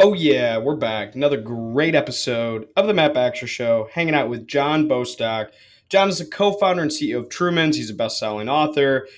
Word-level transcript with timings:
Oh, 0.00 0.12
yeah, 0.12 0.58
we're 0.58 0.76
back. 0.76 1.16
Another 1.16 1.40
great 1.40 1.96
episode 1.96 2.68
of 2.76 2.86
the 2.86 2.94
Matt 2.94 3.14
Baxter 3.14 3.48
Show, 3.48 3.88
hanging 3.92 4.14
out 4.14 4.28
with 4.28 4.46
Jon 4.46 4.86
Bostock. 4.86 5.50
Jon 5.88 6.08
is 6.08 6.20
a 6.20 6.24
co 6.24 6.52
founder 6.52 6.82
and 6.82 6.90
CEO 6.92 7.18
of 7.18 7.28
Truman's. 7.30 7.76
He's 7.76 7.90
a 7.90 7.94
best 7.94 8.16
selling 8.16 8.48
author. 8.48 9.08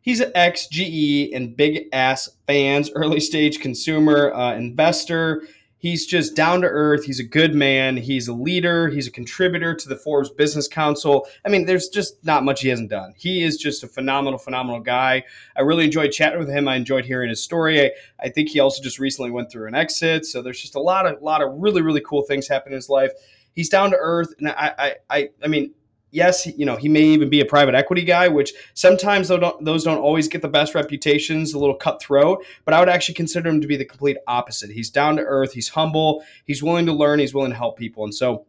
He's 0.00 0.20
an 0.20 0.30
ex 0.36 0.68
GE 0.68 1.32
and 1.34 1.56
big 1.56 1.88
ass 1.92 2.28
fans, 2.46 2.88
early 2.94 3.18
stage 3.18 3.58
consumer, 3.58 4.32
uh, 4.32 4.54
investor. 4.54 5.42
He's 5.80 6.06
just 6.06 6.34
down 6.34 6.62
to 6.62 6.66
earth. 6.66 7.04
He's 7.04 7.20
a 7.20 7.24
good 7.24 7.54
man. 7.54 7.96
He's 7.96 8.26
a 8.26 8.32
leader. 8.32 8.88
He's 8.88 9.06
a 9.06 9.12
contributor 9.12 9.74
to 9.74 9.88
the 9.88 9.94
Forbes 9.94 10.28
Business 10.28 10.66
Council. 10.66 11.26
I 11.46 11.48
mean, 11.48 11.66
there's 11.66 11.88
just 11.88 12.24
not 12.24 12.44
much 12.44 12.62
he 12.62 12.68
hasn't 12.68 12.90
done. 12.90 13.14
He 13.16 13.44
is 13.44 13.56
just 13.56 13.84
a 13.84 13.88
phenomenal, 13.88 14.38
phenomenal 14.38 14.80
guy. 14.80 15.22
I 15.56 15.60
really 15.60 15.84
enjoyed 15.84 16.10
chatting 16.10 16.40
with 16.40 16.48
him. 16.48 16.66
I 16.66 16.74
enjoyed 16.74 17.04
hearing 17.04 17.28
his 17.28 17.42
story. 17.42 17.80
I, 17.80 17.90
I 18.20 18.28
think 18.28 18.48
he 18.48 18.58
also 18.58 18.82
just 18.82 18.98
recently 18.98 19.30
went 19.30 19.52
through 19.52 19.68
an 19.68 19.76
exit. 19.76 20.26
So 20.26 20.42
there's 20.42 20.60
just 20.60 20.74
a 20.74 20.80
lot 20.80 21.06
of, 21.06 21.22
lot 21.22 21.42
of 21.42 21.52
really, 21.56 21.80
really 21.80 22.02
cool 22.04 22.22
things 22.22 22.48
happening 22.48 22.72
in 22.72 22.78
his 22.78 22.88
life. 22.88 23.12
He's 23.54 23.68
down 23.68 23.90
to 23.90 23.96
earth, 23.98 24.34
and 24.38 24.48
I, 24.48 24.72
I, 24.78 24.94
I, 25.10 25.28
I 25.42 25.48
mean, 25.48 25.74
yes, 26.10 26.46
you 26.46 26.64
know, 26.64 26.76
he 26.76 26.88
may 26.88 27.02
even 27.02 27.28
be 27.28 27.40
a 27.40 27.44
private 27.44 27.74
equity 27.74 28.02
guy, 28.02 28.28
which 28.28 28.52
sometimes 28.74 29.28
don't, 29.28 29.64
those 29.64 29.84
don't 29.84 29.98
always 29.98 30.28
get 30.28 30.42
the 30.42 30.48
best 30.48 30.74
reputations, 30.74 31.52
a 31.52 31.58
little 31.58 31.74
cutthroat, 31.74 32.44
but 32.64 32.74
I 32.74 32.80
would 32.80 32.88
actually 32.88 33.14
consider 33.14 33.48
him 33.48 33.60
to 33.60 33.66
be 33.66 33.76
the 33.76 33.84
complete 33.84 34.16
opposite. 34.26 34.70
He's 34.70 34.90
down 34.90 35.16
to 35.16 35.22
earth, 35.22 35.52
he's 35.52 35.68
humble, 35.68 36.24
he's 36.44 36.62
willing 36.62 36.86
to 36.86 36.92
learn, 36.92 37.18
he's 37.18 37.34
willing 37.34 37.50
to 37.50 37.56
help 37.56 37.78
people. 37.78 38.04
And 38.04 38.14
so, 38.14 38.46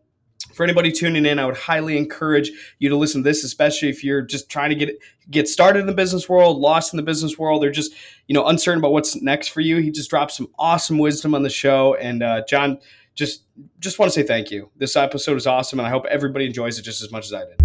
for 0.54 0.64
anybody 0.64 0.92
tuning 0.92 1.26
in, 1.26 1.38
I 1.38 1.46
would 1.46 1.58
highly 1.58 1.98
encourage 1.98 2.52
you 2.80 2.90
to 2.90 2.96
listen 2.96 3.22
to 3.22 3.30
this, 3.30 3.44
especially 3.44 3.90
if 3.90 4.04
you're 4.04 4.22
just 4.22 4.50
trying 4.50 4.70
to 4.70 4.76
get 4.76 4.98
get 5.30 5.48
started 5.48 5.80
in 5.80 5.86
the 5.86 5.94
business 5.94 6.28
world, 6.28 6.58
lost 6.58 6.94
in 6.94 6.98
the 6.98 7.04
business 7.04 7.38
world, 7.38 7.64
or 7.64 7.72
just 7.72 7.94
you 8.28 8.34
know 8.34 8.48
uncertain 8.48 8.80
about 8.80 8.94
what's 8.94 9.22
next 9.22 9.50
for 9.50 9.62
you. 9.62 9.78
He 9.78 9.92
just 9.92 10.10
dropped 10.10 10.32
some 10.32 10.48
awesome 10.58 10.98
wisdom 10.98 11.36
on 11.36 11.44
the 11.44 11.50
show, 11.50 11.96
and 11.96 12.24
uh, 12.24 12.44
Jon, 12.48 12.80
just 13.20 13.44
just 13.82 14.00
want 14.00 14.10
to 14.10 14.18
say 14.18 14.26
thank 14.26 14.50
you. 14.50 14.70
This 14.78 14.96
episode 14.96 15.36
is 15.36 15.46
awesome, 15.46 15.78
and 15.78 15.86
I 15.86 15.90
hope 15.90 16.06
everybody 16.06 16.46
enjoys 16.46 16.80
it 16.80 16.84
just 16.84 17.04
as 17.04 17.12
much 17.12 17.26
as 17.26 17.34
I 17.34 17.44
did. 17.44 17.60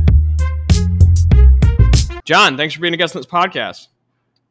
Jon, 2.24 2.56
thanks 2.56 2.74
for 2.74 2.80
being 2.80 2.92
a 2.92 2.96
guest 2.96 3.14
on 3.14 3.22
this 3.22 3.30
podcast. 3.30 3.86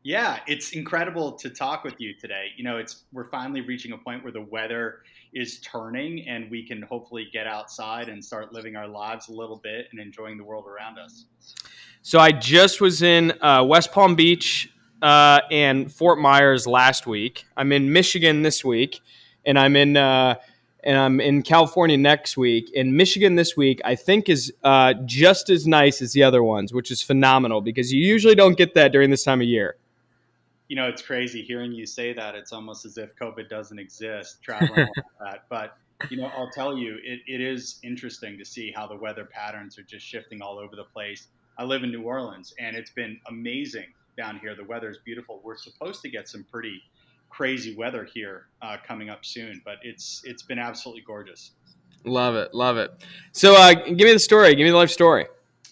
Yeah, 0.04 0.40
it's 0.48 0.72
incredible 0.72 1.34
to 1.34 1.50
talk 1.50 1.84
with 1.84 1.96
you 2.00 2.14
today. 2.14 2.48
You 2.56 2.64
know, 2.64 2.78
it's 2.78 3.04
we're 3.12 3.30
finally 3.30 3.60
reaching 3.60 3.92
a 3.92 3.98
point 3.98 4.24
where 4.24 4.32
the 4.32 4.44
weather 4.44 5.00
is 5.34 5.60
turning 5.60 6.26
and 6.26 6.50
we 6.50 6.66
can 6.66 6.82
hopefully 6.82 7.28
get 7.34 7.48
outside 7.48 8.08
and 8.08 8.24
start 8.24 8.54
living 8.54 8.78
our 8.78 8.88
lives 8.88 9.28
a 9.28 9.34
little 9.34 9.58
bit 9.58 9.88
and 9.92 10.00
enjoying 10.00 10.38
the 10.38 10.44
world 10.44 10.68
around 10.68 11.00
us. 11.00 11.26
So 12.02 12.20
I 12.20 12.32
just 12.32 12.80
was 12.80 13.02
in 13.02 13.34
uh, 13.42 13.66
West 13.68 13.92
Palm 13.92 14.16
Beach 14.16 14.72
uh, 15.02 15.42
and 15.52 15.92
Fort 15.92 16.18
Myers 16.20 16.66
last 16.66 17.08
week. 17.08 17.46
I'm 17.58 17.74
in 17.74 17.92
Michigan 17.92 18.42
this 18.42 18.64
week, 18.64 19.02
and 19.46 19.60
I'm 19.60 19.76
in 19.76 19.98
uh, 19.98 20.36
and 20.84 20.98
I'm 20.98 21.20
in 21.20 21.42
California 21.44 21.98
next 21.98 22.38
week. 22.38 22.72
And 22.76 22.96
Michigan 22.96 23.36
this 23.36 23.56
week, 23.56 23.82
I 23.86 23.96
think, 23.96 24.30
is 24.30 24.54
uh, 24.64 24.94
just 25.06 25.50
as 25.50 25.66
nice 25.66 26.02
as 26.02 26.14
the 26.14 26.24
other 26.24 26.44
ones, 26.44 26.74
which 26.74 26.92
is 26.92 27.02
phenomenal 27.02 27.62
because 27.62 27.92
you 27.92 28.02
usually 28.02 28.36
don't 28.36 28.58
get 28.58 28.74
that 28.76 28.92
during 28.92 29.10
this 29.10 29.24
time 29.24 29.42
of 29.42 29.48
year. 29.48 29.78
You 30.68 30.76
know, 30.76 30.88
it's 30.88 31.02
crazy 31.02 31.42
hearing 31.42 31.72
you 31.72 31.86
say 31.86 32.14
that. 32.14 32.36
It's 32.36 32.52
almost 32.52 32.86
as 32.86 32.98
if 32.98 33.16
COVID 33.16 33.50
doesn't 33.50 33.78
exist, 33.78 34.42
traveling 34.42 34.88
all 34.88 35.26
that. 35.26 35.44
But, 35.50 35.78
you 36.10 36.18
know, 36.18 36.32
I'll 36.36 36.50
tell 36.50 36.78
you, 36.78 36.98
it, 37.04 37.22
it 37.28 37.42
is 37.42 37.80
interesting 37.84 38.38
to 38.38 38.46
see 38.46 38.72
how 38.76 38.88
the 38.88 38.96
weather 38.96 39.26
patterns 39.26 39.78
are 39.78 39.84
just 39.84 40.06
shifting 40.06 40.42
all 40.42 40.58
over 40.58 40.76
the 40.76 40.86
place. 40.86 41.28
I 41.58 41.64
live 41.64 41.84
in 41.84 41.92
New 41.92 42.02
Orleans, 42.02 42.54
and 42.60 42.76
it's 42.76 42.92
been 42.92 43.20
amazing 43.28 43.94
down 44.18 44.40
here. 44.40 44.56
The 44.56 44.64
weather 44.64 44.90
is 44.90 44.98
beautiful. 45.06 45.42
We're 45.44 45.58
supposed 45.58 46.02
to 46.02 46.10
get 46.10 46.28
some 46.28 46.46
pretty 46.52 46.82
crazy 47.34 47.76
weather 47.76 48.04
here 48.06 48.48
uh, 48.62 48.78
coming 48.88 49.10
up 49.10 49.26
soon, 49.26 49.62
but 49.66 49.78
it's 49.82 50.22
it's 50.24 50.44
been 50.44 50.60
absolutely 50.60 51.04
gorgeous. 51.06 51.52
Love 52.06 52.36
it, 52.36 52.54
love 52.54 52.78
it. 52.78 53.04
So, 53.32 53.56
uh, 53.56 53.74
give 53.74 53.98
me 53.98 54.14
the 54.14 54.20
story. 54.20 54.50
Give 54.56 54.66
me 54.66 54.70
the 54.70 54.78
life 54.78 54.92
story. 54.92 55.26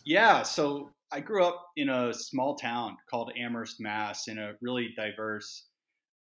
Yeah, 0.04 0.42
so 0.42 0.90
I 1.12 1.20
grew 1.20 1.44
up 1.44 1.68
in 1.78 1.90
a 1.90 2.14
small 2.14 2.56
town 2.56 2.98
called 3.10 3.32
Amherst, 3.38 3.80
Mass, 3.80 4.28
in 4.28 4.40
a 4.40 4.54
really 4.62 4.94
diverse 4.96 5.66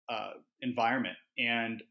uh, 0.08 0.30
environment, 0.62 1.16
and 1.38 1.82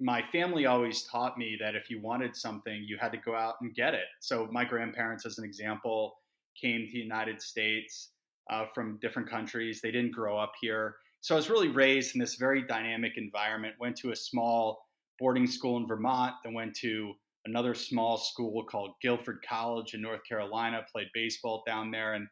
my 0.00 0.22
family 0.32 0.66
always 0.66 1.04
taught 1.04 1.36
me 1.36 1.56
that 1.60 1.74
if 1.74 1.90
you 1.90 2.00
wanted 2.00 2.34
something, 2.34 2.84
you 2.86 2.96
had 3.00 3.10
to 3.10 3.18
go 3.18 3.34
out 3.34 3.54
and 3.60 3.74
get 3.74 3.94
it. 3.94 4.06
So, 4.20 4.48
my 4.50 4.64
grandparents, 4.64 5.24
as 5.24 5.38
an 5.38 5.44
example, 5.44 6.16
came 6.60 6.86
to 6.86 6.92
the 6.92 6.98
United 6.98 7.40
States 7.40 8.10
uh, 8.50 8.64
from 8.74 8.98
different 9.00 9.30
countries. 9.30 9.80
They 9.80 9.92
didn't 9.92 10.12
grow 10.12 10.36
up 10.36 10.52
here 10.60 10.96
so 11.20 11.34
I 11.34 11.36
was 11.36 11.50
really 11.50 11.68
raised 11.68 12.14
in 12.14 12.20
this 12.20 12.36
very 12.36 12.62
dynamic 12.62 13.12
environment. 13.16 13.74
Went 13.80 13.96
to 13.98 14.12
a 14.12 14.16
small 14.16 14.78
boarding 15.18 15.46
school 15.46 15.76
in 15.76 15.86
Vermont, 15.86 16.34
then 16.44 16.54
went 16.54 16.74
to 16.76 17.12
another 17.44 17.74
small 17.74 18.16
school 18.16 18.64
called 18.64 18.92
Guilford 19.02 19.38
College 19.48 19.94
in 19.94 20.02
North 20.02 20.20
Carolina, 20.28 20.84
played 20.92 21.08
baseball 21.14 21.62
down 21.66 21.90
there, 21.90 22.14
and 22.14 22.28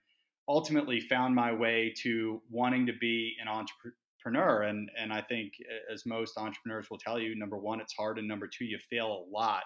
ultimately 0.49 1.01
found 1.01 1.35
my 1.35 1.53
way 1.53 1.93
to 2.03 2.41
wanting 2.51 2.87
to 2.87 2.93
be 3.01 3.35
an 3.41 3.49
entrepreneur. 3.49 4.63
And, 4.63 4.91
and 4.99 5.13
I 5.13 5.23
think, 5.23 5.55
as 5.93 6.07
most 6.07 6.39
entrepreneurs 6.39 6.89
will 6.91 6.99
tell 6.99 7.19
you, 7.19 7.35
number 7.35 7.57
one, 7.57 7.81
it's 7.81 7.95
hard, 7.95 8.19
and 8.19 8.29
number 8.29 8.47
two, 8.47 8.65
you 8.65 8.79
fail 8.91 9.07
a 9.07 9.23
lot. 9.35 9.63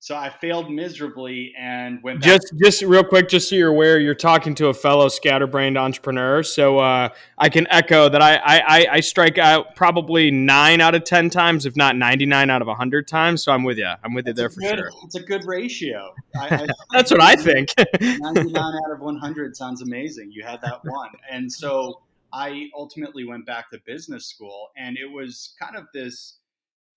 So 0.00 0.14
I 0.14 0.30
failed 0.30 0.70
miserably 0.70 1.52
and 1.58 2.00
went. 2.04 2.22
just 2.22 2.52
just 2.62 2.82
real 2.82 3.02
quick, 3.02 3.28
just 3.28 3.48
so 3.48 3.56
you're 3.56 3.70
aware, 3.70 3.98
you're 3.98 4.14
talking 4.14 4.54
to 4.56 4.68
a 4.68 4.74
fellow 4.74 5.08
scatterbrained 5.08 5.76
entrepreneur. 5.76 6.44
So 6.44 6.78
uh, 6.78 7.08
I 7.36 7.48
can 7.48 7.66
echo 7.68 8.08
that 8.08 8.22
I, 8.22 8.36
I 8.36 8.86
I 8.92 9.00
strike 9.00 9.38
out 9.38 9.74
probably 9.74 10.30
nine 10.30 10.80
out 10.80 10.94
of 10.94 11.02
ten 11.02 11.30
times, 11.30 11.66
if 11.66 11.74
not 11.74 11.96
ninety 11.96 12.26
nine 12.26 12.48
out 12.48 12.62
of 12.62 12.68
hundred 12.68 13.08
times. 13.08 13.42
So 13.42 13.50
I'm 13.50 13.64
with 13.64 13.78
you. 13.78 13.90
I'm 14.04 14.14
with 14.14 14.26
That's 14.26 14.38
you 14.38 14.42
there 14.42 14.50
for 14.50 14.60
good, 14.60 14.78
sure. 14.78 14.90
It's 15.04 15.16
a 15.16 15.22
good 15.22 15.44
ratio. 15.44 16.14
I, 16.36 16.46
I, 16.54 16.66
That's 16.92 17.10
what 17.10 17.20
I 17.20 17.34
think. 17.34 17.74
ninety 18.00 18.52
nine 18.52 18.74
out 18.86 18.92
of 18.92 19.00
one 19.00 19.16
hundred 19.16 19.56
sounds 19.56 19.82
amazing. 19.82 20.30
You 20.30 20.44
had 20.44 20.60
that 20.62 20.80
one, 20.84 21.10
and 21.30 21.50
so 21.50 22.02
I 22.32 22.68
ultimately 22.76 23.24
went 23.24 23.46
back 23.46 23.70
to 23.70 23.80
business 23.86 24.26
school, 24.26 24.70
and 24.76 24.96
it 24.96 25.10
was 25.10 25.54
kind 25.60 25.76
of 25.76 25.86
this 25.92 26.37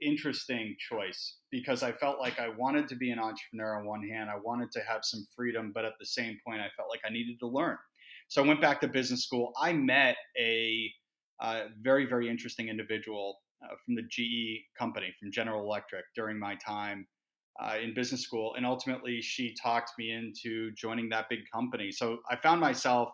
interesting 0.02 0.76
choice 0.80 1.38
because 1.52 1.84
I 1.84 1.92
felt 1.92 2.20
like 2.20 2.40
I 2.40 2.50
wanted 2.50 2.88
to 2.90 2.96
be 2.96 3.12
an 3.12 3.20
entrepreneur 3.20 3.80
on 3.80 3.86
one 3.86 4.08
hand, 4.08 4.30
I 4.30 4.38
wanted 4.44 4.72
to 4.74 4.80
have 4.82 5.02
some 5.04 5.26
freedom, 5.36 5.72
but 5.74 5.86
at 5.86 5.94
the 6.00 6.06
same 6.06 6.38
point, 6.46 6.62
I 6.62 6.70
felt 6.76 6.90
like 6.90 7.02
I 7.06 7.12
needed 7.12 7.40
to 7.40 7.48
learn. 7.48 7.78
So 8.28 8.44
I 8.44 8.48
went 8.48 8.62
back 8.62 8.82
to 8.82 8.88
business 8.88 9.24
school. 9.24 9.52
I 9.62 9.74
met 9.74 10.16
a 10.40 10.90
uh, 11.42 11.64
very, 11.82 12.06
very 12.06 12.30
interesting 12.30 12.70
individual 12.70 13.40
uh, 13.64 13.76
from 13.86 13.96
the 13.96 14.04
GE 14.04 14.64
company, 14.78 15.14
from 15.20 15.32
General 15.32 15.64
Electric, 15.64 16.06
during 16.16 16.40
my 16.40 16.56
time 16.66 17.08
uh, 17.62 17.76
in 17.82 17.94
business 17.94 18.22
school. 18.22 18.56
And 18.56 18.66
ultimately, 18.66 19.22
she 19.22 19.56
talked 19.62 19.92
me 19.98 20.12
into 20.12 20.72
joining 20.74 21.10
that 21.10 21.26
big 21.30 21.40
company. 21.54 21.92
So 21.92 22.20
I 22.30 22.36
found 22.38 22.62
myself 22.62 23.10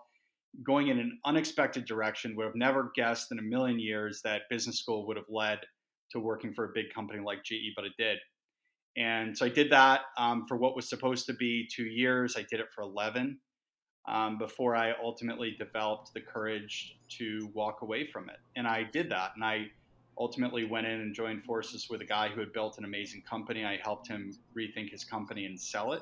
going 0.66 0.88
in 0.88 1.00
an 1.00 1.20
unexpected 1.26 1.86
direction, 1.86 2.36
would 2.36 2.46
have 2.46 2.56
never 2.56 2.92
guessed 2.96 3.32
in 3.32 3.40
a 3.40 3.44
million 3.44 3.80
years 3.80 4.22
that 4.24 4.44
business 4.50 4.80
school 4.80 5.06
would 5.08 5.18
have 5.18 5.26
led 5.30 5.60
to 6.12 6.20
working 6.20 6.54
for 6.54 6.66
a 6.66 6.70
big 6.74 6.94
company 6.94 7.22
like 7.24 7.44
GE, 7.44 7.74
but 7.76 7.86
it 7.86 7.94
did. 7.98 8.18
And 8.98 9.38
so 9.38 9.46
I 9.46 9.50
did 9.50 9.72
that 9.72 10.02
um, 10.18 10.46
for 10.48 10.58
what 10.58 10.76
was 10.76 10.90
supposed 10.90 11.28
to 11.28 11.34
be 11.34 11.68
two 11.72 11.86
years. 11.86 12.36
I 12.36 12.46
did 12.50 12.60
it 12.60 12.68
for 12.74 12.82
11 12.82 13.38
um, 14.08 14.38
before 14.38 14.76
I 14.76 14.94
ultimately 15.04 15.56
developed 15.58 16.14
the 16.14 16.22
courage 16.22 16.98
to 17.18 17.50
walk 17.54 17.84
away 17.84 18.08
from 18.08 18.30
it. 18.30 18.38
And 18.56 18.68
I 18.68 18.84
did 18.84 19.12
that. 19.12 19.32
And 19.36 19.44
I 19.44 19.68
ultimately 20.18 20.66
went 20.66 20.88
in 20.88 21.02
and 21.02 21.14
joined 21.14 21.44
forces 21.44 21.90
with 21.90 22.02
a 22.02 22.06
guy 22.06 22.30
who 22.30 22.40
had 22.40 22.52
built 22.54 22.80
an 22.80 22.86
amazing 22.86 23.22
company. 23.30 23.66
I 23.66 23.78
helped 23.84 24.08
him 24.08 24.36
rethink 24.58 24.90
his 24.90 25.04
company 25.04 25.46
and 25.46 25.60
sell 25.60 25.94
it. 25.94 26.02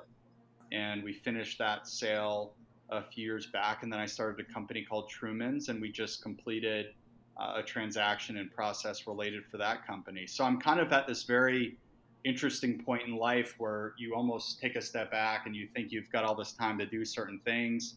And 0.72 1.03
we 1.03 1.13
finished 1.13 1.57
that 1.59 1.87
sale 1.87 2.53
a 2.89 3.03
few 3.03 3.25
years 3.25 3.47
back. 3.47 3.83
And 3.83 3.91
then 3.91 3.99
I 3.99 4.05
started 4.05 4.45
a 4.47 4.53
company 4.53 4.85
called 4.87 5.09
Truman's, 5.09 5.69
and 5.69 5.81
we 5.81 5.91
just 5.91 6.22
completed 6.22 6.87
a 7.37 7.61
transaction 7.61 8.37
and 8.37 8.52
process 8.52 9.08
related 9.08 9.46
for 9.46 9.58
that 9.58 9.85
company. 9.85 10.26
So 10.26 10.43
I'm 10.43 10.59
kind 10.59 10.79
of 10.79 10.91
at 10.93 11.08
this 11.08 11.23
very 11.23 11.78
interesting 12.23 12.82
point 12.84 13.03
in 13.08 13.16
life 13.16 13.55
where 13.58 13.93
you 13.97 14.16
almost 14.16 14.59
take 14.59 14.76
a 14.76 14.82
step 14.82 15.11
back 15.11 15.46
and 15.46 15.55
you 15.55 15.67
think 15.67 15.91
you've 15.91 16.09
got 16.11 16.23
all 16.23 16.35
this 16.35 16.53
time 16.53 16.78
to 16.79 16.85
do 16.85 17.05
certain 17.05 17.40
things. 17.46 17.96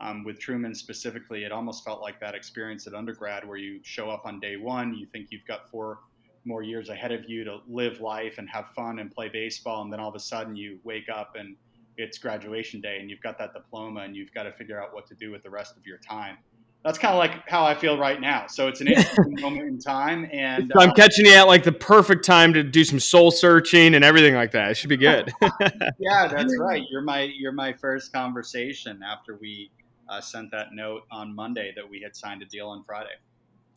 Um, 0.00 0.24
with 0.24 0.38
Truman 0.38 0.74
specifically, 0.74 1.44
it 1.44 1.52
almost 1.52 1.84
felt 1.84 2.00
like 2.00 2.18
that 2.20 2.34
experience 2.34 2.86
at 2.86 2.94
undergrad 2.94 3.46
where 3.46 3.58
you 3.58 3.80
show 3.82 4.10
up 4.10 4.22
on 4.24 4.40
day 4.40 4.56
one, 4.56 4.94
you 4.94 5.06
think 5.06 5.28
you've 5.30 5.46
got 5.46 5.70
four 5.70 6.00
more 6.44 6.62
years 6.62 6.88
ahead 6.88 7.12
of 7.12 7.28
you 7.28 7.44
to 7.44 7.58
live 7.68 8.00
life 8.00 8.38
and 8.38 8.48
have 8.48 8.68
fun 8.74 8.98
and 8.98 9.14
play 9.14 9.28
baseball, 9.28 9.82
and 9.82 9.92
then 9.92 10.00
all 10.00 10.08
of 10.08 10.14
a 10.14 10.20
sudden 10.20 10.56
you 10.56 10.78
wake 10.84 11.08
up 11.10 11.36
and 11.38 11.54
it's 11.98 12.16
graduation 12.16 12.80
day 12.80 12.98
and 12.98 13.10
you've 13.10 13.20
got 13.20 13.36
that 13.36 13.52
diploma 13.52 14.00
and 14.00 14.16
you've 14.16 14.32
got 14.32 14.44
to 14.44 14.52
figure 14.52 14.82
out 14.82 14.94
what 14.94 15.06
to 15.06 15.14
do 15.14 15.30
with 15.30 15.42
the 15.42 15.50
rest 15.50 15.76
of 15.76 15.86
your 15.86 15.98
time 15.98 16.38
that's 16.84 16.98
kind 16.98 17.12
of 17.12 17.18
like 17.18 17.48
how 17.48 17.64
I 17.64 17.74
feel 17.74 17.98
right 17.98 18.20
now. 18.20 18.46
So 18.46 18.68
it's 18.68 18.80
an 18.80 18.88
interesting 18.88 19.40
moment 19.40 19.68
in 19.68 19.78
time, 19.78 20.28
and 20.32 20.72
I'm 20.78 20.90
uh, 20.90 20.94
catching 20.94 21.26
you 21.26 21.34
at 21.34 21.46
like 21.46 21.62
the 21.62 21.72
perfect 21.72 22.24
time 22.24 22.54
to 22.54 22.62
do 22.62 22.84
some 22.84 23.00
soul 23.00 23.30
searching 23.30 23.94
and 23.94 24.04
everything 24.04 24.34
like 24.34 24.52
that. 24.52 24.70
It 24.70 24.76
should 24.76 24.88
be 24.88 24.96
good. 24.96 25.32
yeah, 25.98 26.28
that's 26.28 26.56
right. 26.58 26.82
You're 26.90 27.02
my 27.02 27.22
you're 27.22 27.52
my 27.52 27.72
first 27.72 28.12
conversation 28.12 29.02
after 29.02 29.36
we 29.40 29.70
uh, 30.08 30.20
sent 30.20 30.50
that 30.52 30.72
note 30.72 31.02
on 31.10 31.34
Monday 31.34 31.72
that 31.76 31.88
we 31.88 32.00
had 32.00 32.16
signed 32.16 32.42
a 32.42 32.46
deal 32.46 32.68
on 32.68 32.82
Friday. 32.84 33.10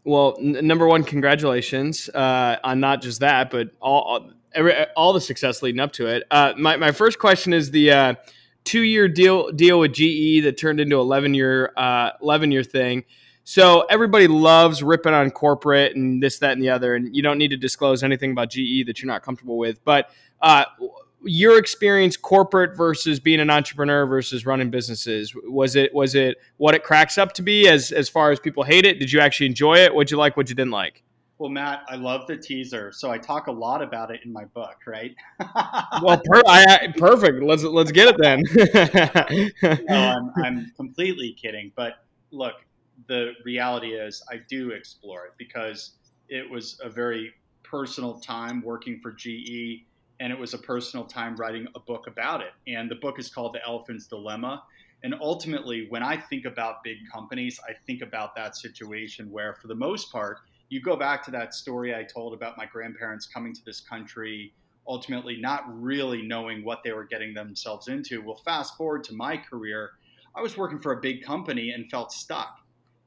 well, 0.03 0.35
n- 0.39 0.65
number 0.65 0.87
one, 0.87 1.03
congratulations 1.03 2.09
uh, 2.09 2.57
on 2.63 2.79
not 2.79 3.01
just 3.01 3.19
that, 3.19 3.51
but 3.51 3.71
all 3.81 4.01
all, 4.01 4.31
every, 4.53 4.73
all 4.95 5.11
the 5.11 5.21
success 5.21 5.61
leading 5.61 5.81
up 5.81 5.91
to 5.93 6.07
it. 6.07 6.23
Uh, 6.31 6.53
my 6.57 6.77
my 6.77 6.93
first 6.93 7.19
question 7.19 7.51
is 7.51 7.69
the 7.71 7.91
uh, 7.91 8.13
two 8.63 8.81
year 8.81 9.07
deal 9.07 9.51
deal 9.51 9.79
with 9.79 9.93
GE 9.93 10.43
that 10.43 10.57
turned 10.57 10.79
into 10.79 10.99
eleven 10.99 11.33
year 11.33 11.71
uh, 11.77 12.11
eleven 12.21 12.51
year 12.51 12.63
thing. 12.63 13.05
So 13.45 13.81
everybody 13.89 14.27
loves 14.27 14.81
ripping 14.81 15.13
on 15.13 15.29
corporate 15.29 15.97
and 15.97 16.23
this, 16.23 16.39
that, 16.39 16.53
and 16.53 16.61
the 16.61 16.69
other, 16.69 16.95
and 16.95 17.13
you 17.13 17.21
don't 17.21 17.37
need 17.37 17.49
to 17.49 17.57
disclose 17.57 18.01
anything 18.01 18.31
about 18.31 18.49
GE 18.49 18.85
that 18.87 19.01
you're 19.01 19.07
not 19.07 19.21
comfortable 19.21 19.57
with. 19.57 19.83
But 19.83 20.11
uh, 20.41 20.63
your 21.23 21.57
experience, 21.57 22.15
corporate 22.15 22.77
versus 22.77 23.19
being 23.19 23.41
an 23.41 23.49
entrepreneur 23.49 24.05
versus 24.05 24.45
running 24.45 24.69
businesses, 24.69 25.33
was 25.35 25.75
it 25.75 25.93
was 25.93 26.15
it 26.15 26.37
what 26.57 26.73
it 26.73 26.83
cracks 26.83 27.17
up 27.17 27.33
to 27.33 27.41
be? 27.41 27.67
As 27.67 27.91
as 27.91 28.07
far 28.09 28.31
as 28.31 28.39
people 28.39 28.63
hate 28.63 28.85
it, 28.85 28.99
did 28.99 29.11
you 29.11 29.19
actually 29.19 29.47
enjoy 29.47 29.77
it? 29.77 29.93
What'd 29.93 30.11
you 30.11 30.17
like? 30.17 30.37
What 30.37 30.49
you 30.49 30.55
didn't 30.55 30.71
like? 30.71 31.03
Well, 31.43 31.51
Matt, 31.51 31.83
I 31.89 31.97
love 31.97 32.25
the 32.25 32.37
teaser, 32.37 32.93
so 32.93 33.11
I 33.11 33.17
talk 33.17 33.47
a 33.47 33.51
lot 33.51 33.81
about 33.81 34.11
it 34.11 34.21
in 34.23 34.31
my 34.31 34.45
book, 34.45 34.77
right? 34.87 35.13
well, 36.01 36.21
per- 36.23 36.41
I, 36.47 36.93
perfect. 36.95 37.43
Let's 37.43 37.63
let's 37.63 37.91
get 37.91 38.07
it 38.07 38.15
then. 38.17 38.43
no, 39.89 39.93
I'm, 39.93 40.31
I'm 40.41 40.71
completely 40.77 41.33
kidding, 41.33 41.73
but 41.75 41.95
look, 42.31 42.53
the 43.09 43.33
reality 43.43 43.89
is 43.89 44.23
I 44.31 44.39
do 44.47 44.69
explore 44.69 45.25
it 45.25 45.33
because 45.37 45.95
it 46.29 46.49
was 46.49 46.79
a 46.81 46.89
very 46.89 47.33
personal 47.61 48.21
time 48.21 48.61
working 48.61 49.01
for 49.01 49.11
GE 49.11 49.83
and 50.21 50.31
it 50.31 50.39
was 50.39 50.53
a 50.53 50.59
personal 50.59 51.05
time 51.05 51.35
writing 51.35 51.67
a 51.75 51.79
book 51.81 52.07
about 52.07 52.39
it. 52.39 52.53
And 52.67 52.89
the 52.89 52.95
book 52.95 53.19
is 53.19 53.29
called 53.29 53.53
The 53.53 53.67
Elephant's 53.67 54.07
Dilemma. 54.07 54.63
And 55.03 55.13
ultimately, 55.19 55.87
when 55.89 56.03
I 56.03 56.15
think 56.15 56.45
about 56.45 56.85
big 56.85 56.99
companies, 57.11 57.59
I 57.67 57.73
think 57.85 58.01
about 58.01 58.33
that 58.37 58.55
situation 58.55 59.29
where, 59.29 59.55
for 59.55 59.67
the 59.67 59.75
most 59.75 60.09
part, 60.09 60.37
you 60.73 60.81
go 60.81 60.95
back 60.95 61.23
to 61.23 61.31
that 61.31 61.53
story 61.53 61.93
I 61.93 62.03
told 62.03 62.33
about 62.33 62.57
my 62.57 62.65
grandparents 62.65 63.27
coming 63.27 63.53
to 63.53 63.63
this 63.63 63.79
country, 63.79 64.51
ultimately 64.87 65.37
not 65.39 65.63
really 65.67 66.23
knowing 66.23 66.65
what 66.65 66.81
they 66.83 66.91
were 66.91 67.05
getting 67.05 67.31
themselves 67.35 67.89
into. 67.89 68.23
Well, 68.23 68.41
fast 68.43 68.75
forward 68.75 69.03
to 69.03 69.13
my 69.13 69.37
career, 69.37 69.91
I 70.35 70.41
was 70.41 70.57
working 70.57 70.79
for 70.79 70.93
a 70.93 70.99
big 70.99 71.23
company 71.23 71.69
and 71.69 71.87
felt 71.91 72.11
stuck. 72.11 72.57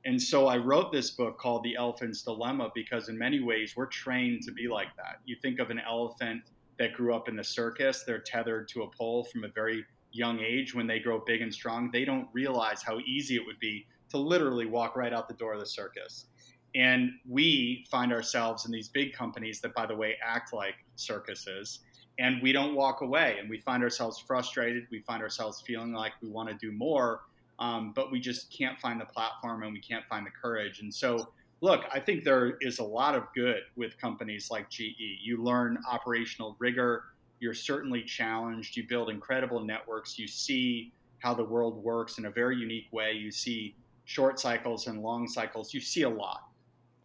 And 0.04 0.22
so 0.22 0.46
I 0.46 0.58
wrote 0.58 0.92
this 0.92 1.10
book 1.10 1.40
called 1.40 1.64
The 1.64 1.74
Elephant's 1.74 2.22
Dilemma 2.22 2.70
because, 2.72 3.08
in 3.08 3.18
many 3.18 3.40
ways, 3.40 3.74
we're 3.76 3.86
trained 3.86 4.42
to 4.44 4.52
be 4.52 4.68
like 4.68 4.94
that. 4.96 5.18
You 5.24 5.34
think 5.42 5.58
of 5.58 5.70
an 5.70 5.80
elephant 5.80 6.42
that 6.78 6.92
grew 6.92 7.16
up 7.16 7.28
in 7.28 7.34
the 7.34 7.42
circus, 7.42 8.04
they're 8.06 8.20
tethered 8.20 8.68
to 8.68 8.82
a 8.82 8.90
pole 8.96 9.24
from 9.24 9.42
a 9.42 9.48
very 9.48 9.84
young 10.12 10.38
age. 10.38 10.72
When 10.72 10.86
they 10.86 11.00
grow 11.00 11.18
big 11.26 11.42
and 11.42 11.52
strong, 11.52 11.90
they 11.92 12.04
don't 12.04 12.28
realize 12.32 12.84
how 12.84 13.00
easy 13.00 13.34
it 13.34 13.42
would 13.44 13.58
be 13.58 13.86
to 14.10 14.18
literally 14.18 14.66
walk 14.66 14.94
right 14.94 15.12
out 15.12 15.26
the 15.26 15.34
door 15.34 15.54
of 15.54 15.58
the 15.58 15.66
circus. 15.66 16.26
And 16.74 17.10
we 17.28 17.86
find 17.90 18.12
ourselves 18.12 18.66
in 18.66 18.72
these 18.72 18.88
big 18.88 19.12
companies 19.12 19.60
that, 19.60 19.74
by 19.74 19.86
the 19.86 19.94
way, 19.94 20.16
act 20.22 20.52
like 20.52 20.74
circuses. 20.96 21.80
And 22.18 22.42
we 22.42 22.52
don't 22.52 22.74
walk 22.74 23.00
away. 23.00 23.36
And 23.40 23.48
we 23.48 23.58
find 23.58 23.82
ourselves 23.82 24.18
frustrated. 24.18 24.86
We 24.90 25.00
find 25.00 25.22
ourselves 25.22 25.62
feeling 25.66 25.92
like 25.92 26.12
we 26.22 26.28
want 26.28 26.48
to 26.48 26.54
do 26.54 26.72
more 26.72 27.22
um, 27.58 27.92
but 27.94 28.10
we 28.12 28.20
just 28.20 28.50
can't 28.50 28.78
find 28.78 29.00
the 29.00 29.06
platform 29.06 29.62
and 29.62 29.72
we 29.72 29.80
can't 29.80 30.04
find 30.06 30.26
the 30.26 30.30
courage. 30.30 30.80
And 30.80 30.92
so, 30.92 31.28
look, 31.60 31.84
I 31.92 32.00
think 32.00 32.24
there 32.24 32.58
is 32.60 32.78
a 32.78 32.84
lot 32.84 33.14
of 33.14 33.24
good 33.34 33.62
with 33.76 33.98
companies 33.98 34.50
like 34.50 34.68
GE. 34.68 34.94
You 34.98 35.42
learn 35.42 35.78
operational 35.90 36.56
rigor, 36.58 37.04
you're 37.40 37.54
certainly 37.54 38.02
challenged, 38.02 38.76
you 38.76 38.86
build 38.86 39.10
incredible 39.10 39.60
networks, 39.60 40.18
you 40.18 40.26
see 40.26 40.92
how 41.18 41.34
the 41.34 41.44
world 41.44 41.82
works 41.82 42.18
in 42.18 42.26
a 42.26 42.30
very 42.30 42.56
unique 42.56 42.88
way, 42.92 43.12
you 43.12 43.30
see 43.30 43.74
short 44.04 44.38
cycles 44.38 44.86
and 44.86 45.02
long 45.02 45.26
cycles, 45.26 45.72
you 45.72 45.80
see 45.80 46.02
a 46.02 46.08
lot. 46.08 46.45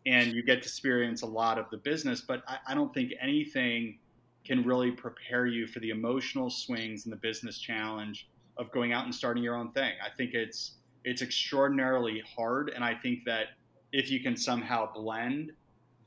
And 0.06 0.34
you 0.34 0.42
get 0.44 0.64
to 0.64 0.68
experience 0.68 1.22
a 1.22 1.28
lot 1.28 1.60
of 1.60 1.70
the 1.70 1.78
business, 1.78 2.22
but 2.22 2.44
I, 2.48 2.58
I 2.70 2.74
don't 2.74 2.94
think 2.94 3.14
anything 3.22 4.00
can 4.44 4.64
really 4.64 4.92
prepare 4.92 5.46
you 5.46 5.68
for 5.68 5.80
the 5.80 5.92
emotional 5.92 6.50
swings 6.50 7.06
and 7.06 7.14
the 7.14 7.18
business 7.18 7.60
challenge 7.60 8.28
of 8.58 8.72
going 8.72 8.94
out 8.94 9.06
and 9.06 9.14
starting 9.14 9.44
your 9.44 9.56
own 9.56 9.72
thing. 9.72 9.92
I 10.04 10.10
think 10.10 10.34
it's 10.34 10.78
it's 11.04 11.22
extraordinarily 11.22 12.22
hard, 12.36 12.70
and 12.70 12.84
I 12.84 12.94
think 12.94 13.26
that 13.26 13.48
if 13.92 14.12
you 14.12 14.20
can 14.20 14.38
somehow 14.38 14.92
blend 14.94 15.52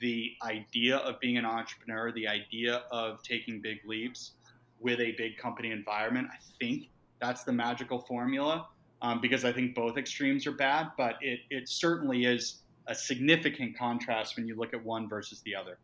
the 0.01 0.33
idea 0.43 0.99
of 0.99 1.19
being 1.21 1.37
an 1.37 1.45
entrepreneur, 1.45 2.13
the 2.13 2.29
idea 2.29 2.83
of 2.91 3.23
taking 3.23 3.61
big 3.61 3.79
leaps 3.87 4.33
with 4.81 5.01
a 5.01 5.13
big 5.13 5.37
company 5.37 5.71
environment, 5.71 6.29
I 6.33 6.39
think 6.61 6.91
that's 7.21 7.45
the 7.45 7.53
magical 7.53 8.01
formula. 8.01 8.69
Um, 9.03 9.21
because 9.21 9.45
I 9.45 9.53
think 9.53 9.75
both 9.75 9.99
extremes 9.99 10.47
are 10.47 10.53
bad, 10.53 10.93
but 10.97 11.17
it, 11.21 11.41
it 11.51 11.69
certainly 11.69 12.25
is 12.25 12.63
a 12.87 12.95
significant 12.95 13.77
contrast 13.77 14.37
when 14.37 14.47
you 14.47 14.57
look 14.57 14.75
at 14.75 14.85
one 14.85 15.09
versus 15.09 15.41
the 15.43 15.55
other. 15.55 15.79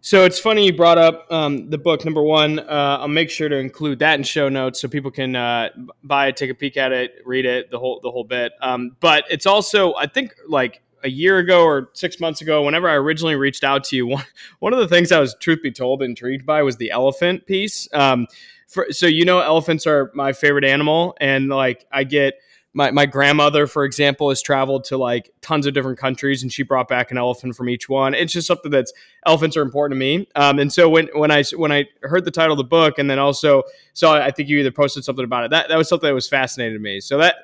So 0.00 0.24
it's 0.24 0.38
funny 0.38 0.64
you 0.64 0.72
brought 0.72 0.98
up 0.98 1.26
um, 1.30 1.70
the 1.70 1.78
book. 1.78 2.04
Number 2.04 2.22
one, 2.22 2.60
uh, 2.60 2.98
I'll 3.00 3.08
make 3.08 3.30
sure 3.30 3.48
to 3.48 3.56
include 3.56 3.98
that 3.98 4.16
in 4.16 4.22
show 4.22 4.48
notes 4.48 4.80
so 4.80 4.86
people 4.86 5.10
can 5.10 5.34
uh, 5.34 5.70
buy 6.04 6.28
it, 6.28 6.36
take 6.36 6.50
a 6.50 6.54
peek 6.54 6.76
at 6.76 6.92
it, 6.92 7.14
read 7.24 7.44
it, 7.44 7.70
the 7.70 7.78
whole 7.78 7.98
the 8.00 8.10
whole 8.10 8.22
bit. 8.22 8.52
Um, 8.60 8.96
but 9.00 9.24
it's 9.28 9.44
also, 9.44 9.94
I 9.96 10.06
think, 10.06 10.34
like 10.48 10.82
a 11.02 11.10
year 11.10 11.38
ago 11.38 11.64
or 11.64 11.90
six 11.94 12.20
months 12.20 12.40
ago, 12.40 12.62
whenever 12.62 12.88
I 12.88 12.94
originally 12.94 13.34
reached 13.34 13.64
out 13.64 13.82
to 13.84 13.96
you, 13.96 14.06
one 14.06 14.24
one 14.60 14.72
of 14.72 14.78
the 14.78 14.88
things 14.88 15.10
I 15.10 15.18
was, 15.18 15.34
truth 15.40 15.62
be 15.62 15.72
told, 15.72 16.02
intrigued 16.02 16.46
by 16.46 16.62
was 16.62 16.76
the 16.76 16.92
elephant 16.92 17.46
piece. 17.46 17.88
Um, 17.92 18.28
for, 18.68 18.86
so 18.90 19.06
you 19.06 19.24
know, 19.24 19.40
elephants 19.40 19.84
are 19.84 20.12
my 20.14 20.32
favorite 20.32 20.64
animal, 20.64 21.16
and 21.20 21.48
like 21.48 21.86
I 21.90 22.04
get 22.04 22.34
my, 22.74 22.90
my 22.90 23.06
grandmother, 23.06 23.66
for 23.66 23.84
example, 23.84 24.28
has 24.28 24.42
traveled 24.42 24.84
to 24.84 24.98
like 24.98 25.30
tons 25.40 25.66
of 25.66 25.74
different 25.74 25.98
countries 25.98 26.42
and 26.42 26.52
she 26.52 26.62
brought 26.62 26.86
back 26.86 27.10
an 27.10 27.18
elephant 27.18 27.56
from 27.56 27.68
each 27.68 27.88
one. 27.88 28.14
It's 28.14 28.32
just 28.32 28.46
something 28.46 28.70
that's 28.70 28.92
elephants 29.26 29.56
are 29.56 29.62
important 29.62 29.96
to 29.96 29.98
me. 29.98 30.28
Um, 30.36 30.58
and 30.58 30.72
so 30.72 30.88
when, 30.88 31.08
when 31.14 31.30
I, 31.30 31.42
when 31.56 31.72
I 31.72 31.86
heard 32.02 32.24
the 32.24 32.30
title 32.30 32.52
of 32.52 32.58
the 32.58 32.64
book 32.64 32.98
and 32.98 33.08
then 33.08 33.18
also 33.18 33.62
saw, 33.94 34.20
I 34.20 34.30
think 34.30 34.48
you 34.48 34.58
either 34.58 34.70
posted 34.70 35.04
something 35.04 35.24
about 35.24 35.44
it, 35.44 35.50
that, 35.50 35.68
that 35.68 35.76
was 35.76 35.88
something 35.88 36.08
that 36.08 36.14
was 36.14 36.28
fascinating 36.28 36.74
to 36.74 36.82
me. 36.82 37.00
So 37.00 37.18
that, 37.18 37.36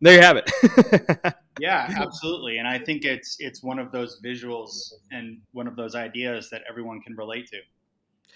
there 0.00 0.16
you 0.16 0.20
have 0.20 0.36
it. 0.36 1.34
yeah, 1.60 1.94
absolutely. 1.96 2.58
And 2.58 2.66
I 2.66 2.78
think 2.78 3.04
it's, 3.04 3.36
it's 3.38 3.62
one 3.62 3.78
of 3.78 3.92
those 3.92 4.20
visuals 4.22 4.92
and 5.12 5.38
one 5.52 5.68
of 5.68 5.76
those 5.76 5.94
ideas 5.94 6.50
that 6.50 6.62
everyone 6.68 7.00
can 7.00 7.14
relate 7.16 7.48
to 7.50 7.58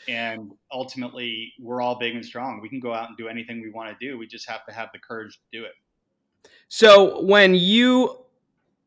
and 0.09 0.53
ultimately 0.73 1.53
we're 1.61 1.83
all 1.83 1.99
big 1.99 2.15
and 2.15 2.25
strong 2.25 2.61
we 2.63 2.69
can 2.69 2.79
go 2.79 2.95
out 2.95 3.09
and 3.09 3.19
do 3.19 3.29
anything 3.29 3.61
we 3.61 3.69
want 3.69 3.91
to 3.91 3.97
do 4.07 4.17
we 4.17 4.27
just 4.27 4.49
have 4.49 4.65
to 4.65 4.73
have 4.73 4.89
the 4.93 4.99
courage 4.99 5.35
to 5.35 5.59
do 5.59 5.65
it 5.65 5.73
so 6.69 7.23
when 7.25 7.55
you 7.55 8.15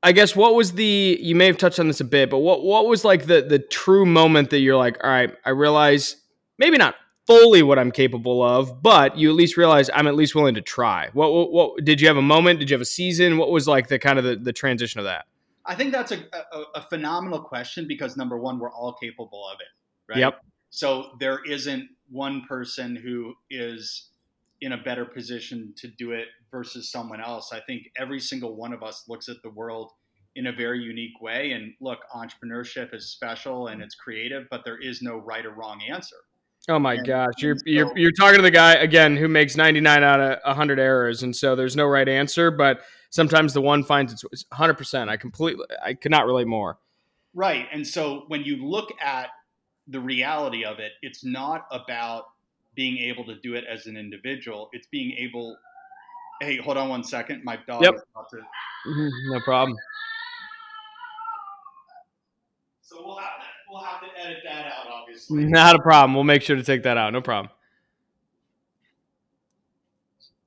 I 0.03 0.13
guess 0.13 0.35
what 0.35 0.55
was 0.55 0.73
the 0.73 1.17
you 1.21 1.35
may 1.35 1.45
have 1.45 1.57
touched 1.57 1.79
on 1.79 1.87
this 1.87 1.99
a 1.99 2.05
bit, 2.05 2.29
but 2.29 2.39
what 2.39 2.63
what 2.63 2.87
was 2.87 3.05
like 3.05 3.25
the 3.27 3.41
the 3.41 3.59
true 3.59 4.05
moment 4.05 4.49
that 4.49 4.59
you're 4.59 4.77
like, 4.77 4.97
all 5.03 5.09
right, 5.09 5.33
I 5.45 5.51
realize 5.51 6.15
maybe 6.57 6.77
not 6.77 6.95
fully 7.27 7.61
what 7.61 7.77
I'm 7.77 7.91
capable 7.91 8.41
of, 8.41 8.81
but 8.81 9.15
you 9.15 9.29
at 9.29 9.35
least 9.35 9.57
realize 9.57 9.89
I'm 9.93 10.07
at 10.07 10.15
least 10.15 10.33
willing 10.33 10.55
to 10.55 10.61
try. 10.61 11.09
What 11.13 11.31
what, 11.31 11.51
what 11.51 11.85
did 11.85 12.01
you 12.01 12.07
have 12.07 12.17
a 12.17 12.21
moment? 12.21 12.59
Did 12.59 12.69
you 12.69 12.73
have 12.73 12.81
a 12.81 12.85
season? 12.85 13.37
What 13.37 13.51
was 13.51 13.67
like 13.67 13.87
the 13.89 13.99
kind 13.99 14.17
of 14.17 14.25
the, 14.25 14.35
the 14.35 14.53
transition 14.53 14.99
of 14.99 15.05
that? 15.05 15.25
I 15.65 15.75
think 15.75 15.91
that's 15.91 16.11
a, 16.11 16.17
a, 16.33 16.63
a 16.75 16.81
phenomenal 16.81 17.39
question 17.39 17.87
because 17.87 18.17
number 18.17 18.37
one, 18.37 18.57
we're 18.57 18.71
all 18.71 18.93
capable 18.93 19.47
of 19.47 19.59
it, 19.59 19.67
right? 20.11 20.19
Yep. 20.19 20.41
So 20.71 21.11
there 21.19 21.43
isn't 21.45 21.89
one 22.09 22.43
person 22.47 22.95
who 22.95 23.35
is 23.51 24.09
in 24.61 24.73
a 24.73 24.77
better 24.77 25.05
position 25.05 25.73
to 25.77 25.87
do 25.87 26.11
it 26.11 26.27
versus 26.51 26.91
someone 26.91 27.19
else. 27.19 27.51
I 27.51 27.59
think 27.61 27.83
every 27.97 28.19
single 28.19 28.55
one 28.55 28.73
of 28.73 28.83
us 28.83 29.05
looks 29.07 29.27
at 29.27 29.37
the 29.43 29.49
world 29.49 29.91
in 30.35 30.47
a 30.47 30.51
very 30.51 30.79
unique 30.79 31.19
way. 31.21 31.51
And 31.51 31.73
look, 31.81 31.99
entrepreneurship 32.15 32.93
is 32.93 33.09
special 33.09 33.67
and 33.67 33.81
it's 33.81 33.95
creative, 33.95 34.47
but 34.49 34.63
there 34.63 34.77
is 34.77 35.01
no 35.01 35.17
right 35.17 35.45
or 35.45 35.51
wrong 35.51 35.81
answer. 35.89 36.17
Oh 36.69 36.77
my 36.77 36.93
and, 36.93 37.07
gosh, 37.07 37.33
you're 37.39 37.55
so, 37.55 37.63
you're 37.65 37.97
you're 37.97 38.11
talking 38.11 38.37
to 38.37 38.43
the 38.43 38.51
guy 38.51 38.73
again 38.73 39.17
who 39.17 39.27
makes 39.27 39.57
99 39.57 40.03
out 40.03 40.19
of 40.19 40.37
100 40.45 40.79
errors, 40.79 41.23
and 41.23 41.35
so 41.35 41.55
there's 41.55 41.75
no 41.75 41.85
right 41.85 42.07
answer. 42.07 42.51
But 42.51 42.81
sometimes 43.09 43.53
the 43.53 43.61
one 43.61 43.83
finds 43.83 44.13
it's 44.13 44.45
100. 44.49 44.75
percent 44.75 45.09
I 45.09 45.17
completely 45.17 45.65
I 45.83 45.95
could 45.95 46.11
not 46.11 46.27
relate 46.27 46.45
more. 46.45 46.77
Right, 47.33 47.65
and 47.71 47.87
so 47.87 48.25
when 48.27 48.43
you 48.43 48.63
look 48.63 48.93
at 49.01 49.29
the 49.87 49.99
reality 49.99 50.63
of 50.63 50.77
it, 50.77 50.91
it's 51.01 51.25
not 51.25 51.65
about 51.71 52.25
being 52.75 52.97
able 52.97 53.25
to 53.25 53.35
do 53.41 53.55
it 53.55 53.65
as 53.69 53.85
an 53.87 53.97
individual. 53.97 54.69
It's 54.73 54.87
being 54.87 55.13
able. 55.17 55.57
Hey, 56.41 56.57
hold 56.57 56.77
on 56.77 56.89
one 56.89 57.03
second. 57.03 57.43
My 57.43 57.57
dog 57.67 57.83
yep. 57.83 57.95
is 57.95 58.01
about 58.13 58.29
to. 58.31 58.37
Mm-hmm, 58.37 59.33
no 59.33 59.39
problem. 59.41 59.77
So 62.81 62.97
we'll 63.05 63.17
have 63.17 63.39
to 63.39 63.45
we'll 63.69 63.83
have 63.83 64.01
to 64.01 64.07
edit 64.19 64.39
that 64.43 64.65
out, 64.67 64.87
obviously. 64.91 65.45
Not 65.45 65.75
a 65.75 65.81
problem. 65.81 66.13
We'll 66.13 66.23
make 66.23 66.41
sure 66.41 66.55
to 66.55 66.63
take 66.63 66.83
that 66.83 66.97
out. 66.97 67.13
No 67.13 67.21
problem. 67.21 67.51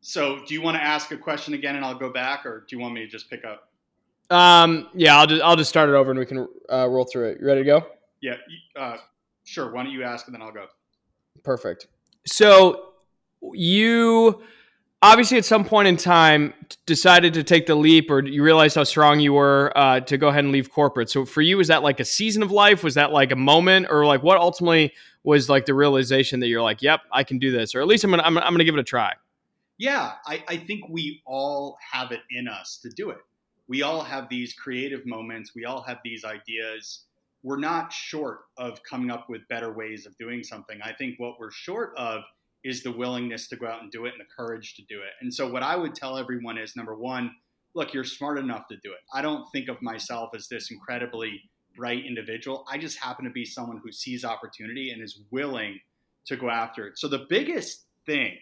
So, 0.01 0.41
do 0.47 0.53
you 0.53 0.61
want 0.61 0.77
to 0.77 0.83
ask 0.83 1.11
a 1.13 1.17
question 1.17 1.55
again, 1.55 1.77
and 1.77 1.85
I'll 1.85 1.99
go 1.99 2.13
back, 2.13 2.45
or 2.45 2.67
do 2.69 2.77
you 2.77 2.83
want 2.83 2.93
me 2.93 3.01
to 3.01 3.07
just 3.07 3.31
pick 3.31 3.43
up? 3.47 3.71
Um, 4.29 4.89
yeah, 4.93 5.17
I'll 5.19 5.27
just 5.27 5.43
I'll 5.43 5.57
just 5.57 5.71
start 5.71 5.89
it 5.89 5.95
over, 5.95 6.11
and 6.11 6.21
we 6.21 6.27
can 6.27 6.47
uh, 6.71 6.87
roll 6.89 7.07
through 7.11 7.31
it. 7.31 7.41
You 7.41 7.47
ready 7.47 7.63
to 7.63 7.65
go? 7.65 7.87
Yeah, 8.21 8.35
uh, 8.77 8.99
sure. 9.45 9.73
Why 9.73 9.83
don't 9.83 9.93
you 9.93 10.03
ask, 10.03 10.27
and 10.27 10.35
then 10.35 10.43
I'll 10.43 10.53
go. 10.53 10.67
Perfect. 11.43 11.87
So 12.27 12.93
you 13.53 14.43
obviously 15.03 15.37
at 15.37 15.45
some 15.45 15.65
point 15.65 15.87
in 15.87 15.97
time 15.97 16.55
decided 16.87 17.35
to 17.35 17.43
take 17.43 17.67
the 17.67 17.75
leap 17.75 18.11
or 18.11 18.25
you 18.25 18.43
realized 18.43 18.75
how 18.75 18.85
strong 18.85 19.21
you 19.21 19.35
were 19.35 19.71
uh, 19.77 20.01
to 20.01 20.17
go 20.17 20.29
ahead 20.29 20.45
and 20.45 20.53
leave 20.53 20.73
corporate. 20.73 21.11
So 21.11 21.27
for 21.27 21.43
you 21.43 21.59
was 21.59 21.69
that 21.69 21.83
like 21.83 22.01
a 22.01 22.05
season 22.05 22.43
of 22.43 22.51
life? 22.51 22.83
Was 22.83 22.95
that 22.95 23.13
like 23.13 23.31
a 23.31 23.37
moment? 23.37 23.89
Or 23.91 24.07
like 24.07 24.23
what 24.23 24.39
ultimately 24.39 24.93
was 25.25 25.49
like 25.49 25.67
the 25.67 25.75
realization 25.75 26.41
that 26.41 26.49
you're 26.49 26.63
like 26.63 26.83
yep 26.83 27.01
i 27.11 27.25
can 27.25 27.39
do 27.39 27.51
this 27.51 27.75
or 27.75 27.81
at 27.81 27.87
least 27.87 28.05
i'm 28.05 28.11
gonna 28.11 28.23
i'm, 28.23 28.37
I'm 28.39 28.53
gonna 28.53 28.65
give 28.65 28.75
it 28.75 28.81
a 28.81 28.85
try? 28.85 29.15
Yeah 29.79 30.13
I, 30.27 30.45
I 30.47 30.57
think 30.59 30.89
we 30.89 31.23
all 31.27 31.77
have 31.93 32.13
it 32.13 32.21
in 32.31 32.47
us 32.47 32.79
to 32.83 32.91
do 32.91 33.11
it. 33.11 33.19
We 33.67 33.83
all 33.83 34.03
have 34.03 34.29
these 34.29 34.53
creative 34.53 35.07
moments. 35.07 35.55
We 35.55 35.65
all 35.65 35.83
have 35.83 35.99
these 36.05 36.25
ideas 36.25 37.05
we're 37.45 37.61
not 37.61 37.93
short 37.93 38.41
of 38.57 38.83
coming 38.83 39.11
up 39.11 39.27
with 39.29 39.47
better 39.49 39.73
ways 39.73 40.07
of 40.07 40.17
doing 40.19 40.43
something 40.43 40.81
i 40.83 40.93
think 40.93 41.15
what 41.19 41.35
we're 41.39 41.53
short 41.53 41.93
of 41.97 42.23
is 42.65 42.83
the 42.83 42.91
willingness 42.91 43.47
to 43.49 43.57
go 43.57 43.67
out 43.67 43.83
and 43.83 43.93
do 43.93 44.07
it 44.07 44.13
and 44.13 44.21
the 44.21 44.25
courage 44.37 44.75
to 44.75 44.83
do 44.89 45.01
it. 45.01 45.13
And 45.21 45.33
so, 45.33 45.49
what 45.49 45.63
I 45.63 45.77
would 45.77 45.95
tell 45.95 46.17
everyone 46.17 46.59
is 46.59 46.75
number 46.75 46.97
one, 46.97 47.31
look, 47.75 47.93
you're 47.93 48.05
smart 48.05 48.39
enough 48.39 48.67
to 48.69 48.77
do 48.83 48.93
it. 48.93 49.01
I 49.13 49.23
don't 49.23 49.45
think 49.53 49.69
of 49.69 49.81
myself 49.83 50.31
as 50.35 50.49
this 50.49 50.71
incredibly 50.71 51.43
bright 51.77 52.05
individual. 52.07 52.65
I 52.71 52.79
just 52.79 52.99
happen 52.99 53.25
to 53.27 53.31
be 53.31 53.45
someone 53.45 53.81
who 53.85 53.93
sees 53.93 54.25
opportunity 54.25 54.91
and 54.91 55.03
is 55.03 55.21
willing 55.31 55.79
to 56.27 56.37
go 56.37 56.49
after 56.49 56.87
it. 56.87 56.99
So, 56.99 57.07
the 57.07 57.27
biggest 57.29 57.85
thing, 58.07 58.33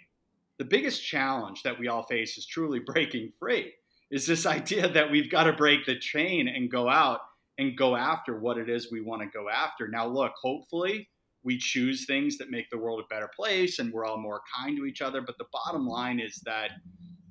the 0.58 0.64
biggest 0.64 1.04
challenge 1.04 1.64
that 1.64 1.78
we 1.78 1.88
all 1.88 2.04
face 2.04 2.38
is 2.38 2.46
truly 2.46 2.78
breaking 2.86 3.32
free, 3.40 3.72
is 4.10 4.26
this 4.26 4.46
idea 4.46 4.88
that 4.88 5.10
we've 5.10 5.30
got 5.30 5.44
to 5.44 5.52
break 5.52 5.84
the 5.84 5.98
chain 5.98 6.46
and 6.46 6.70
go 6.70 6.88
out 6.88 7.20
and 7.58 7.76
go 7.76 7.96
after 7.96 8.38
what 8.38 8.58
it 8.58 8.68
is 8.68 8.90
we 8.90 9.00
want 9.00 9.22
to 9.22 9.28
go 9.28 9.48
after. 9.48 9.88
Now, 9.88 10.06
look, 10.06 10.32
hopefully, 10.40 11.08
we 11.44 11.58
choose 11.58 12.06
things 12.06 12.38
that 12.38 12.50
make 12.50 12.70
the 12.70 12.78
world 12.78 13.00
a 13.00 13.14
better 13.14 13.30
place 13.34 13.78
and 13.78 13.92
we're 13.92 14.04
all 14.04 14.18
more 14.18 14.42
kind 14.56 14.76
to 14.76 14.86
each 14.86 15.02
other. 15.02 15.20
But 15.20 15.38
the 15.38 15.46
bottom 15.52 15.86
line 15.86 16.20
is 16.20 16.40
that 16.44 16.70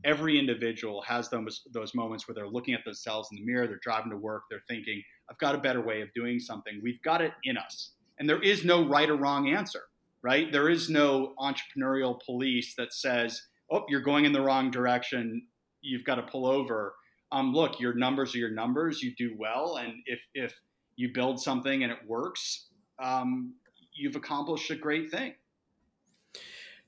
every 0.03 0.37
individual 0.39 1.01
has 1.03 1.29
those 1.29 1.61
those 1.73 1.93
moments 1.95 2.27
where 2.27 2.35
they're 2.35 2.47
looking 2.47 2.73
at 2.73 2.83
themselves 2.83 3.29
in 3.31 3.37
the 3.37 3.45
mirror, 3.45 3.67
they're 3.67 3.79
driving 3.81 4.11
to 4.11 4.17
work, 4.17 4.43
they're 4.49 4.63
thinking, 4.67 5.01
I've 5.29 5.37
got 5.37 5.55
a 5.55 5.59
better 5.59 5.81
way 5.81 6.01
of 6.01 6.09
doing 6.13 6.39
something. 6.39 6.79
We've 6.83 7.01
got 7.03 7.21
it 7.21 7.31
in 7.43 7.57
us. 7.57 7.91
And 8.19 8.29
there 8.29 8.41
is 8.41 8.65
no 8.65 8.87
right 8.87 9.09
or 9.09 9.15
wrong 9.15 9.49
answer, 9.49 9.83
right? 10.21 10.51
There 10.51 10.69
is 10.69 10.89
no 10.89 11.33
entrepreneurial 11.39 12.19
police 12.23 12.75
that 12.77 12.93
says, 12.93 13.41
oh, 13.71 13.85
you're 13.87 14.01
going 14.01 14.25
in 14.25 14.33
the 14.33 14.41
wrong 14.41 14.69
direction. 14.69 15.47
You've 15.81 16.03
got 16.03 16.15
to 16.15 16.23
pull 16.23 16.45
over. 16.45 16.93
Um, 17.31 17.53
look, 17.53 17.79
your 17.79 17.93
numbers 17.93 18.35
are 18.35 18.39
your 18.39 18.51
numbers. 18.51 19.01
You 19.01 19.13
do 19.17 19.35
well. 19.37 19.77
And 19.77 19.93
if, 20.05 20.19
if 20.33 20.53
you 20.95 21.11
build 21.13 21.41
something 21.41 21.83
and 21.83 21.91
it 21.91 21.99
works, 22.07 22.67
um, 23.01 23.53
you've 23.93 24.15
accomplished 24.15 24.69
a 24.71 24.75
great 24.75 25.11
thing. 25.11 25.33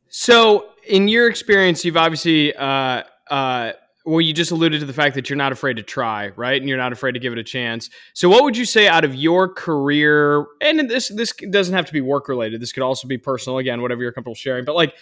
So, 0.10 0.68
in 0.88 1.08
your 1.08 1.28
experience, 1.28 1.84
you've 1.84 1.98
obviously, 1.98 2.56
uh, 2.56 3.04
uh, 3.32 3.72
well, 4.06 4.22
you 4.22 4.34
just 4.34 4.52
alluded 4.52 4.82
to 4.82 4.86
the 4.86 4.94
fact 4.94 5.16
that 5.16 5.30
you're 5.30 5.38
not 5.38 5.52
afraid 5.52 5.78
to 5.78 5.84
try, 5.84 6.28
right? 6.36 6.60
And 6.60 6.70
you're 6.70 6.78
not 6.78 6.92
afraid 6.92 7.14
to 7.14 7.20
give 7.20 7.34
it 7.34 7.40
a 7.40 7.44
chance. 7.44 7.90
So, 8.14 8.30
what 8.30 8.44
would 8.44 8.56
you 8.56 8.66
say 8.66 8.88
out 8.88 9.06
of 9.06 9.16
your 9.16 9.50
career? 9.52 10.46
And 10.62 10.88
this 10.90 11.08
this 11.08 11.34
doesn't 11.50 11.74
have 11.74 11.86
to 11.86 11.94
be 11.94 12.02
work 12.02 12.28
related. 12.28 12.62
This 12.62 12.72
could 12.72 12.84
also 12.84 13.08
be 13.08 13.18
personal. 13.18 13.58
Again, 13.58 13.82
whatever 13.82 14.04
you're 14.04 14.12
comfortable 14.12 14.36
sharing. 14.36 14.66
But 14.66 14.76
like, 14.76 14.94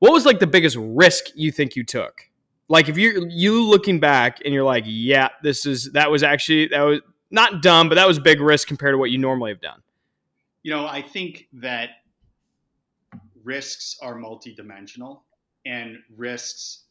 what 0.00 0.12
was 0.12 0.26
like 0.26 0.40
the 0.40 0.46
biggest 0.46 0.76
risk 0.78 1.26
you 1.34 1.52
think 1.52 1.76
you 1.76 1.84
took? 1.84 2.29
Like, 2.70 2.88
if 2.88 2.96
you're 2.96 3.28
you 3.28 3.64
looking 3.64 3.98
back 3.98 4.38
and 4.44 4.54
you're 4.54 4.64
like, 4.64 4.84
yeah, 4.86 5.30
this 5.42 5.66
is 5.66 5.90
that 5.92 6.08
was 6.08 6.22
actually 6.22 6.68
that 6.68 6.82
was 6.82 7.00
not 7.28 7.62
dumb, 7.62 7.88
but 7.88 7.96
that 7.96 8.06
was 8.06 8.18
a 8.18 8.20
big 8.20 8.40
risk 8.40 8.68
compared 8.68 8.94
to 8.94 8.98
what 8.98 9.10
you 9.10 9.18
normally 9.18 9.50
have 9.50 9.60
done. 9.60 9.82
You 10.62 10.70
know, 10.70 10.86
I 10.86 11.02
think 11.02 11.48
that 11.54 11.90
risks 13.42 13.96
are 14.00 14.14
multidimensional 14.14 15.22
and 15.66 15.98
risks 16.16 16.84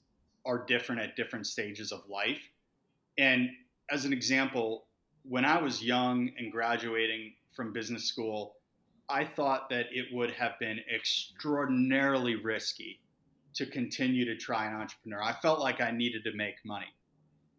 are 0.45 0.65
different 0.65 1.01
at 1.01 1.15
different 1.15 1.47
stages 1.47 1.93
of 1.93 2.01
life. 2.09 2.41
And 3.17 3.49
as 3.89 4.03
an 4.03 4.11
example, 4.11 4.87
when 5.23 5.45
I 5.45 5.61
was 5.61 5.81
young 5.81 6.29
and 6.37 6.51
graduating 6.51 7.35
from 7.53 7.71
business 7.71 8.03
school, 8.03 8.55
I 9.07 9.23
thought 9.23 9.69
that 9.69 9.85
it 9.91 10.07
would 10.11 10.31
have 10.31 10.59
been 10.59 10.79
extraordinarily 10.93 12.35
risky 12.35 12.99
to 13.59 13.65
continue 13.65 14.23
to 14.23 14.37
try 14.37 14.67
an 14.67 14.73
entrepreneur. 14.73 15.21
I 15.21 15.33
felt 15.33 15.59
like 15.59 15.81
I 15.81 15.91
needed 15.91 16.23
to 16.23 16.33
make 16.33 16.55
money. 16.63 16.87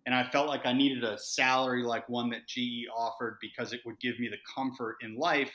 And 0.06 0.14
I 0.14 0.24
felt 0.24 0.48
like 0.48 0.64
I 0.64 0.72
needed 0.72 1.04
a 1.04 1.18
salary 1.18 1.82
like 1.82 2.08
one 2.08 2.30
that 2.30 2.48
GE 2.48 2.86
offered 2.96 3.36
because 3.42 3.74
it 3.74 3.80
would 3.84 4.00
give 4.00 4.18
me 4.18 4.26
the 4.28 4.38
comfort 4.56 4.96
in 5.02 5.14
life 5.16 5.52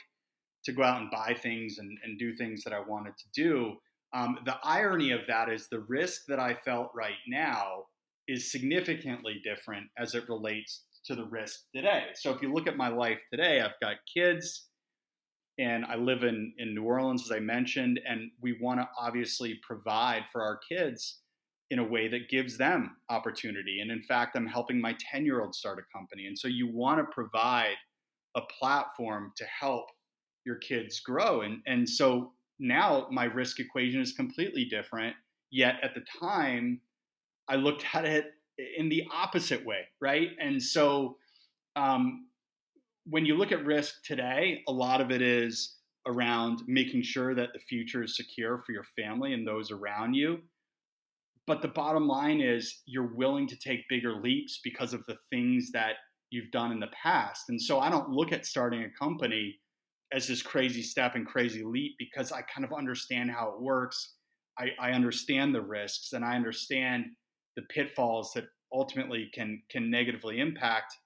to 0.62 0.70
go 0.70 0.84
out 0.84 1.00
and 1.00 1.10
buy 1.10 1.34
things 1.42 1.78
and, 1.78 1.98
and 2.04 2.16
do 2.16 2.32
things 2.32 2.62
that 2.62 2.72
I 2.72 2.78
wanted 2.78 3.14
to 3.18 3.24
do. 3.34 3.74
Um, 4.14 4.38
the 4.44 4.56
irony 4.62 5.10
of 5.10 5.22
that 5.26 5.48
is 5.48 5.66
the 5.66 5.80
risk 5.80 6.26
that 6.28 6.38
I 6.38 6.54
felt 6.54 6.92
right 6.94 7.18
now 7.26 7.86
is 8.28 8.52
significantly 8.52 9.40
different 9.42 9.86
as 9.98 10.14
it 10.14 10.28
relates 10.28 10.84
to 11.06 11.16
the 11.16 11.24
risk 11.24 11.62
today. 11.74 12.04
So 12.14 12.32
if 12.32 12.40
you 12.40 12.52
look 12.52 12.68
at 12.68 12.76
my 12.76 12.88
life 12.88 13.20
today, 13.32 13.60
I've 13.60 13.80
got 13.80 13.96
kids 14.12 14.68
and 15.58 15.84
I 15.86 15.96
live 15.96 16.22
in, 16.22 16.52
in 16.58 16.74
New 16.74 16.84
Orleans, 16.84 17.24
as 17.24 17.32
I 17.32 17.40
mentioned, 17.40 18.00
and 18.06 18.30
we 18.40 18.58
want 18.60 18.80
to 18.80 18.88
obviously 18.98 19.58
provide 19.62 20.24
for 20.30 20.42
our 20.42 20.58
kids 20.68 21.20
in 21.70 21.78
a 21.78 21.84
way 21.84 22.08
that 22.08 22.28
gives 22.28 22.56
them 22.58 22.96
opportunity. 23.08 23.80
And 23.80 23.90
in 23.90 24.02
fact, 24.02 24.36
I'm 24.36 24.46
helping 24.46 24.80
my 24.80 24.96
10 25.12 25.24
year 25.24 25.40
old 25.40 25.54
start 25.54 25.78
a 25.78 25.96
company. 25.96 26.26
And 26.26 26.38
so 26.38 26.46
you 26.46 26.70
want 26.70 27.00
to 27.00 27.04
provide 27.12 27.74
a 28.36 28.42
platform 28.58 29.32
to 29.36 29.44
help 29.44 29.86
your 30.44 30.56
kids 30.56 31.00
grow. 31.00 31.40
And, 31.40 31.60
and 31.66 31.88
so 31.88 32.32
now 32.58 33.08
my 33.10 33.24
risk 33.24 33.58
equation 33.58 34.00
is 34.00 34.12
completely 34.12 34.66
different. 34.66 35.16
Yet 35.50 35.76
at 35.82 35.94
the 35.94 36.04
time, 36.20 36.80
I 37.48 37.56
looked 37.56 37.84
at 37.94 38.04
it 38.04 38.26
in 38.76 38.88
the 38.88 39.04
opposite 39.12 39.64
way, 39.64 39.80
right? 40.00 40.30
And 40.40 40.62
so 40.62 41.16
um, 41.74 42.26
when 43.08 43.24
you 43.24 43.36
look 43.36 43.52
at 43.52 43.64
risk 43.64 44.02
today, 44.04 44.62
a 44.68 44.72
lot 44.72 45.00
of 45.00 45.10
it 45.10 45.22
is 45.22 45.76
around 46.06 46.62
making 46.66 47.02
sure 47.02 47.34
that 47.34 47.50
the 47.52 47.58
future 47.58 48.02
is 48.02 48.16
secure 48.16 48.58
for 48.58 48.72
your 48.72 48.84
family 48.96 49.32
and 49.32 49.46
those 49.46 49.70
around 49.70 50.14
you. 50.14 50.40
But 51.46 51.62
the 51.62 51.68
bottom 51.68 52.08
line 52.08 52.40
is 52.40 52.82
you're 52.86 53.14
willing 53.14 53.46
to 53.48 53.56
take 53.56 53.88
bigger 53.88 54.14
leaps 54.14 54.60
because 54.64 54.92
of 54.92 55.04
the 55.06 55.16
things 55.30 55.70
that 55.72 55.94
you've 56.30 56.50
done 56.50 56.72
in 56.72 56.80
the 56.80 56.90
past. 57.00 57.44
And 57.48 57.60
so 57.60 57.78
I 57.78 57.88
don't 57.88 58.10
look 58.10 58.32
at 58.32 58.46
starting 58.46 58.82
a 58.82 58.98
company 58.98 59.56
as 60.12 60.26
this 60.26 60.42
crazy 60.42 60.82
step 60.82 61.14
and 61.14 61.26
crazy 61.26 61.62
leap 61.64 61.92
because 61.98 62.32
I 62.32 62.42
kind 62.42 62.64
of 62.64 62.72
understand 62.72 63.30
how 63.30 63.50
it 63.50 63.60
works. 63.60 64.14
I, 64.58 64.70
I 64.80 64.90
understand 64.90 65.54
the 65.54 65.60
risks 65.60 66.12
and 66.12 66.24
I 66.24 66.34
understand 66.34 67.06
the 67.54 67.62
pitfalls 67.62 68.32
that 68.34 68.44
ultimately 68.72 69.30
can 69.32 69.62
can 69.70 69.90
negatively 69.90 70.40
impact 70.40 70.96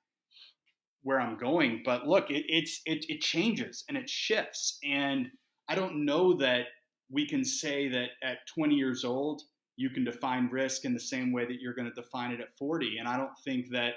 where 1.02 1.20
I'm 1.20 1.36
going. 1.38 1.82
But 1.84 2.06
look, 2.06 2.30
it, 2.30 2.44
it's 2.48 2.80
it, 2.86 3.04
it 3.08 3.20
changes 3.20 3.84
and 3.88 3.96
it 3.96 4.08
shifts, 4.08 4.78
and 4.84 5.28
I 5.68 5.74
don't 5.74 6.04
know 6.04 6.34
that 6.38 6.66
we 7.10 7.26
can 7.26 7.44
say 7.44 7.88
that 7.88 8.10
at 8.22 8.38
20 8.54 8.74
years 8.74 9.04
old 9.04 9.42
you 9.76 9.90
can 9.90 10.04
define 10.04 10.48
risk 10.50 10.84
in 10.84 10.92
the 10.92 11.00
same 11.00 11.32
way 11.32 11.44
that 11.44 11.60
you're 11.60 11.74
going 11.74 11.90
to 11.90 12.02
define 12.02 12.30
it 12.30 12.40
at 12.40 12.56
40. 12.58 12.98
And 12.98 13.08
I 13.08 13.16
don't 13.16 13.36
think 13.44 13.70
that 13.70 13.94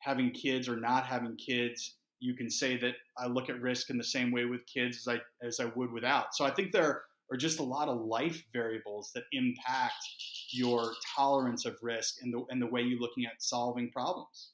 having 0.00 0.32
kids 0.32 0.68
or 0.68 0.76
not 0.76 1.06
having 1.06 1.36
kids 1.36 1.94
you 2.22 2.34
can 2.34 2.48
say 2.48 2.78
that 2.78 2.94
I 3.18 3.26
look 3.26 3.50
at 3.50 3.60
risk 3.60 3.90
in 3.90 3.98
the 3.98 4.04
same 4.04 4.30
way 4.30 4.44
with 4.44 4.64
kids 4.66 4.96
as 4.98 5.16
I 5.16 5.46
as 5.46 5.58
I 5.58 5.66
would 5.74 5.92
without. 5.92 6.34
So 6.34 6.44
I 6.44 6.52
think 6.52 6.70
there 6.70 7.02
are 7.30 7.36
just 7.36 7.58
a 7.58 7.64
lot 7.64 7.88
of 7.88 8.00
life 8.00 8.44
variables 8.52 9.10
that 9.14 9.24
impact 9.32 10.04
your 10.52 10.92
tolerance 11.16 11.64
of 11.66 11.76
risk 11.82 12.22
and 12.22 12.32
the 12.32 12.44
and 12.50 12.62
the 12.62 12.66
way 12.66 12.80
you're 12.80 13.00
looking 13.00 13.26
at 13.26 13.42
solving 13.42 13.90
problems. 13.90 14.51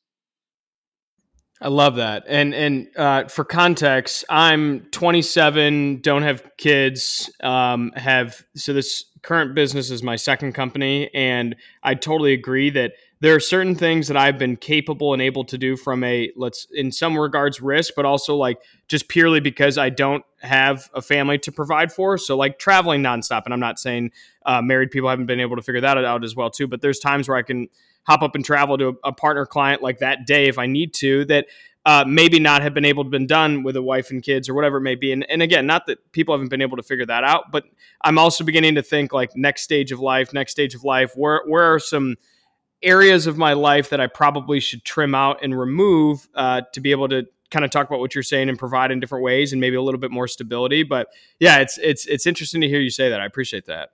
I 1.61 1.69
love 1.69 1.97
that. 1.97 2.25
And 2.29 2.55
and 2.55 2.89
uh, 2.97 3.25
for 3.25 3.45
context, 3.45 4.25
I'm 4.29 4.81
27, 4.91 6.01
don't 6.01 6.23
have 6.23 6.43
kids, 6.57 7.31
um, 7.43 7.93
have 7.97 8.45
so 8.55 8.73
this 8.73 9.05
current 9.23 9.55
business 9.55 9.91
is 9.91 10.03
my 10.03 10.17
second 10.17 10.53
company, 10.53 11.11
and 11.13 11.57
I 11.83 11.95
totally 11.95 12.33
agree 12.33 12.71
that 12.71 12.93
there 13.21 13.35
are 13.35 13.41
certain 13.41 13.75
things 13.75 14.09
that 14.09 14.17
I've 14.17 14.39
been 14.39 14.57
capable 14.57 15.13
and 15.13 15.21
able 15.21 15.45
to 15.45 15.59
do 15.59 15.77
from 15.77 16.05
a 16.05 16.31
let's 16.37 16.67
in 16.73 16.93
some 16.93 17.19
regards 17.19 17.61
risk, 17.61 17.95
but 17.97 18.05
also 18.05 18.37
like 18.37 18.59
just 18.87 19.09
purely 19.09 19.41
because 19.41 19.77
I 19.77 19.91
don't 19.91 20.25
have 20.41 20.89
a 20.95 21.03
family 21.03 21.39
to 21.39 21.53
provide 21.53 21.93
for. 21.93 22.17
So 22.17 22.37
like 22.37 22.59
traveling 22.59 23.03
nonstop, 23.03 23.43
and 23.45 23.53
I'm 23.53 23.61
not 23.61 23.79
saying 23.79 24.13
uh, 24.47 24.63
married 24.63 24.91
people 24.91 25.09
haven't 25.09 25.27
been 25.27 25.41
able 25.41 25.57
to 25.57 25.63
figure 25.63 25.81
that 25.81 25.99
out 25.99 26.23
as 26.23 26.37
well 26.37 26.51
too. 26.51 26.69
But 26.69 26.81
there's 26.81 27.01
times 27.01 27.29
where 27.29 27.37
I 27.37 27.43
can 27.43 27.69
hop 28.05 28.23
up 28.23 28.35
and 28.35 28.45
travel 28.45 28.79
to 28.79 28.89
a, 28.89 29.09
a 29.09 29.13
partner 29.13 29.47
client 29.47 29.83
like 29.83 29.99
that 29.99 30.27
day 30.27 30.47
if 30.49 30.59
I 30.59 30.67
need 30.67 30.95
to. 30.95 31.25
That 31.25 31.47
uh, 31.85 32.05
maybe 32.07 32.39
not 32.39 32.63
have 32.63 32.75
been 32.75 32.85
able 32.85 33.03
to 33.03 33.11
been 33.11 33.27
done 33.27 33.63
with 33.63 33.75
a 33.75 33.83
wife 33.83 34.11
and 34.11 34.23
kids 34.23 34.49
or 34.49 34.55
whatever 34.55 34.77
it 34.77 34.83
may 34.83 34.95
be. 34.95 35.11
And, 35.11 35.29
and 35.31 35.43
again, 35.43 35.67
not 35.67 35.87
that 35.87 36.13
people 36.13 36.35
haven't 36.35 36.51
been 36.51 36.61
able 36.61 36.77
to 36.77 36.83
figure 36.83 37.07
that 37.07 37.25
out, 37.25 37.51
but 37.51 37.65
I'm 38.03 38.19
also 38.19 38.45
beginning 38.45 38.75
to 38.75 38.83
think 38.83 39.13
like 39.13 39.35
next 39.35 39.63
stage 39.63 39.91
of 39.91 39.99
life, 39.99 40.33
next 40.33 40.53
stage 40.53 40.75
of 40.75 40.85
life. 40.85 41.13
Where 41.17 41.43
where 41.47 41.75
are 41.75 41.81
some 41.81 42.17
areas 42.83 43.27
of 43.27 43.37
my 43.37 43.53
life 43.53 43.91
that 43.91 44.01
I 44.01 44.07
probably 44.07 44.61
should 44.61 44.85
trim 44.85 45.15
out 45.15 45.43
and 45.43 45.59
remove 45.59 46.29
uh, 46.35 46.63
to 46.73 46.81
be 46.81 46.91
able 46.91 47.09
to 47.09 47.27
kind 47.51 47.65
of 47.65 47.71
talk 47.71 47.87
about 47.87 47.99
what 47.99 48.15
you're 48.15 48.23
saying 48.23 48.49
and 48.49 48.59
provide 48.59 48.91
in 48.91 49.01
different 49.01 49.25
ways 49.25 49.53
and 49.53 49.61
maybe 49.61 49.77
a 49.77 49.83
little 49.83 50.01
bit 50.01 50.11
more 50.11 50.29
stability. 50.29 50.83
But 50.83 51.09
yeah, 51.41 51.59
it's 51.59 51.79
it's 51.79 52.07
it's 52.07 52.27
interesting 52.27 52.61
to 52.61 52.69
hear 52.69 52.81
you 52.81 52.91
say 52.91 53.09
that. 53.11 53.21
I 53.21 53.27
appreciate 53.27 53.67
that. 53.67 53.91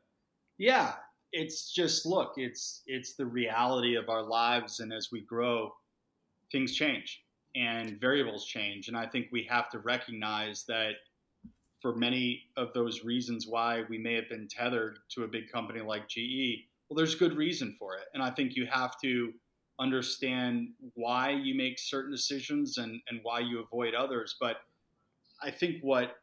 Yeah, 0.59 0.95
it's 1.33 1.73
just 1.73 2.07
look, 2.07 2.35
it's 2.37 2.83
it's 2.87 3.15
the 3.15 3.27
reality 3.27 3.97
of 3.97 4.09
our 4.09 4.23
lives, 4.23 4.81
and 4.81 4.93
as 4.93 5.11
we 5.11 5.21
grow, 5.21 5.73
things 6.53 6.75
change 6.75 7.23
and 7.57 8.01
variables 8.01 8.45
change, 8.47 8.89
and 8.89 8.97
I 8.97 9.07
think 9.07 9.29
we 9.31 9.47
have 9.49 9.71
to 9.71 9.79
recognize 9.79 10.65
that 10.65 10.95
for 11.81 11.95
many 11.95 12.45
of 12.57 12.73
those 12.73 13.05
reasons 13.05 13.47
why 13.47 13.85
we 13.89 13.99
may 13.99 14.15
have 14.15 14.29
been 14.29 14.49
tethered 14.49 14.99
to 15.11 15.25
a 15.25 15.29
big 15.29 15.53
company 15.53 15.81
like 15.81 16.09
GE, 16.09 16.67
well, 16.89 16.97
there's 16.97 17.15
good 17.15 17.37
reason 17.37 17.75
for 17.79 17.97
it, 17.97 18.05
and 18.15 18.23
I 18.23 18.31
think 18.31 18.57
you 18.57 18.67
have 18.67 19.01
to 19.03 19.33
understand 19.81 20.69
why 20.95 21.31
you 21.31 21.55
make 21.55 21.79
certain 21.79 22.11
decisions 22.11 22.79
and, 22.79 23.01
and 23.09 23.21
why 23.23 23.41
you 23.41 23.61
avoid 23.61 23.95
others. 23.95 24.37
But 24.41 24.59
I 25.43 25.51
think 25.51 25.83
what 25.83 26.17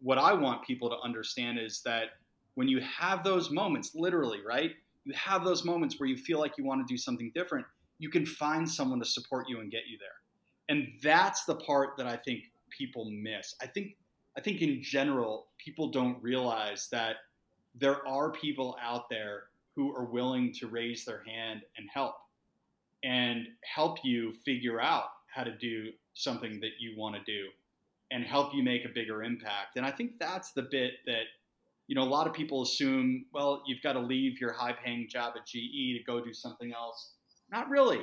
what 0.00 0.18
I 0.18 0.32
want 0.32 0.66
people 0.66 0.90
to 0.90 0.96
understand 0.98 1.60
is 1.60 1.80
that 1.84 2.06
when 2.54 2.66
you 2.66 2.80
have 2.80 3.22
those 3.22 3.50
moments, 3.50 3.92
literally, 3.94 4.40
right? 4.44 4.72
You 5.04 5.14
have 5.14 5.44
those 5.44 5.64
moments 5.64 6.00
where 6.00 6.08
you 6.08 6.16
feel 6.16 6.40
like 6.40 6.58
you 6.58 6.64
want 6.64 6.86
to 6.86 6.92
do 6.92 6.98
something 6.98 7.30
different, 7.34 7.64
you 7.98 8.10
can 8.10 8.26
find 8.26 8.68
someone 8.68 8.98
to 8.98 9.04
support 9.04 9.48
you 9.48 9.60
and 9.60 9.70
get 9.70 9.82
you 9.88 9.96
there. 9.98 10.08
And 10.68 10.88
that's 11.02 11.44
the 11.44 11.54
part 11.54 11.96
that 11.98 12.06
I 12.08 12.16
think 12.16 12.50
people 12.76 13.10
miss. 13.10 13.54
I 13.62 13.66
think 13.66 13.96
I 14.36 14.40
think 14.40 14.62
in 14.62 14.82
general, 14.82 15.48
people 15.58 15.90
don't 15.90 16.20
realize 16.22 16.88
that 16.90 17.16
there 17.74 18.06
are 18.06 18.32
people 18.32 18.76
out 18.82 19.08
there 19.08 19.44
who 19.76 19.94
are 19.94 20.04
willing 20.04 20.52
to 20.60 20.66
raise 20.66 21.04
their 21.04 21.22
hand 21.24 21.62
and 21.76 21.88
help 21.92 22.14
and 23.04 23.46
help 23.64 23.98
you 24.04 24.32
figure 24.44 24.80
out 24.80 25.06
how 25.34 25.42
to 25.42 25.56
do 25.56 25.90
something 26.14 26.60
that 26.60 26.72
you 26.78 26.94
want 26.96 27.16
to 27.16 27.22
do 27.24 27.48
and 28.10 28.24
help 28.24 28.54
you 28.54 28.62
make 28.62 28.84
a 28.84 28.88
bigger 28.94 29.22
impact. 29.22 29.76
And 29.76 29.86
I 29.86 29.90
think 29.90 30.12
that's 30.20 30.52
the 30.52 30.68
bit 30.70 30.92
that, 31.06 31.24
you 31.88 31.96
know, 31.96 32.02
a 32.02 32.04
lot 32.04 32.26
of 32.26 32.34
people 32.34 32.62
assume, 32.62 33.24
well, 33.32 33.62
you've 33.66 33.82
got 33.82 33.94
to 33.94 34.00
leave 34.00 34.40
your 34.40 34.52
high 34.52 34.74
paying 34.74 35.08
job 35.08 35.34
at 35.36 35.46
GE 35.46 35.96
to 35.96 36.00
go 36.06 36.22
do 36.22 36.32
something 36.32 36.72
else. 36.72 37.14
Not 37.50 37.68
really. 37.70 38.00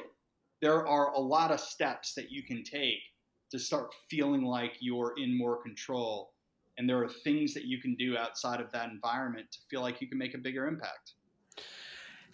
There 0.61 0.85
are 0.85 1.13
a 1.13 1.19
lot 1.19 1.51
of 1.51 1.59
steps 1.59 2.13
that 2.15 2.31
you 2.31 2.43
can 2.43 2.63
take 2.63 2.99
to 3.51 3.59
start 3.59 3.93
feeling 4.09 4.43
like 4.43 4.73
you're 4.79 5.13
in 5.17 5.37
more 5.37 5.61
control. 5.61 6.33
And 6.77 6.89
there 6.89 7.01
are 7.03 7.09
things 7.09 7.53
that 7.53 7.65
you 7.65 7.79
can 7.81 7.95
do 7.95 8.17
outside 8.17 8.59
of 8.59 8.71
that 8.71 8.89
environment 8.89 9.51
to 9.51 9.59
feel 9.69 9.81
like 9.81 10.01
you 10.01 10.07
can 10.07 10.17
make 10.17 10.33
a 10.33 10.39
bigger 10.39 10.67
impact. 10.67 11.13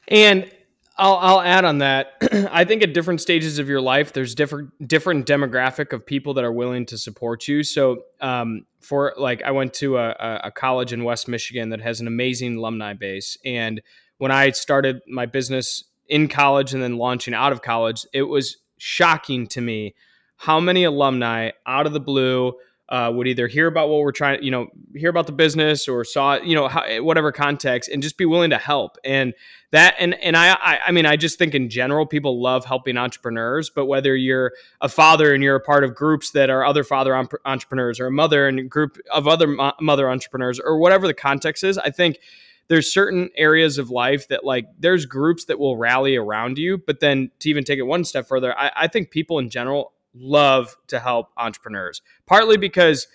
And 0.08 0.50
I'll, 0.98 1.16
I'll 1.16 1.42
add 1.42 1.66
on 1.66 1.80
that. 1.80 2.14
I 2.52 2.64
think 2.64 2.82
at 2.82 2.94
different 2.94 3.22
stages 3.22 3.60
of 3.60 3.68
your 3.68 3.82
life, 3.82 4.14
there's 4.14 4.34
different 4.34 4.88
different 4.88 5.26
demographic 5.26 5.94
of 5.94 6.06
people 6.06 6.34
that 6.36 6.44
are 6.44 6.52
willing 6.52 6.86
to 6.88 6.98
support 6.98 7.48
you. 7.48 7.64
So, 7.64 8.04
um, 8.22 8.66
for 8.80 9.14
like, 9.18 9.44
I 9.44 9.52
went 9.52 9.74
to 9.76 9.98
a, 9.98 10.42
a 10.46 10.52
college 10.52 10.94
in 10.94 11.04
West 11.04 11.28
Michigan 11.28 11.70
that 11.70 11.82
has 11.82 12.00
an 12.00 12.08
amazing 12.08 12.58
alumni 12.58 12.94
base, 12.94 13.38
and 13.44 13.82
when 14.18 14.32
I 14.32 14.52
started 14.52 15.02
my 15.08 15.26
business 15.26 15.84
in 16.08 16.28
college 16.28 16.74
and 16.74 16.82
then 16.82 16.98
launching 16.98 17.34
out 17.34 17.52
of 17.52 17.62
college, 17.62 18.06
it 18.14 18.24
was 18.24 18.58
shocking 18.78 19.48
to 19.48 19.62
me 19.62 19.96
how 20.38 20.60
many 20.60 20.84
alumni 20.84 21.52
out 21.66 21.86
of 21.86 21.94
the 21.94 22.00
blue 22.00 22.54
uh, 22.90 23.12
would 23.14 23.28
either 23.28 23.48
hear 23.48 23.68
about 23.68 23.90
what 23.90 24.02
we're 24.02 24.12
trying, 24.12 24.44
you 24.44 24.52
know, 24.52 24.68
hear 24.96 25.10
about 25.10 25.26
the 25.26 25.34
business 25.34 25.88
or 25.88 26.04
saw, 26.04 26.36
you 26.36 26.54
know, 26.54 26.68
how, 26.68 26.84
whatever 27.02 27.32
context, 27.32 27.90
and 27.90 28.04
just 28.04 28.18
be 28.18 28.26
willing 28.26 28.52
to 28.52 28.58
help. 28.58 28.98
And 29.04 29.34
that, 29.72 29.96
and 29.98 30.14
and 30.16 30.38
I, 30.38 30.54
I, 30.54 30.80
I 30.88 30.92
mean, 30.92 31.06
I 31.06 31.16
just 31.16 31.40
think 31.40 31.56
in 31.56 31.70
general, 31.70 32.06
people 32.06 32.42
love 32.42 32.64
helping 32.64 32.96
entrepreneurs. 32.96 33.72
But 33.72 33.88
whether 33.88 34.16
you're 34.16 34.54
a 34.82 34.90
father 34.90 35.34
and 35.34 35.44
you're 35.44 35.56
a 35.56 35.62
part 35.62 35.84
of 35.84 35.96
groups 35.96 36.32
that 36.32 36.50
are 36.50 36.64
other 36.64 36.84
father 36.84 37.16
entrepreneurs, 37.46 38.00
or 38.00 38.08
a 38.08 38.12
mother 38.12 38.48
and 38.48 38.60
a 38.60 38.64
group 38.64 38.98
of 39.12 39.28
other 39.28 39.48
mother 39.82 40.10
entrepreneurs, 40.10 40.60
or 40.60 40.78
whatever 40.78 41.08
the 41.08 41.14
context 41.14 41.64
is, 41.64 41.80
I 41.80 41.90
think 41.90 42.20
there's 42.68 42.92
certain 42.92 43.30
areas 43.36 43.78
of 43.78 43.90
life 43.90 44.28
that 44.28 44.44
like 44.44 44.68
there's 44.80 45.06
groups 45.06 45.46
that 45.46 45.60
will 45.60 45.78
rally 45.78 46.16
around 46.16 46.58
you 46.58 46.78
but 46.80 47.00
then 47.00 47.30
to 47.40 47.50
even 47.50 47.64
take 47.64 47.78
it 47.78 47.84
one 47.84 48.04
step 48.04 48.28
further 48.28 48.58
I, 48.58 48.72
I, 48.76 48.88
think 48.88 49.12
people 49.12 49.38
in 49.38 49.52
general 49.52 49.94
love 50.16 50.76
to 50.88 51.00
help 51.00 51.30
entrepreneurs, 51.38 52.02
partly 52.26 52.58
because 52.58 53.08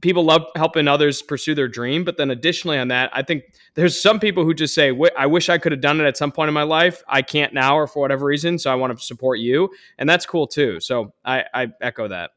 people 0.00 0.24
love 0.24 0.42
helping 0.56 0.88
others 0.88 1.22
pursue 1.22 1.54
their 1.54 1.68
dream. 1.68 2.04
But 2.04 2.16
then 2.16 2.30
additionally 2.30 2.78
on 2.78 2.88
that, 2.88 3.10
I 3.12 3.22
think 3.22 3.44
there's 3.74 4.00
some 4.00 4.18
people 4.18 4.44
who 4.44 4.54
just 4.54 4.74
say, 4.74 4.96
I 5.16 5.26
wish 5.26 5.48
I 5.48 5.58
could 5.58 5.72
have 5.72 5.80
done 5.80 6.00
it 6.00 6.06
at 6.06 6.16
some 6.16 6.32
point 6.32 6.48
in 6.48 6.54
my 6.54 6.62
life. 6.62 7.02
I 7.08 7.22
can't 7.22 7.52
now 7.52 7.76
or 7.76 7.86
for 7.86 8.00
whatever 8.00 8.26
reason. 8.26 8.58
So 8.58 8.70
I 8.70 8.74
want 8.74 8.96
to 8.96 9.04
support 9.04 9.38
you. 9.38 9.70
And 9.98 10.08
that's 10.08 10.26
cool 10.26 10.46
too. 10.46 10.80
So 10.80 11.12
I, 11.24 11.44
I 11.54 11.68
echo 11.80 12.08
that. 12.08 12.30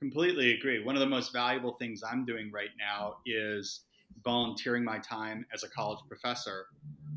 Completely 0.00 0.54
agree. 0.54 0.82
One 0.82 0.96
of 0.96 1.00
the 1.00 1.08
most 1.08 1.32
valuable 1.32 1.72
things 1.72 2.02
I'm 2.08 2.24
doing 2.24 2.50
right 2.52 2.70
now 2.78 3.16
is 3.26 3.80
volunteering 4.24 4.84
my 4.84 4.98
time 4.98 5.44
as 5.52 5.62
a 5.62 5.68
college 5.68 6.00
professor. 6.08 6.66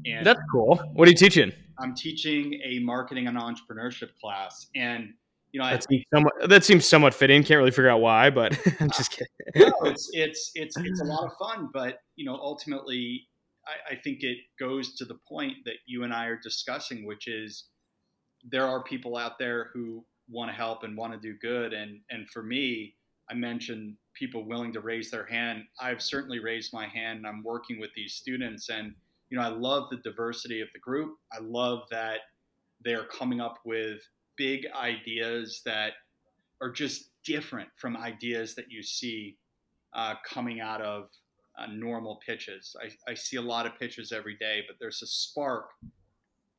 And 0.05 0.25
that's 0.25 0.39
cool. 0.51 0.77
What 0.93 1.07
are 1.07 1.11
you 1.11 1.17
teaching? 1.17 1.51
I'm 1.79 1.95
teaching 1.95 2.59
a 2.63 2.79
marketing 2.79 3.27
and 3.27 3.37
entrepreneurship 3.37 4.09
class. 4.21 4.67
And 4.75 5.13
you 5.53 5.59
know, 5.61 5.69
that, 5.69 5.83
seems 5.83 6.03
somewhat, 6.11 6.33
that 6.49 6.65
seems 6.65 6.87
somewhat 6.87 7.13
fitting. 7.13 7.43
Can't 7.43 7.59
really 7.59 7.71
figure 7.71 7.89
out 7.89 8.01
why, 8.01 8.31
but 8.31 8.59
I'm 8.79 8.89
just 8.89 9.11
kidding. 9.11 9.27
no, 9.55 9.71
it's 9.83 10.09
it's 10.11 10.51
it's 10.55 10.75
it's 10.77 11.01
a 11.01 11.05
lot 11.05 11.25
of 11.25 11.37
fun, 11.37 11.69
but 11.71 11.99
you 12.15 12.25
know, 12.25 12.35
ultimately, 12.35 13.27
I, 13.67 13.93
I 13.93 13.95
think 13.95 14.23
it 14.23 14.39
goes 14.59 14.95
to 14.95 15.05
the 15.05 15.19
point 15.29 15.53
that 15.65 15.75
you 15.85 16.03
and 16.03 16.11
I 16.11 16.25
are 16.25 16.39
discussing, 16.41 17.05
which 17.05 17.27
is 17.27 17.65
there 18.49 18.65
are 18.65 18.83
people 18.83 19.15
out 19.15 19.37
there 19.37 19.69
who 19.73 20.03
want 20.27 20.49
to 20.49 20.55
help 20.55 20.83
and 20.83 20.97
want 20.97 21.13
to 21.13 21.19
do 21.19 21.37
good, 21.39 21.71
and 21.71 21.99
and 22.09 22.27
for 22.31 22.41
me, 22.41 22.95
I 23.29 23.35
mentioned 23.35 23.95
people 24.15 24.47
willing 24.47 24.73
to 24.73 24.79
raise 24.79 25.11
their 25.11 25.25
hand. 25.25 25.65
I've 25.79 26.01
certainly 26.01 26.39
raised 26.39 26.73
my 26.73 26.87
hand, 26.87 27.19
and 27.19 27.27
I'm 27.27 27.43
working 27.43 27.79
with 27.79 27.91
these 27.95 28.15
students, 28.15 28.69
and 28.69 28.95
you 29.29 29.37
know, 29.37 29.43
I 29.43 29.49
love 29.49 29.89
the 29.91 29.97
diversity 29.97 30.61
of 30.61 30.69
the 30.73 30.79
group. 30.79 31.15
I 31.31 31.37
love 31.41 31.83
that 31.91 32.21
they're 32.83 33.05
coming 33.05 33.39
up 33.39 33.59
with 33.65 33.99
big 34.37 34.65
ideas 34.75 35.61
that 35.65 35.93
are 36.61 36.71
just 36.71 37.09
different 37.23 37.69
from 37.75 37.97
ideas 37.97 38.55
that 38.55 38.71
you 38.71 38.83
see 38.83 39.37
uh, 39.93 40.15
coming 40.27 40.59
out 40.59 40.81
of 40.81 41.09
uh, 41.57 41.67
normal 41.67 42.19
pitches. 42.25 42.75
I, 42.81 43.11
I, 43.11 43.13
see 43.13 43.37
a 43.37 43.41
lot 43.41 43.67
of 43.67 43.77
pitches 43.77 44.11
every 44.11 44.35
day, 44.37 44.63
but 44.67 44.77
there's 44.79 45.01
a 45.03 45.07
spark 45.07 45.69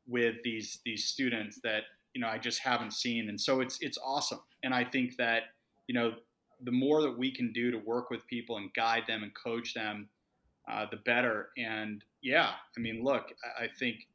with 0.07 0.37
these 0.45 0.79
these 0.85 1.07
students 1.07 1.59
that 1.65 1.83
you 2.15 2.21
know 2.21 2.29
I 2.29 2.39
just 2.39 2.61
haven't 2.61 2.93
seen, 2.93 3.29
and 3.29 3.41
so 3.41 3.61
it's 3.61 3.79
it's 3.81 3.99
awesome. 3.99 4.41
And 4.63 4.73
I 4.73 4.85
think 4.85 5.17
that 5.17 5.43
you 5.89 5.95
know 5.95 6.13
the 6.63 6.71
more 6.71 7.03
that 7.03 7.19
we 7.19 7.35
can 7.35 7.53
do 7.53 7.73
to 7.73 7.79
work 7.79 8.11
with 8.11 8.27
people 8.29 8.57
and 8.57 8.73
guide 8.75 9.03
them 9.09 9.25
and 9.25 9.33
coach 9.35 9.75
them, 9.75 10.09
uh, 10.71 10.87
the 10.91 10.99
better. 10.99 11.49
And 11.59 12.05
yeah, 12.23 12.51
I 12.77 12.81
mean, 12.81 13.03
look, 13.03 13.33
I, 13.59 13.65
I 13.65 13.69
think 13.79 14.07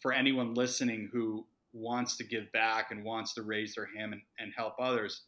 for 0.00 0.12
anyone 0.12 0.54
listening 0.54 1.08
who 1.12 1.46
wants 1.76 2.16
to 2.16 2.24
give 2.24 2.50
back 2.52 2.90
and 2.90 3.04
wants 3.04 3.34
to 3.34 3.42
raise 3.42 3.74
their 3.74 3.88
hand 3.96 4.12
and, 4.12 4.22
and 4.38 4.52
help 4.56 4.74
others, 4.80 5.22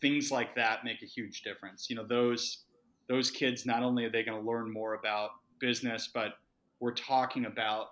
things 0.00 0.30
like 0.30 0.54
that 0.54 0.84
make 0.84 1.02
a 1.02 1.06
huge 1.06 1.42
difference. 1.42 1.88
You 1.88 1.96
know, 1.96 2.06
those 2.06 2.64
those 3.08 3.30
kids 3.30 3.64
not 3.64 3.82
only 3.82 4.04
are 4.04 4.10
they 4.10 4.22
going 4.22 4.40
to 4.40 4.48
learn 4.48 4.70
more 4.70 4.94
about 4.94 5.30
business, 5.60 6.10
but 6.12 6.34
we're 6.78 6.92
talking 6.92 7.46
about 7.46 7.88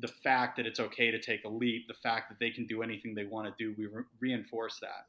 the 0.00 0.08
fact 0.08 0.56
that 0.56 0.66
it's 0.66 0.78
okay 0.78 1.10
to 1.10 1.20
take 1.20 1.44
a 1.44 1.48
leap, 1.48 1.88
the 1.88 1.94
fact 1.94 2.28
that 2.28 2.38
they 2.38 2.50
can 2.50 2.66
do 2.66 2.82
anything 2.82 3.14
they 3.14 3.24
want 3.24 3.48
to 3.48 3.54
do. 3.58 3.74
We 3.78 3.86
re- 3.86 4.04
reinforce 4.20 4.78
that. 4.80 5.06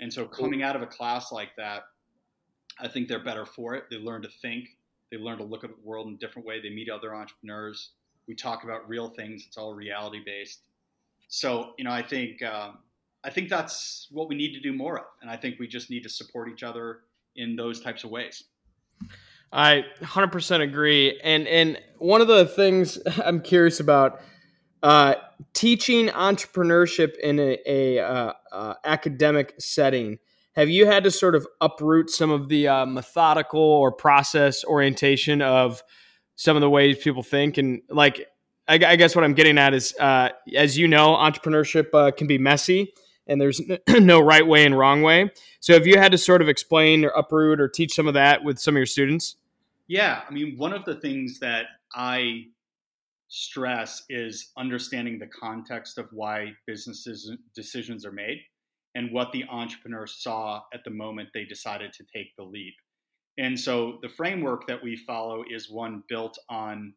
And 0.00 0.12
so 0.12 0.26
coming 0.26 0.62
out 0.62 0.76
of 0.76 0.82
a 0.82 0.86
class 0.86 1.32
like 1.32 1.56
that, 1.56 1.84
I 2.78 2.88
think 2.88 3.08
they're 3.08 3.24
better 3.24 3.46
for 3.46 3.74
it. 3.74 3.84
They 3.90 3.96
learn 3.96 4.20
to 4.22 4.28
think, 4.42 4.68
they 5.10 5.16
learn 5.16 5.38
to 5.38 5.44
look 5.44 5.64
at 5.64 5.70
the 5.70 5.82
world 5.82 6.08
in 6.08 6.14
a 6.14 6.18
different 6.18 6.46
way. 6.46 6.60
They 6.60 6.68
meet 6.68 6.90
other 6.90 7.14
entrepreneurs. 7.14 7.92
We 8.28 8.34
talk 8.34 8.64
about 8.64 8.88
real 8.88 9.08
things. 9.08 9.44
It's 9.46 9.56
all 9.56 9.74
reality 9.74 10.20
based. 10.26 10.65
So 11.28 11.72
you 11.78 11.84
know, 11.84 11.90
I 11.90 12.02
think 12.02 12.42
um, 12.42 12.78
I 13.24 13.30
think 13.30 13.48
that's 13.48 14.08
what 14.10 14.28
we 14.28 14.34
need 14.34 14.52
to 14.54 14.60
do 14.60 14.72
more 14.72 14.98
of, 14.98 15.06
and 15.22 15.30
I 15.30 15.36
think 15.36 15.58
we 15.58 15.66
just 15.66 15.90
need 15.90 16.02
to 16.04 16.08
support 16.08 16.48
each 16.48 16.62
other 16.62 17.00
in 17.34 17.56
those 17.56 17.80
types 17.80 18.04
of 18.04 18.10
ways. 18.10 18.44
I 19.52 19.84
100% 20.00 20.62
agree, 20.62 21.20
and 21.22 21.46
and 21.46 21.78
one 21.98 22.20
of 22.20 22.28
the 22.28 22.46
things 22.46 22.98
I'm 23.24 23.40
curious 23.40 23.80
about 23.80 24.20
uh, 24.82 25.14
teaching 25.54 26.08
entrepreneurship 26.08 27.16
in 27.18 27.40
a, 27.40 27.58
a 27.66 27.98
uh, 27.98 28.32
uh, 28.52 28.74
academic 28.84 29.54
setting. 29.58 30.18
Have 30.54 30.68
you 30.68 30.86
had 30.86 31.04
to 31.04 31.10
sort 31.10 31.34
of 31.34 31.46
uproot 31.60 32.08
some 32.08 32.30
of 32.30 32.48
the 32.48 32.68
uh, 32.68 32.86
methodical 32.86 33.60
or 33.60 33.92
process 33.92 34.64
orientation 34.64 35.42
of 35.42 35.82
some 36.36 36.56
of 36.56 36.60
the 36.60 36.70
ways 36.70 36.98
people 36.98 37.22
think, 37.22 37.58
and 37.58 37.82
like 37.88 38.26
I, 38.68 38.74
I 38.74 38.96
guess 38.96 39.14
what 39.14 39.24
I'm 39.24 39.34
getting 39.34 39.58
at 39.58 39.74
is, 39.74 39.94
uh, 39.98 40.30
as 40.54 40.76
you 40.76 40.88
know, 40.88 41.14
entrepreneurship 41.14 41.94
uh, 41.94 42.10
can 42.10 42.26
be 42.26 42.38
messy, 42.38 42.92
and 43.26 43.40
there's 43.40 43.60
no 43.88 44.20
right 44.20 44.46
way 44.46 44.64
and 44.64 44.76
wrong 44.76 45.02
way. 45.02 45.30
So, 45.60 45.74
have 45.74 45.86
you 45.86 45.98
had 45.98 46.12
to 46.12 46.18
sort 46.18 46.42
of 46.42 46.48
explain 46.48 47.04
or 47.04 47.08
uproot 47.10 47.60
or 47.60 47.68
teach 47.68 47.94
some 47.94 48.08
of 48.08 48.14
that 48.14 48.44
with 48.44 48.58
some 48.58 48.74
of 48.74 48.78
your 48.78 48.86
students? 48.86 49.36
Yeah, 49.88 50.22
I 50.28 50.32
mean, 50.32 50.56
one 50.56 50.72
of 50.72 50.84
the 50.84 50.96
things 50.96 51.38
that 51.40 51.66
I 51.94 52.46
stress 53.28 54.04
is 54.08 54.52
understanding 54.56 55.18
the 55.18 55.26
context 55.26 55.98
of 55.98 56.08
why 56.12 56.52
businesses 56.66 57.32
decisions 57.54 58.04
are 58.04 58.12
made 58.12 58.38
and 58.94 59.12
what 59.12 59.32
the 59.32 59.44
entrepreneur 59.50 60.06
saw 60.06 60.62
at 60.72 60.82
the 60.84 60.90
moment 60.90 61.28
they 61.34 61.44
decided 61.44 61.92
to 61.92 62.04
take 62.14 62.34
the 62.36 62.44
leap. 62.44 62.74
And 63.38 63.58
so 63.58 63.98
the 64.00 64.08
framework 64.08 64.66
that 64.68 64.82
we 64.82 64.96
follow 64.96 65.44
is 65.50 65.70
one 65.70 66.02
built 66.08 66.38
on 66.48 66.94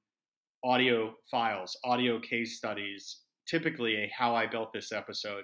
audio 0.63 1.13
files, 1.29 1.77
audio 1.83 2.19
case 2.19 2.57
studies, 2.57 3.21
typically 3.47 3.95
a 3.95 4.11
how 4.15 4.35
I 4.35 4.45
built 4.45 4.73
this 4.73 4.91
episode. 4.91 5.43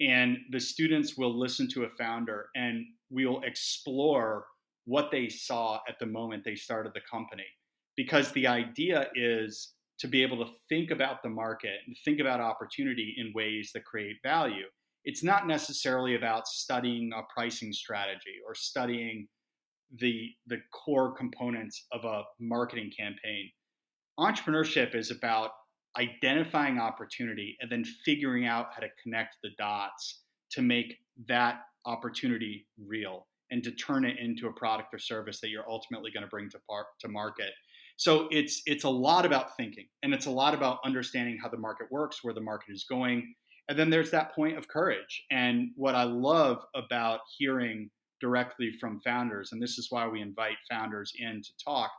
And 0.00 0.38
the 0.50 0.60
students 0.60 1.16
will 1.16 1.36
listen 1.36 1.68
to 1.70 1.84
a 1.84 1.90
founder 1.98 2.48
and 2.54 2.84
we'll 3.10 3.40
explore 3.40 4.46
what 4.84 5.10
they 5.10 5.28
saw 5.28 5.80
at 5.88 5.98
the 5.98 6.06
moment 6.06 6.44
they 6.44 6.54
started 6.54 6.92
the 6.94 7.00
company. 7.10 7.46
Because 7.96 8.30
the 8.32 8.46
idea 8.46 9.08
is 9.14 9.74
to 9.98 10.06
be 10.06 10.22
able 10.22 10.44
to 10.44 10.52
think 10.68 10.90
about 10.90 11.22
the 11.22 11.28
market 11.28 11.80
and 11.86 11.96
think 12.04 12.20
about 12.20 12.40
opportunity 12.40 13.14
in 13.18 13.32
ways 13.34 13.70
that 13.74 13.84
create 13.84 14.16
value. 14.22 14.66
It's 15.04 15.24
not 15.24 15.46
necessarily 15.46 16.14
about 16.14 16.46
studying 16.46 17.10
a 17.12 17.22
pricing 17.34 17.72
strategy 17.72 18.36
or 18.46 18.54
studying 18.54 19.26
the 19.98 20.30
the 20.46 20.58
core 20.72 21.12
components 21.12 21.86
of 21.92 22.04
a 22.04 22.22
marketing 22.40 22.92
campaign. 22.96 23.50
Entrepreneurship 24.18 24.94
is 24.94 25.10
about 25.10 25.50
identifying 25.96 26.78
opportunity 26.78 27.56
and 27.60 27.70
then 27.70 27.84
figuring 28.04 28.46
out 28.46 28.68
how 28.74 28.80
to 28.80 28.88
connect 29.02 29.36
the 29.42 29.50
dots 29.58 30.22
to 30.50 30.62
make 30.62 30.96
that 31.28 31.60
opportunity 31.86 32.66
real 32.86 33.26
and 33.50 33.62
to 33.64 33.70
turn 33.72 34.04
it 34.04 34.18
into 34.18 34.46
a 34.48 34.52
product 34.52 34.92
or 34.92 34.98
service 34.98 35.40
that 35.40 35.48
you're 35.48 35.68
ultimately 35.68 36.10
going 36.10 36.22
to 36.22 36.28
bring 36.28 36.50
to 36.50 36.58
par- 36.68 36.86
to 37.00 37.08
market. 37.08 37.50
So 37.96 38.28
it's 38.30 38.62
it's 38.66 38.84
a 38.84 38.88
lot 38.88 39.24
about 39.24 39.56
thinking 39.56 39.86
and 40.02 40.14
it's 40.14 40.26
a 40.26 40.30
lot 40.30 40.54
about 40.54 40.78
understanding 40.84 41.38
how 41.42 41.48
the 41.48 41.56
market 41.56 41.86
works, 41.90 42.22
where 42.22 42.34
the 42.34 42.40
market 42.40 42.72
is 42.72 42.84
going. 42.88 43.34
And 43.68 43.78
then 43.78 43.90
there's 43.90 44.10
that 44.12 44.34
point 44.34 44.56
of 44.56 44.68
courage. 44.68 45.24
And 45.30 45.70
what 45.76 45.94
I 45.94 46.04
love 46.04 46.64
about 46.74 47.20
hearing 47.36 47.90
directly 48.20 48.70
from 48.80 49.00
founders, 49.00 49.52
and 49.52 49.62
this 49.62 49.78
is 49.78 49.88
why 49.90 50.06
we 50.08 50.20
invite 50.20 50.56
founders 50.70 51.12
in 51.18 51.42
to 51.42 51.50
talk, 51.64 51.90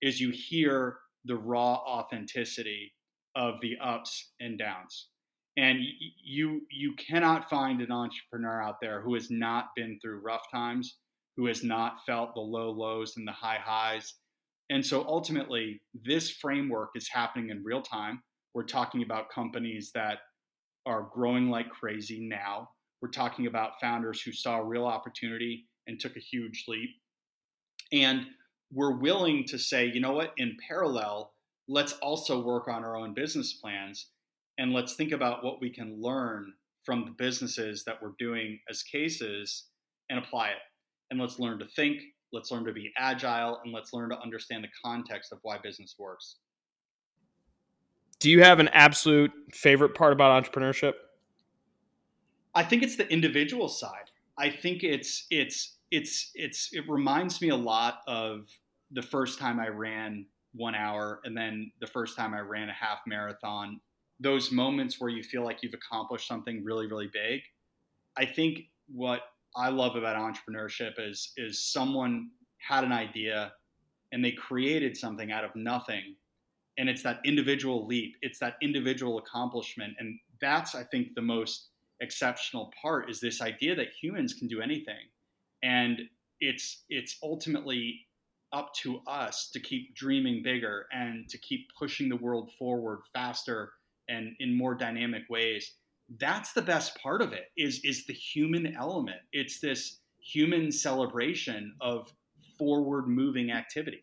is 0.00 0.20
you 0.20 0.30
hear 0.30 0.98
the 1.24 1.36
raw 1.36 1.74
authenticity 1.74 2.92
of 3.36 3.54
the 3.60 3.76
ups 3.82 4.32
and 4.40 4.58
downs. 4.58 5.08
And 5.56 5.80
you 6.24 6.62
you 6.70 6.94
cannot 6.94 7.50
find 7.50 7.80
an 7.80 7.90
entrepreneur 7.90 8.62
out 8.62 8.76
there 8.80 9.00
who 9.00 9.14
has 9.14 9.28
not 9.30 9.70
been 9.74 9.98
through 10.00 10.20
rough 10.20 10.44
times, 10.52 10.98
who 11.36 11.46
has 11.46 11.64
not 11.64 12.04
felt 12.06 12.34
the 12.34 12.40
low 12.40 12.70
lows 12.70 13.14
and 13.16 13.26
the 13.26 13.32
high 13.32 13.58
highs. 13.62 14.14
And 14.70 14.84
so 14.84 15.04
ultimately, 15.08 15.80
this 16.04 16.30
framework 16.30 16.90
is 16.94 17.08
happening 17.08 17.50
in 17.50 17.64
real 17.64 17.82
time. 17.82 18.22
We're 18.54 18.64
talking 18.64 19.02
about 19.02 19.30
companies 19.30 19.90
that 19.94 20.18
are 20.86 21.08
growing 21.12 21.50
like 21.50 21.70
crazy 21.70 22.20
now. 22.20 22.70
We're 23.00 23.10
talking 23.10 23.46
about 23.46 23.80
founders 23.80 24.20
who 24.20 24.32
saw 24.32 24.58
real 24.58 24.86
opportunity 24.86 25.66
and 25.86 25.98
took 25.98 26.16
a 26.16 26.20
huge 26.20 26.64
leap. 26.68 26.90
And 27.92 28.26
we're 28.72 28.96
willing 28.96 29.44
to 29.44 29.58
say, 29.58 29.86
you 29.86 30.00
know 30.00 30.12
what, 30.12 30.32
in 30.36 30.56
parallel, 30.66 31.32
let's 31.68 31.92
also 31.94 32.42
work 32.42 32.68
on 32.68 32.84
our 32.84 32.96
own 32.96 33.14
business 33.14 33.52
plans 33.54 34.08
and 34.58 34.72
let's 34.72 34.94
think 34.94 35.12
about 35.12 35.44
what 35.44 35.60
we 35.60 35.70
can 35.70 36.00
learn 36.00 36.52
from 36.84 37.04
the 37.04 37.10
businesses 37.12 37.84
that 37.84 38.02
we're 38.02 38.12
doing 38.18 38.58
as 38.68 38.82
cases 38.82 39.64
and 40.10 40.18
apply 40.18 40.48
it. 40.48 40.56
And 41.10 41.20
let's 41.20 41.38
learn 41.38 41.58
to 41.60 41.66
think, 41.66 42.00
let's 42.32 42.50
learn 42.50 42.64
to 42.64 42.72
be 42.72 42.92
agile, 42.98 43.60
and 43.64 43.72
let's 43.72 43.92
learn 43.92 44.10
to 44.10 44.20
understand 44.20 44.64
the 44.64 44.68
context 44.84 45.32
of 45.32 45.38
why 45.42 45.58
business 45.62 45.94
works. 45.98 46.36
Do 48.20 48.30
you 48.30 48.42
have 48.42 48.58
an 48.58 48.68
absolute 48.68 49.30
favorite 49.52 49.94
part 49.94 50.12
about 50.12 50.42
entrepreneurship? 50.42 50.94
I 52.54 52.64
think 52.64 52.82
it's 52.82 52.96
the 52.96 53.10
individual 53.12 53.68
side. 53.68 54.10
I 54.36 54.50
think 54.50 54.82
it's 54.82 55.26
it's 55.30 55.77
it's 55.90 56.30
it's 56.34 56.70
it 56.72 56.84
reminds 56.88 57.40
me 57.40 57.48
a 57.50 57.56
lot 57.56 58.00
of 58.06 58.46
the 58.90 59.02
first 59.02 59.38
time 59.38 59.60
I 59.60 59.68
ran 59.68 60.26
one 60.54 60.74
hour 60.74 61.20
and 61.24 61.36
then 61.36 61.70
the 61.80 61.86
first 61.86 62.16
time 62.16 62.34
I 62.34 62.40
ran 62.40 62.68
a 62.68 62.72
half 62.72 63.00
marathon. 63.06 63.80
Those 64.20 64.50
moments 64.50 65.00
where 65.00 65.10
you 65.10 65.22
feel 65.22 65.44
like 65.44 65.62
you've 65.62 65.74
accomplished 65.74 66.26
something 66.26 66.64
really 66.64 66.86
really 66.86 67.10
big. 67.12 67.40
I 68.16 68.26
think 68.26 68.60
what 68.88 69.22
I 69.56 69.68
love 69.70 69.96
about 69.96 70.16
entrepreneurship 70.16 70.94
is 70.98 71.32
is 71.36 71.64
someone 71.72 72.30
had 72.58 72.84
an 72.84 72.92
idea 72.92 73.52
and 74.12 74.24
they 74.24 74.32
created 74.32 74.96
something 74.96 75.32
out 75.32 75.44
of 75.44 75.54
nothing 75.54 76.16
and 76.78 76.88
it's 76.88 77.02
that 77.02 77.20
individual 77.24 77.86
leap 77.86 78.14
it's 78.22 78.38
that 78.38 78.54
individual 78.62 79.18
accomplishment 79.18 79.94
and 79.98 80.18
that's 80.40 80.74
i 80.74 80.82
think 80.82 81.14
the 81.14 81.22
most 81.22 81.68
exceptional 82.00 82.72
part 82.80 83.10
is 83.10 83.20
this 83.20 83.40
idea 83.42 83.74
that 83.74 83.88
humans 84.00 84.34
can 84.34 84.48
do 84.48 84.60
anything 84.60 85.06
and 85.62 86.00
it's 86.40 86.84
it's 86.88 87.18
ultimately 87.22 88.06
up 88.52 88.72
to 88.74 89.00
us 89.06 89.50
to 89.52 89.60
keep 89.60 89.94
dreaming 89.94 90.42
bigger 90.42 90.86
and 90.92 91.28
to 91.28 91.36
keep 91.38 91.66
pushing 91.78 92.08
the 92.08 92.16
world 92.16 92.50
forward 92.58 93.00
faster 93.12 93.72
and 94.08 94.34
in 94.40 94.56
more 94.56 94.74
dynamic 94.74 95.22
ways 95.28 95.74
that's 96.18 96.52
the 96.52 96.62
best 96.62 97.00
part 97.02 97.20
of 97.20 97.32
it 97.32 97.46
is 97.56 97.80
is 97.84 98.06
the 98.06 98.12
human 98.12 98.74
element 98.76 99.20
it's 99.32 99.60
this 99.60 100.00
human 100.20 100.72
celebration 100.72 101.74
of 101.80 102.12
forward 102.56 103.08
moving 103.08 103.50
activity 103.50 104.02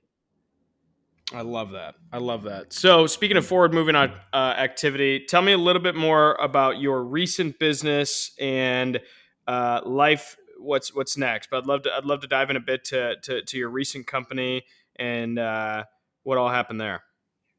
I 1.34 1.41
love 1.41 1.72
that. 1.72 1.96
I 2.12 2.20
love 2.20 2.44
that. 2.44 2.72
So, 2.72 3.08
speaking 3.08 3.36
of 3.36 3.46
forward 3.46 3.74
moving 3.74 3.96
uh, 3.96 4.13
activity, 4.34 5.26
tell 5.28 5.41
me 5.41 5.54
a 5.54 5.58
little 5.58 5.82
bit 5.82 5.96
more 5.96 6.36
about 6.36 6.80
your 6.80 7.04
recent 7.04 7.58
business 7.58 8.32
and 8.39 9.02
uh, 9.48 9.82
life. 9.86 10.38
What's 10.58 10.94
what's 10.94 11.18
next? 11.18 11.50
But 11.50 11.60
I'd 11.60 11.68
love 11.68 11.84
to 11.84 11.94
I'd 11.94 12.06
love 12.06 12.22
to 12.22 12.28
dive 12.28 12.50
in 12.50 12.56
a 12.56 12.62
bit 12.62 12.84
to 12.86 13.15
to, 13.24 13.41
to 13.41 13.58
your 13.58 13.70
recent 13.70 14.08
company 14.08 14.63
and 14.98 15.38
uh, 15.39 15.84
what 16.24 16.38
all 16.38 16.50
happened 16.50 16.82
there. 16.82 17.04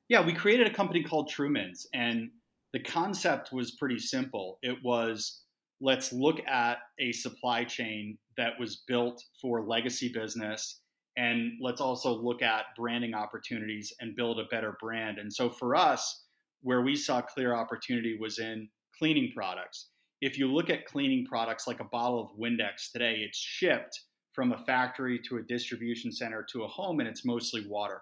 Yeah, 0.08 0.24
we 0.24 0.32
created 0.32 0.66
a 0.66 0.72
company 0.72 1.02
called 1.02 1.28
Truman's, 1.28 1.86
and 1.92 2.30
the 2.72 2.80
concept 2.80 3.52
was 3.52 3.72
pretty 3.72 3.98
simple. 3.98 4.58
It 4.62 4.78
was 4.82 5.42
let's 5.80 6.12
look 6.12 6.40
at 6.46 6.78
a 6.98 7.12
supply 7.12 7.64
chain 7.64 8.18
that 8.36 8.58
was 8.58 8.82
built 8.86 9.22
for 9.40 9.66
legacy 9.66 10.10
business 10.12 10.80
and 11.16 11.52
let's 11.60 11.80
also 11.80 12.12
look 12.12 12.42
at 12.42 12.66
branding 12.76 13.14
opportunities 13.14 13.92
and 14.00 14.16
build 14.16 14.38
a 14.38 14.44
better 14.44 14.76
brand. 14.80 15.18
And 15.18 15.32
so 15.32 15.48
for 15.48 15.74
us, 15.74 16.24
where 16.62 16.82
we 16.82 16.94
saw 16.94 17.22
clear 17.22 17.54
opportunity 17.54 18.18
was 18.20 18.38
in 18.38 18.68
cleaning 18.98 19.32
products. 19.34 19.88
If 20.20 20.38
you 20.38 20.50
look 20.52 20.70
at 20.70 20.86
cleaning 20.86 21.26
products 21.26 21.66
like 21.66 21.80
a 21.80 21.84
bottle 21.84 22.20
of 22.20 22.38
Windex 22.38 22.90
today, 22.92 23.16
it's 23.20 23.38
shipped 23.38 24.00
from 24.32 24.52
a 24.52 24.58
factory 24.58 25.18
to 25.28 25.36
a 25.38 25.42
distribution 25.42 26.10
center 26.12 26.46
to 26.52 26.64
a 26.64 26.68
home 26.68 27.00
and 27.00 27.08
it's 27.08 27.24
mostly 27.24 27.66
water. 27.68 28.00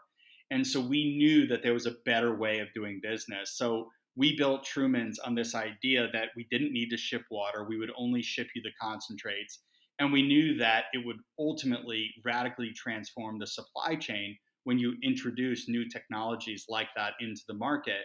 And 0.51 0.67
so 0.67 0.81
we 0.81 1.17
knew 1.17 1.47
that 1.49 1.63
there 1.63 1.73
was 1.73 1.87
a 1.87 1.97
better 2.05 2.37
way 2.37 2.61
of 2.61 2.69
doing 2.75 3.01
business. 3.03 3.57
So 3.57 3.89
we 4.17 4.37
built 4.37 4.65
Truman's 4.65 5.19
on 5.19 5.35
this 5.35 5.55
idea 5.55 6.09
that 6.13 6.29
we 6.37 6.47
didn't 6.51 6.73
need 6.73 6.91
to 6.91 6.97
ship 6.97 7.23
water, 7.31 7.67
we 7.69 7.79
would 7.79 7.91
only 7.97 8.23
ship 8.23 8.49
you 8.55 8.63
the 8.63 8.71
concentrates 8.81 9.61
and 9.99 10.13
we 10.13 10.23
knew 10.23 10.57
that 10.57 10.85
it 10.93 11.05
would 11.05 11.19
ultimately 11.39 12.11
radically 12.25 12.73
transform 12.73 13.39
the 13.39 13.47
supply 13.47 13.95
chain 13.95 14.37
when 14.65 14.79
you 14.79 14.95
introduce 15.03 15.69
new 15.69 15.89
technologies 15.89 16.67
like 16.69 16.89
that 16.97 17.13
into 17.21 17.43
the 17.47 17.55
market. 17.55 18.03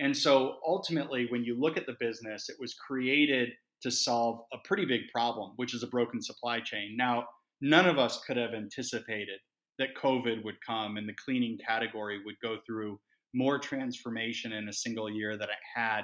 And 0.00 0.16
so 0.16 0.56
ultimately, 0.66 1.26
when 1.28 1.44
you 1.44 1.58
look 1.58 1.76
at 1.76 1.86
the 1.86 1.96
business, 2.00 2.48
it 2.48 2.56
was 2.58 2.74
created 2.74 3.50
to 3.82 3.90
solve 3.90 4.40
a 4.52 4.56
pretty 4.64 4.84
big 4.84 5.02
problem, 5.12 5.52
which 5.56 5.74
is 5.74 5.82
a 5.82 5.88
broken 5.88 6.20
supply 6.20 6.60
chain. 6.60 6.96
Now, 6.96 7.24
none 7.60 7.86
of 7.86 7.98
us 7.98 8.20
could 8.26 8.36
have 8.36 8.54
anticipated 8.54 9.38
that 9.78 9.96
COVID 10.00 10.44
would 10.44 10.56
come 10.66 10.96
and 10.96 11.08
the 11.08 11.14
cleaning 11.24 11.58
category 11.66 12.20
would 12.24 12.36
go 12.42 12.58
through 12.66 12.98
more 13.34 13.58
transformation 13.58 14.52
in 14.52 14.68
a 14.68 14.72
single 14.72 15.10
year 15.10 15.36
than 15.36 15.48
it 15.48 15.56
had 15.74 16.02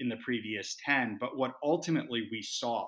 in 0.00 0.08
the 0.08 0.16
previous 0.24 0.76
10. 0.84 1.18
But 1.20 1.36
what 1.36 1.52
ultimately 1.62 2.28
we 2.32 2.42
saw 2.42 2.86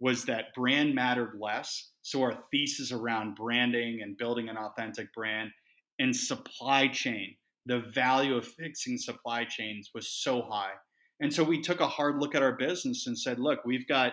was 0.00 0.24
that 0.24 0.54
brand 0.54 0.94
mattered 0.94 1.38
less. 1.40 1.92
So 2.02 2.22
our 2.22 2.38
thesis 2.50 2.92
around 2.92 3.36
branding 3.36 4.00
and 4.02 4.18
building 4.18 4.48
an 4.48 4.58
authentic 4.58 5.12
brand 5.14 5.50
and 5.98 6.14
supply 6.14 6.88
chain, 6.88 7.34
the 7.66 7.80
value 7.94 8.36
of 8.36 8.46
fixing 8.46 8.98
supply 8.98 9.44
chains 9.44 9.90
was 9.94 10.08
so 10.08 10.42
high. 10.42 10.72
And 11.20 11.32
so 11.32 11.42
we 11.42 11.60
took 11.60 11.80
a 11.80 11.88
hard 11.88 12.20
look 12.20 12.34
at 12.34 12.42
our 12.42 12.56
business 12.56 13.06
and 13.06 13.18
said, 13.18 13.38
look, 13.38 13.64
we've 13.64 13.86
got 13.88 14.12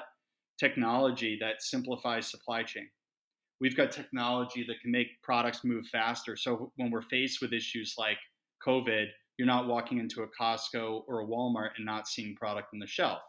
technology 0.60 1.38
that 1.42 1.62
simplifies 1.62 2.30
supply 2.30 2.64
chain. 2.64 2.90
We've 3.60 3.78
got 3.78 3.92
technology 3.92 4.64
that 4.68 4.80
can 4.82 4.92
make 4.92 5.22
products 5.24 5.64
move 5.64 5.86
faster. 5.88 6.36
So 6.36 6.72
when 6.78 6.92
we're 6.92 7.02
faced 7.02 7.42
with 7.42 7.54
issues 7.54 7.96
like 7.98 8.18
COVID, 8.66 9.08
you're 9.38 9.48
not 9.48 9.68
walking 9.68 9.98
into 9.98 10.24
a 10.24 10.28
Costco 10.28 11.04
or 11.08 11.22
a 11.22 11.26
Walmart 11.26 11.72
and 11.78 11.86
not 11.86 12.08
seeing 12.08 12.36
product 12.36 12.70
on 12.74 12.80
the 12.80 12.88
shelf 12.88 13.22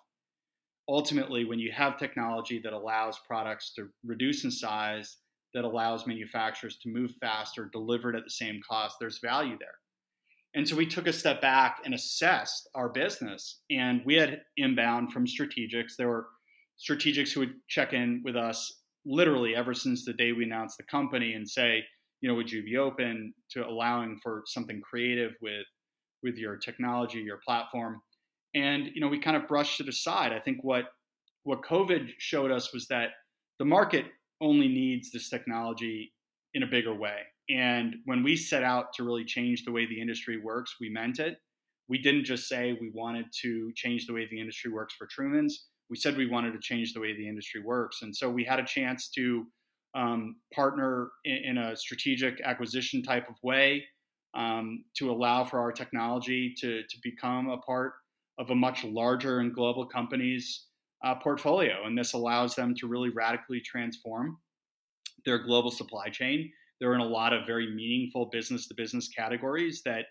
ultimately, 0.89 1.45
when 1.45 1.59
you 1.59 1.73
have 1.73 1.99
technology 1.99 2.61
that 2.63 2.73
allows 2.73 3.19
products 3.27 3.73
to 3.75 3.89
reduce 4.05 4.45
in 4.45 4.51
size, 4.51 5.19
that 5.55 5.65
allows 5.65 6.07
manufacturers 6.07 6.79
to 6.79 6.89
move 6.89 7.13
faster, 7.21 7.69
delivered 7.73 8.17
at 8.17 8.25
the 8.25 8.31
same 8.31 8.61
cost, 8.69 8.97
there's 8.99 9.19
value 9.19 9.57
there. 9.59 9.79
And 10.55 10.69
so 10.69 10.77
we 10.77 10.87
took 10.87 11.07
a 11.07 11.12
step 11.12 11.41
back 11.41 11.81
and 11.85 11.95
assessed 11.95 12.69
our 12.75 12.91
business. 12.91 13.61
And 13.71 14.03
we 14.05 14.15
had 14.17 14.43
inbound 14.57 15.12
from 15.12 15.27
strategics. 15.27 15.97
There 15.97 16.09
were 16.09 16.27
strategics 16.79 17.33
who 17.33 17.41
would 17.41 17.55
check 17.69 17.93
in 17.93 18.21
with 18.25 18.37
us 18.37 18.81
literally 19.07 19.57
ever 19.57 19.75
since 19.75 20.05
the 20.05 20.12
day 20.12 20.33
we 20.33 20.45
announced 20.45 20.77
the 20.77 20.85
company 20.85 21.33
and 21.35 21.49
say, 21.49 21.83
you 22.21 22.29
know, 22.29 22.35
would 22.35 22.53
you 22.53 22.62
be 22.62 22.77
open 22.77 23.33
to 23.51 23.67
allowing 23.67 24.19
for 24.23 24.43
something 24.47 24.81
creative 24.81 25.33
with 25.41 25.67
with 26.23 26.37
your 26.37 26.57
technology, 26.57 27.19
your 27.19 27.41
platform. 27.45 28.01
And 28.55 28.91
you 28.95 29.01
know, 29.01 29.09
we 29.09 29.19
kind 29.19 29.37
of 29.37 29.49
brushed 29.49 29.81
it 29.81 29.88
aside. 29.88 30.33
I 30.33 30.41
think 30.41 30.59
what 30.62 30.85
what 31.45 31.62
COVID 31.62 32.09
showed 32.19 32.51
us 32.51 32.73
was 32.73 32.87
that 32.88 33.11
the 33.59 33.65
market 33.65 34.07
only 34.41 34.69
needs 34.69 35.11
this 35.11 35.29
technology 35.29 36.12
in 36.55 36.62
a 36.62 36.67
bigger 36.67 36.95
way. 36.95 37.19
And 37.48 37.96
when 38.05 38.22
we 38.22 38.37
set 38.37 38.62
out 38.62 38.92
to 38.94 39.05
really 39.05 39.24
change 39.24 39.64
the 39.64 39.72
way 39.72 39.87
the 39.87 40.00
industry 40.00 40.38
works, 40.38 40.76
we 40.81 40.88
meant 40.88 41.18
it. 41.18 41.38
We 41.88 41.98
didn't 41.98 42.24
just 42.24 42.48
say 42.48 42.76
we 42.81 42.90
wanted 42.94 43.26
to 43.42 43.72
change 43.74 44.07
the 44.07 44.12
way 44.12 44.26
the 44.31 44.40
industry 44.40 44.70
works 44.70 44.94
for 44.94 45.07
Truman's. 45.07 45.66
We 45.90 45.96
said 45.96 46.16
we 46.16 46.26
wanted 46.26 46.52
to 46.52 46.61
change 46.61 46.94
the 46.94 47.00
way 47.00 47.14
the 47.14 47.28
industry 47.28 47.61
works. 47.61 48.02
And 48.02 48.14
so 48.16 48.31
we 48.31 48.44
had 48.44 48.61
a 48.61 48.64
chance 48.64 49.11
to 49.11 49.46
um, 49.94 50.37
partner 50.55 51.11
in, 51.24 51.37
in, 51.44 51.59
a 51.59 51.76
strategic 51.76 52.40
acquisition 52.40 53.02
type 53.02 53.28
of 53.28 53.35
way 53.42 53.85
um, 54.35 54.85
to 54.96 55.11
allow 55.11 55.44
for 55.44 55.61
our 55.61 55.70
technology 55.70 56.55
to, 56.61 56.83
to 56.83 56.96
become 57.02 57.50
a 57.50 57.59
part 57.59 57.92
of 58.38 58.48
a 58.48 58.55
much 58.55 58.85
larger 58.85 59.40
and 59.40 59.55
global 59.55 59.85
company's 59.85 60.66
uh, 61.05 61.14
portfolio. 61.16 61.85
And 61.85 61.98
this 61.98 62.14
allows 62.14 62.55
them 62.55 62.74
to 62.76 62.87
really 62.87 63.11
radically 63.11 63.61
transform 63.61 64.38
their 65.24 65.38
global 65.38 65.70
supply 65.70 66.09
chain. 66.09 66.50
They're 66.83 66.95
in 66.95 67.01
a 67.01 67.07
lot 67.07 67.33
of 67.33 67.47
very 67.47 67.73
meaningful 67.73 68.29
business 68.33 68.66
to 68.66 68.75
business 68.75 69.09
categories 69.09 69.83
that, 69.85 70.07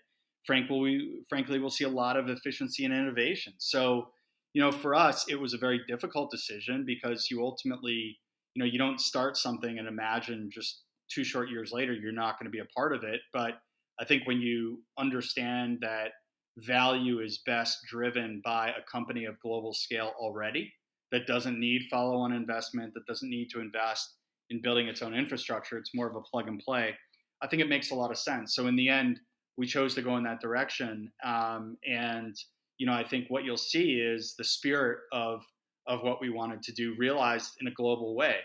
frankly, 0.46 0.80
we, 0.80 1.22
frankly, 1.28 1.58
will 1.58 1.68
see 1.68 1.84
a 1.84 1.88
lot 1.90 2.16
of 2.16 2.30
efficiency 2.30 2.86
and 2.86 2.94
innovation. 2.94 3.52
So, 3.58 4.06
you 4.54 4.62
know, 4.62 4.72
for 4.72 4.94
us, 4.94 5.26
it 5.28 5.38
was 5.38 5.52
a 5.52 5.58
very 5.58 5.82
difficult 5.86 6.30
decision 6.30 6.84
because 6.86 7.30
you 7.30 7.42
ultimately, 7.42 8.18
you 8.54 8.60
know, 8.60 8.64
you 8.64 8.78
don't 8.78 8.98
start 8.98 9.36
something 9.36 9.78
and 9.78 9.86
imagine 9.86 10.48
just 10.50 10.84
two 11.10 11.24
short 11.24 11.50
years 11.50 11.72
later 11.72 11.92
you're 11.92 12.10
not 12.10 12.38
going 12.38 12.46
to 12.46 12.50
be 12.50 12.60
a 12.60 12.74
part 12.74 12.94
of 12.94 13.04
it. 13.04 13.20
But 13.34 13.58
I 14.00 14.06
think 14.06 14.26
when 14.26 14.40
you 14.40 14.80
understand 14.98 15.80
that 15.82 16.12
value 16.56 17.20
is 17.20 17.42
best 17.44 17.80
driven 17.86 18.40
by 18.42 18.70
a 18.70 18.90
company 18.90 19.26
of 19.26 19.38
global 19.40 19.74
scale 19.74 20.12
already 20.18 20.72
that 21.10 21.26
doesn't 21.26 21.60
need 21.60 21.82
follow 21.90 22.16
on 22.16 22.32
investment, 22.32 22.94
that 22.94 23.06
doesn't 23.06 23.28
need 23.28 23.48
to 23.50 23.60
invest 23.60 24.14
in 24.52 24.62
building 24.62 24.86
its 24.86 25.02
own 25.02 25.14
infrastructure, 25.14 25.78
it's 25.78 25.94
more 25.94 26.08
of 26.08 26.14
a 26.14 26.20
plug 26.20 26.46
and 26.46 26.60
play. 26.60 26.94
I 27.42 27.48
think 27.48 27.60
it 27.60 27.68
makes 27.68 27.90
a 27.90 27.94
lot 27.94 28.10
of 28.12 28.18
sense. 28.18 28.54
So 28.54 28.68
in 28.68 28.76
the 28.76 28.88
end, 28.88 29.18
we 29.56 29.66
chose 29.66 29.94
to 29.96 30.02
go 30.02 30.16
in 30.18 30.24
that 30.24 30.40
direction. 30.40 31.10
Um, 31.24 31.76
and, 31.88 32.36
you 32.78 32.86
know, 32.86 32.92
I 32.92 33.02
think 33.02 33.26
what 33.28 33.44
you'll 33.44 33.56
see 33.56 33.94
is 33.94 34.34
the 34.38 34.44
spirit 34.44 34.98
of, 35.12 35.42
of 35.86 36.02
what 36.02 36.20
we 36.20 36.30
wanted 36.30 36.62
to 36.62 36.72
do 36.72 36.94
realized 36.96 37.50
in 37.60 37.66
a 37.66 37.72
global 37.72 38.14
way. 38.14 38.36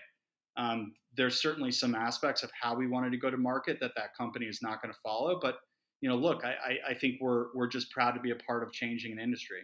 Um, 0.58 0.94
there's 1.16 1.40
certainly 1.42 1.72
some 1.72 1.94
aspects 1.94 2.42
of 2.44 2.50
how 2.60 2.76
we 2.76 2.88
wanted 2.88 3.12
to 3.12 3.18
go 3.18 3.30
to 3.30 3.38
market 3.38 3.78
that 3.82 3.92
that 3.96 4.16
company 4.18 4.48
is 4.48 4.60
not 4.62 4.82
going 4.82 4.94
to 4.94 5.00
follow. 5.04 5.40
But 5.40 5.58
you 6.02 6.10
know, 6.10 6.16
look, 6.16 6.44
I, 6.44 6.50
I, 6.50 6.92
I 6.92 6.94
think 6.94 7.16
we're 7.22 7.48
we're 7.56 7.68
just 7.68 7.92
proud 7.92 8.12
to 8.12 8.20
be 8.20 8.32
a 8.32 8.36
part 8.36 8.64
of 8.64 8.72
changing 8.72 9.12
an 9.12 9.20
industry. 9.20 9.62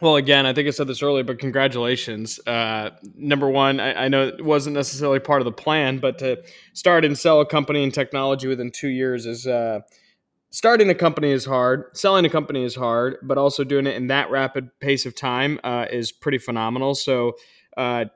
Well, 0.00 0.16
again, 0.16 0.44
I 0.44 0.52
think 0.52 0.68
I 0.68 0.70
said 0.72 0.88
this 0.88 1.02
earlier, 1.02 1.24
but 1.24 1.38
congratulations. 1.38 2.38
Uh, 2.46 2.90
number 3.14 3.48
one, 3.48 3.80
I, 3.80 4.04
I, 4.04 4.08
know 4.08 4.26
it 4.26 4.44
wasn't 4.44 4.74
necessarily 4.74 5.20
part 5.20 5.40
of 5.40 5.46
the 5.46 5.52
plan, 5.52 5.98
but 5.98 6.18
to 6.18 6.42
start 6.74 7.04
and 7.04 7.16
sell 7.16 7.40
a 7.40 7.46
company 7.46 7.82
in 7.82 7.90
technology 7.90 8.46
within 8.46 8.70
two 8.70 8.88
years 8.88 9.24
is 9.24 9.46
uh, 9.46 9.80
starting 10.50 10.90
a 10.90 10.94
company 10.94 11.30
is 11.30 11.46
hard, 11.46 11.96
selling 11.96 12.26
a 12.26 12.28
company 12.28 12.62
is 12.62 12.74
hard, 12.74 13.16
but 13.22 13.38
also 13.38 13.64
doing 13.64 13.86
it 13.86 13.96
in 13.96 14.08
that 14.08 14.30
rapid 14.30 14.68
pace 14.80 15.06
of 15.06 15.14
time 15.14 15.58
uh, 15.64 15.86
is 15.90 16.12
pretty 16.12 16.38
phenomenal. 16.38 16.94
So, 16.94 17.36
uh, 17.76 18.06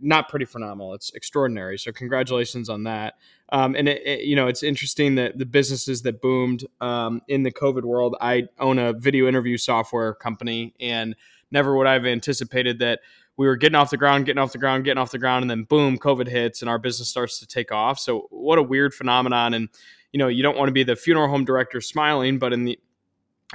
not 0.00 0.28
pretty 0.28 0.44
phenomenal. 0.44 0.94
It's 0.94 1.10
extraordinary. 1.14 1.78
So 1.78 1.92
congratulations 1.92 2.68
on 2.68 2.84
that. 2.84 3.14
Um, 3.50 3.74
and 3.74 3.88
it, 3.88 4.06
it, 4.06 4.20
you 4.24 4.36
know, 4.36 4.46
it's 4.46 4.62
interesting 4.62 5.16
that 5.16 5.38
the 5.38 5.46
businesses 5.46 6.02
that 6.02 6.20
boomed 6.20 6.64
um, 6.80 7.22
in 7.28 7.42
the 7.42 7.50
COVID 7.50 7.82
world. 7.82 8.16
I 8.20 8.48
own 8.58 8.78
a 8.78 8.92
video 8.92 9.26
interview 9.26 9.56
software 9.56 10.14
company, 10.14 10.74
and 10.80 11.16
never 11.50 11.76
would 11.76 11.86
I 11.86 11.94
have 11.94 12.06
anticipated 12.06 12.78
that 12.80 13.00
we 13.36 13.46
were 13.46 13.56
getting 13.56 13.76
off 13.76 13.90
the 13.90 13.96
ground, 13.96 14.26
getting 14.26 14.40
off 14.40 14.52
the 14.52 14.58
ground, 14.58 14.84
getting 14.84 15.00
off 15.00 15.12
the 15.12 15.18
ground, 15.18 15.44
and 15.44 15.50
then 15.50 15.62
boom, 15.62 15.98
COVID 15.98 16.28
hits, 16.28 16.60
and 16.60 16.68
our 16.68 16.78
business 16.78 17.08
starts 17.08 17.38
to 17.38 17.46
take 17.46 17.72
off. 17.72 17.98
So 17.98 18.26
what 18.30 18.58
a 18.58 18.62
weird 18.62 18.92
phenomenon. 18.92 19.54
And 19.54 19.68
you 20.12 20.18
know, 20.18 20.28
you 20.28 20.42
don't 20.42 20.56
want 20.56 20.68
to 20.68 20.72
be 20.72 20.82
the 20.82 20.96
funeral 20.96 21.28
home 21.28 21.44
director 21.44 21.80
smiling, 21.80 22.38
but 22.38 22.52
in 22.52 22.64
the 22.64 22.78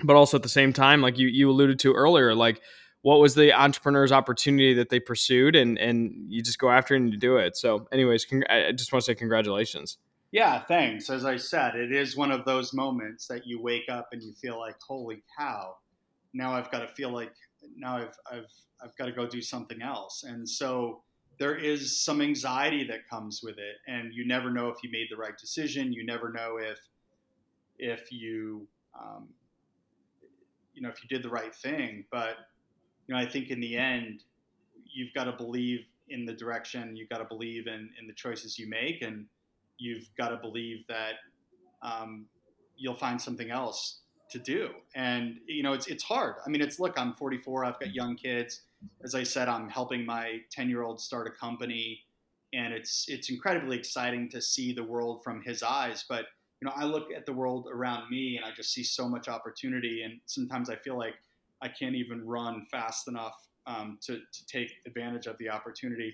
but 0.04 0.16
also 0.16 0.38
at 0.38 0.44
the 0.44 0.50
same 0.50 0.74
time, 0.74 1.02
like 1.02 1.20
you 1.20 1.28
you 1.28 1.50
alluded 1.50 1.80
to 1.80 1.94
earlier, 1.94 2.34
like 2.34 2.62
what 3.04 3.20
was 3.20 3.36
the 3.36 3.54
entrepreneur's 3.54 4.12
opportunity 4.12 4.74
that 4.74 4.90
they 4.90 5.00
pursued 5.00 5.56
and 5.56 5.78
and 5.78 6.26
you 6.28 6.42
just 6.42 6.58
go 6.58 6.72
after 6.72 6.96
it 6.96 6.98
and 6.98 7.12
you 7.12 7.18
do 7.20 7.38
it. 7.38 7.56
So 7.56 7.88
anyways 7.92 8.26
cong- 8.26 8.44
i 8.50 8.72
just 8.72 8.92
want 8.92 9.06
to 9.06 9.12
say 9.12 9.16
congratulations. 9.16 9.98
Yeah 10.32 10.62
thanks. 10.62 11.10
As 11.10 11.24
i 11.24 11.38
said 11.38 11.76
it 11.76 11.92
is 11.92 12.18
one 12.18 12.32
of 12.32 12.46
those 12.46 12.74
moments 12.74 13.28
that 13.28 13.46
you 13.46 13.62
wake 13.62 13.90
up 13.90 14.08
and 14.12 14.24
you 14.24 14.34
feel 14.34 14.60
like 14.60 14.76
holy 14.88 15.22
cow 15.38 15.76
now 16.34 16.52
i've 16.54 16.72
got 16.72 16.80
to 16.80 16.88
feel 16.88 17.12
like 17.12 17.32
now 17.78 17.98
i've 17.98 18.18
i've 18.32 18.52
i've 18.84 18.96
got 18.98 19.06
to 19.06 19.12
go 19.12 19.28
do 19.28 19.42
something 19.42 19.82
else. 19.82 20.24
And 20.24 20.48
so 20.48 21.04
there 21.40 21.56
is 21.56 22.04
some 22.04 22.22
anxiety 22.22 22.84
that 22.86 23.08
comes 23.10 23.42
with 23.44 23.58
it 23.58 23.76
and 23.88 24.14
you 24.14 24.26
never 24.26 24.52
know 24.52 24.70
if 24.70 24.78
you 24.84 24.90
made 24.92 25.08
the 25.10 25.18
right 25.18 25.38
decision. 25.38 25.92
You 25.92 26.06
never 26.06 26.32
know 26.32 26.58
if 26.58 26.80
if 27.80 28.12
you 28.12 28.68
um, 29.00 29.30
you 30.74 30.82
know 30.82 30.90
if 30.90 31.04
you 31.04 31.10
did 31.10 31.24
the 31.24 31.30
right 31.30 31.54
thing. 31.56 32.06
But 32.12 32.38
know, 33.14 33.20
I 33.20 33.26
think 33.26 33.50
in 33.50 33.60
the 33.60 33.78
end, 33.78 34.24
you've 34.86 35.14
got 35.14 35.26
to 35.26 35.32
believe 35.32 35.86
in 36.10 36.26
the 36.26 36.34
direction, 36.34 36.96
you've 36.96 37.10
got 37.10 37.20
to 37.20 37.26
believe 37.26 37.68
in, 37.68 37.90
in 38.00 38.08
the 38.08 38.14
choices 38.14 38.60
you 38.60 38.68
make, 38.68 39.02
and 39.02 39.26
you've 39.78 40.10
got 40.18 40.30
to 40.30 40.38
believe 40.38 40.86
that 40.88 41.14
um, 41.82 42.26
you'll 42.78 42.96
find 42.96 43.22
something 43.22 43.52
else 43.52 44.00
to 44.32 44.40
do. 44.40 44.70
And 44.96 45.38
you 45.48 45.64
know, 45.64 45.74
it's 45.74 45.88
it's 45.88 46.04
hard. 46.04 46.36
I 46.46 46.50
mean, 46.50 46.62
it's 46.62 46.80
look, 46.80 46.94
I'm 46.98 47.14
44, 47.14 47.66
I've 47.66 47.80
got 47.80 47.94
young 47.94 48.16
kids. 48.16 48.62
As 49.04 49.16
I 49.16 49.24
said, 49.24 49.48
I'm 49.48 49.70
helping 49.70 50.06
my 50.06 50.40
10 50.52 50.70
year 50.70 50.84
old 50.84 51.00
start 51.00 51.28
a 51.28 51.32
company, 51.32 52.02
and 52.54 52.74
it's 52.74 53.06
it's 53.08 53.30
incredibly 53.30 53.78
exciting 53.78 54.30
to 54.32 54.42
see 54.42 54.74
the 54.74 54.84
world 54.84 55.24
from 55.24 55.42
his 55.42 55.64
eyes. 55.64 56.06
But 56.08 56.26
you 56.62 56.68
know, 56.68 56.74
I 56.76 56.86
look 56.86 57.12
at 57.16 57.26
the 57.26 57.34
world 57.34 57.68
around 57.72 58.10
me, 58.10 58.38
and 58.38 58.46
I 58.46 58.56
just 58.56 58.74
see 58.74 58.84
so 58.84 59.08
much 59.08 59.28
opportunity, 59.28 60.04
and 60.04 60.20
sometimes 60.26 60.70
I 60.70 60.76
feel 60.78 60.98
like 60.98 61.16
I 61.64 61.70
can't 61.70 61.96
even 61.96 62.26
run 62.28 62.66
fast 62.70 63.08
enough 63.08 63.36
um, 63.66 63.98
to, 64.02 64.18
to 64.18 64.46
take 64.48 64.74
advantage 64.86 65.28
of 65.28 65.38
the 65.40 65.50
opportunity. 65.50 66.14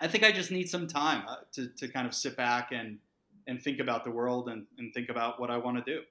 I 0.00 0.06
think 0.06 0.24
I 0.24 0.30
just 0.30 0.50
need 0.50 0.68
some 0.70 0.86
time 0.86 1.24
uh, 1.28 1.36
to, 1.54 1.68
to 1.78 1.88
kind 1.88 2.06
of 2.06 2.14
sit 2.14 2.36
back 2.36 2.70
and, 2.70 2.98
and 3.48 3.60
think 3.60 3.80
about 3.80 4.04
the 4.04 4.10
world 4.10 4.48
and, 4.48 4.66
and 4.78 4.94
think 4.94 5.08
about 5.08 5.40
what 5.40 5.50
I 5.50 5.58
want 5.58 5.84
to 5.84 5.92
do. 5.92 6.02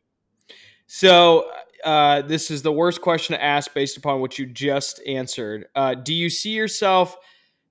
So, 0.87 1.49
uh, 1.83 2.21
this 2.23 2.51
is 2.51 2.61
the 2.61 2.71
worst 2.71 3.01
question 3.01 3.35
to 3.35 3.43
ask 3.43 3.73
based 3.73 3.97
upon 3.97 4.19
what 4.19 4.37
you 4.37 4.45
just 4.45 5.01
answered. 5.07 5.65
Uh, 5.75 5.95
do 5.95 6.13
you 6.13 6.29
see 6.29 6.51
yourself 6.51 7.17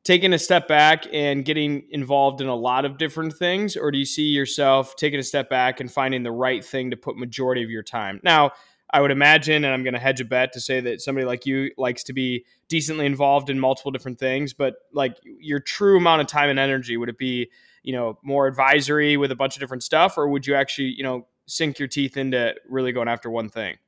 taking 0.05 0.33
a 0.33 0.39
step 0.39 0.69
back 0.69 1.07
and 1.13 1.45
getting 1.45 1.85
involved 1.91 2.41
in 2.41 2.47
a 2.47 2.55
lot 2.55 2.85
of 2.85 2.99
different 2.99 3.35
things, 3.35 3.77
or 3.77 3.91
do 3.91 3.99
you 3.99 4.05
see 4.05 4.25
yourself 4.25 4.97
taking 4.97 5.19
a 5.19 5.23
step 5.23 5.49
back 5.49 5.81
and 5.81 5.91
finding 5.91 6.23
the 6.23 6.33
right 6.33 6.65
thing 6.65 6.91
to 6.91 6.97
put 6.97 7.17
majority 7.17 7.63
of 7.63 7.71
your 7.71 7.83
time? 7.83 8.21
Now, 8.23 8.53
I 8.95 9.01
would 9.01 9.11
imagine, 9.11 9.65
and 9.65 9.75
I'm 9.75 9.83
going 9.83 9.95
to 9.95 10.01
hedge 10.01 10.21
a 10.21 10.25
bet 10.25 10.53
to 10.53 10.61
say 10.61 10.79
that 10.79 11.01
somebody 11.01 11.27
like 11.27 11.45
you 11.47 11.73
likes 11.77 12.05
to 12.05 12.13
be 12.13 12.45
decently 12.69 13.07
involved 13.07 13.51
in 13.51 13.59
multiple 13.59 13.91
different 13.91 14.21
things. 14.21 14.55
But 14.55 14.77
like 14.93 15.19
your 15.25 15.59
true 15.59 15.97
amount 15.97 16.21
of 16.21 16.29
time 16.29 16.49
and 16.49 16.61
energy, 16.61 16.97
would 16.97 17.09
it 17.09 17.19
be, 17.19 17.51
you 17.83 17.93
know, 17.93 18.21
more 18.23 18.47
advisory 18.47 19.17
with 19.17 19.33
a 19.33 19.35
bunch 19.35 19.57
of 19.57 19.61
different 19.61 19.83
stuff, 19.83 20.17
or 20.17 20.29
would 20.29 20.47
you 20.47 20.55
actually, 20.55 20.95
you 20.97 21.03
know, 21.03 21.27
sink 21.47 21.81
your 21.81 21.89
teeth 21.89 22.17
into 22.17 22.55
really 22.69 22.93
going 22.93 23.09
after 23.09 23.29
one 23.29 23.49
thing? 23.49 23.79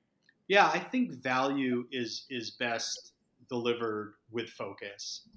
Yeah, 0.49 0.67
I 0.67 0.81
think 0.81 1.13
value 1.13 1.85
is 1.93 2.27
is 2.29 2.51
best 2.51 3.13
delivered 3.49 4.15
with 4.33 4.51
focus. 4.51 5.29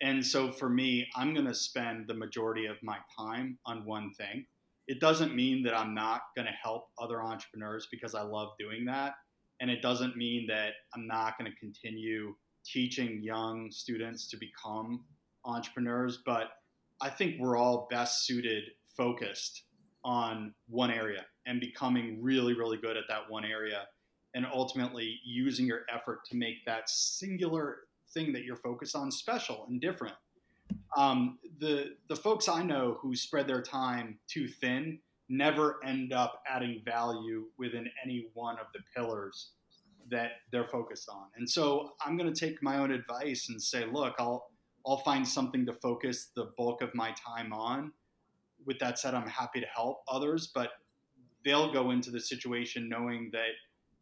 And 0.00 0.24
so 0.24 0.50
for 0.50 0.70
me, 0.70 1.06
I'm 1.14 1.34
going 1.34 1.46
to 1.46 1.54
spend 1.54 2.06
the 2.06 2.14
majority 2.14 2.64
of 2.64 2.82
my 2.82 2.96
time 3.18 3.58
on 3.66 3.84
one 3.84 4.14
thing 4.14 4.46
it 4.88 5.00
doesn't 5.00 5.34
mean 5.34 5.62
that 5.64 5.78
I'm 5.78 5.94
not 5.94 6.22
going 6.36 6.46
to 6.46 6.52
help 6.62 6.88
other 6.98 7.22
entrepreneurs 7.22 7.86
because 7.90 8.14
I 8.14 8.22
love 8.22 8.48
doing 8.58 8.84
that. 8.86 9.14
And 9.60 9.70
it 9.70 9.82
doesn't 9.82 10.16
mean 10.16 10.46
that 10.48 10.72
I'm 10.94 11.06
not 11.06 11.38
going 11.38 11.50
to 11.50 11.56
continue 11.58 12.34
teaching 12.64 13.22
young 13.22 13.70
students 13.70 14.28
to 14.30 14.38
become 14.38 15.04
entrepreneurs. 15.44 16.22
But 16.24 16.48
I 17.00 17.10
think 17.10 17.36
we're 17.38 17.56
all 17.56 17.88
best 17.90 18.26
suited, 18.26 18.64
focused 18.96 19.64
on 20.02 20.54
one 20.68 20.90
area 20.90 21.26
and 21.46 21.60
becoming 21.60 22.18
really, 22.22 22.54
really 22.54 22.78
good 22.78 22.96
at 22.96 23.04
that 23.08 23.22
one 23.28 23.44
area. 23.44 23.82
And 24.34 24.46
ultimately 24.52 25.18
using 25.24 25.66
your 25.66 25.80
effort 25.92 26.20
to 26.30 26.36
make 26.36 26.64
that 26.66 26.88
singular 26.88 27.78
thing 28.14 28.32
that 28.32 28.44
you're 28.44 28.56
focused 28.56 28.96
on 28.96 29.10
special 29.10 29.66
and 29.68 29.80
different 29.80 30.14
um, 30.96 31.38
the 31.58 31.96
the 32.08 32.16
folks 32.16 32.48
I 32.48 32.62
know 32.62 32.98
who 33.00 33.14
spread 33.14 33.46
their 33.46 33.62
time 33.62 34.18
too 34.28 34.48
thin 34.48 34.98
never 35.28 35.78
end 35.84 36.12
up 36.12 36.42
adding 36.48 36.82
value 36.84 37.44
within 37.56 37.88
any 38.04 38.26
one 38.34 38.58
of 38.58 38.66
the 38.74 38.80
pillars 38.94 39.50
that 40.10 40.32
they're 40.50 40.66
focused 40.66 41.08
on. 41.08 41.26
And 41.36 41.48
so 41.48 41.92
I'm 42.04 42.16
going 42.16 42.32
to 42.32 42.38
take 42.38 42.60
my 42.62 42.78
own 42.78 42.90
advice 42.90 43.48
and 43.48 43.62
say, 43.62 43.84
look, 43.86 44.14
I'll 44.18 44.50
I'll 44.86 44.98
find 44.98 45.26
something 45.26 45.66
to 45.66 45.74
focus 45.74 46.30
the 46.34 46.50
bulk 46.56 46.82
of 46.82 46.94
my 46.94 47.12
time 47.12 47.52
on. 47.52 47.92
With 48.66 48.78
that 48.80 48.98
said, 48.98 49.14
I'm 49.14 49.28
happy 49.28 49.60
to 49.60 49.66
help 49.66 50.02
others, 50.08 50.50
but 50.54 50.70
they'll 51.44 51.72
go 51.72 51.90
into 51.90 52.10
the 52.10 52.20
situation 52.20 52.88
knowing 52.88 53.30
that 53.32 53.50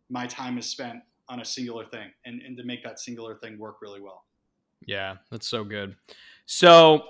my 0.09 0.27
time 0.27 0.57
is 0.57 0.67
spent 0.67 1.01
on 1.29 1.41
a 1.41 1.45
singular 1.45 1.85
thing 1.87 2.11
and, 2.25 2.41
and 2.43 2.57
to 2.57 2.65
make 2.65 2.83
that 2.85 3.01
singular 3.01 3.37
thing 3.37 3.59
work 3.59 3.77
really 3.83 4.01
well. 4.01 4.25
Yeah, 4.87 5.17
that's 5.31 5.47
so 5.49 5.65
good. 5.65 5.97
So 6.51 7.03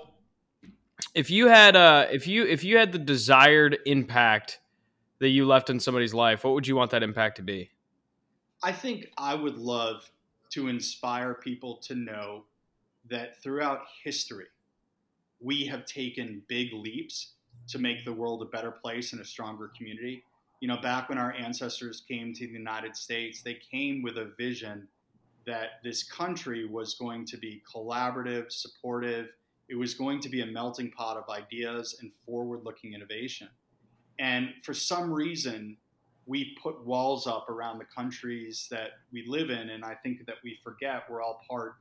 if 1.15 1.31
you 1.31 1.47
had 1.47 1.77
uh 1.77 2.07
if 2.11 2.27
you 2.27 2.45
if 2.45 2.65
you 2.65 2.77
had 2.77 2.91
the 2.91 2.99
desired 2.99 3.77
impact 3.85 4.59
that 5.19 5.29
you 5.29 5.45
left 5.45 5.69
in 5.69 5.79
somebody's 5.79 6.13
life, 6.13 6.43
what 6.43 6.53
would 6.55 6.67
you 6.67 6.75
want 6.75 6.91
that 6.91 7.03
impact 7.03 7.37
to 7.37 7.41
be? 7.41 7.71
I 8.61 8.73
think 8.73 9.13
I 9.17 9.35
would 9.35 9.57
love 9.57 10.11
to 10.51 10.67
inspire 10.67 11.35
people 11.35 11.77
to 11.83 11.95
know 11.95 12.43
that 13.09 13.41
throughout 13.41 13.83
history, 14.03 14.47
we 15.39 15.65
have 15.67 15.85
taken 15.85 16.43
big 16.49 16.73
leaps 16.73 17.35
to 17.69 17.79
make 17.79 18.03
the 18.03 18.11
world 18.11 18.41
a 18.41 18.45
better 18.45 18.71
place 18.71 19.13
and 19.13 19.21
a 19.21 19.25
stronger 19.25 19.71
community. 19.77 20.21
You 20.59 20.67
know, 20.67 20.81
back 20.81 21.07
when 21.07 21.17
our 21.17 21.31
ancestors 21.31 22.03
came 22.05 22.33
to 22.33 22.45
the 22.45 22.51
United 22.51 22.93
States, 22.97 23.41
they 23.41 23.57
came 23.71 24.01
with 24.01 24.17
a 24.17 24.33
vision 24.37 24.89
that 25.45 25.81
this 25.83 26.03
country 26.03 26.65
was 26.65 26.95
going 26.95 27.25
to 27.25 27.37
be 27.37 27.61
collaborative, 27.73 28.51
supportive. 28.51 29.27
It 29.69 29.75
was 29.75 29.93
going 29.93 30.19
to 30.21 30.29
be 30.29 30.41
a 30.41 30.45
melting 30.45 30.91
pot 30.91 31.17
of 31.17 31.29
ideas 31.29 31.97
and 32.01 32.11
forward 32.25 32.61
looking 32.63 32.93
innovation. 32.93 33.49
And 34.19 34.49
for 34.63 34.73
some 34.73 35.11
reason, 35.11 35.77
we've 36.25 36.55
put 36.61 36.85
walls 36.85 37.25
up 37.25 37.49
around 37.49 37.79
the 37.79 37.85
countries 37.85 38.67
that 38.69 38.91
we 39.11 39.25
live 39.27 39.49
in. 39.49 39.69
And 39.69 39.83
I 39.83 39.95
think 39.95 40.25
that 40.27 40.35
we 40.43 40.59
forget 40.63 41.03
we're 41.09 41.21
all 41.21 41.41
part 41.49 41.75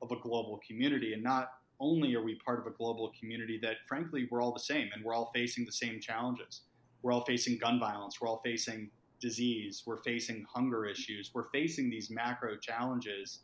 of 0.00 0.10
a 0.12 0.16
global 0.16 0.60
community. 0.66 1.12
And 1.12 1.22
not 1.22 1.50
only 1.80 2.14
are 2.14 2.22
we 2.22 2.36
part 2.36 2.60
of 2.60 2.66
a 2.66 2.76
global 2.76 3.12
community 3.18 3.58
that, 3.62 3.76
frankly, 3.88 4.28
we're 4.30 4.42
all 4.42 4.52
the 4.52 4.60
same 4.60 4.88
and 4.94 5.04
we're 5.04 5.14
all 5.14 5.30
facing 5.34 5.64
the 5.64 5.72
same 5.72 6.00
challenges. 6.00 6.62
We're 7.02 7.12
all 7.12 7.24
facing 7.24 7.58
gun 7.58 7.80
violence. 7.80 8.20
We're 8.20 8.28
all 8.28 8.40
facing 8.44 8.90
disease. 9.20 9.82
We're 9.86 9.98
facing 9.98 10.44
hunger 10.52 10.86
issues. 10.86 11.30
We're 11.34 11.48
facing 11.50 11.90
these 11.90 12.10
macro 12.10 12.56
challenges. 12.56 13.40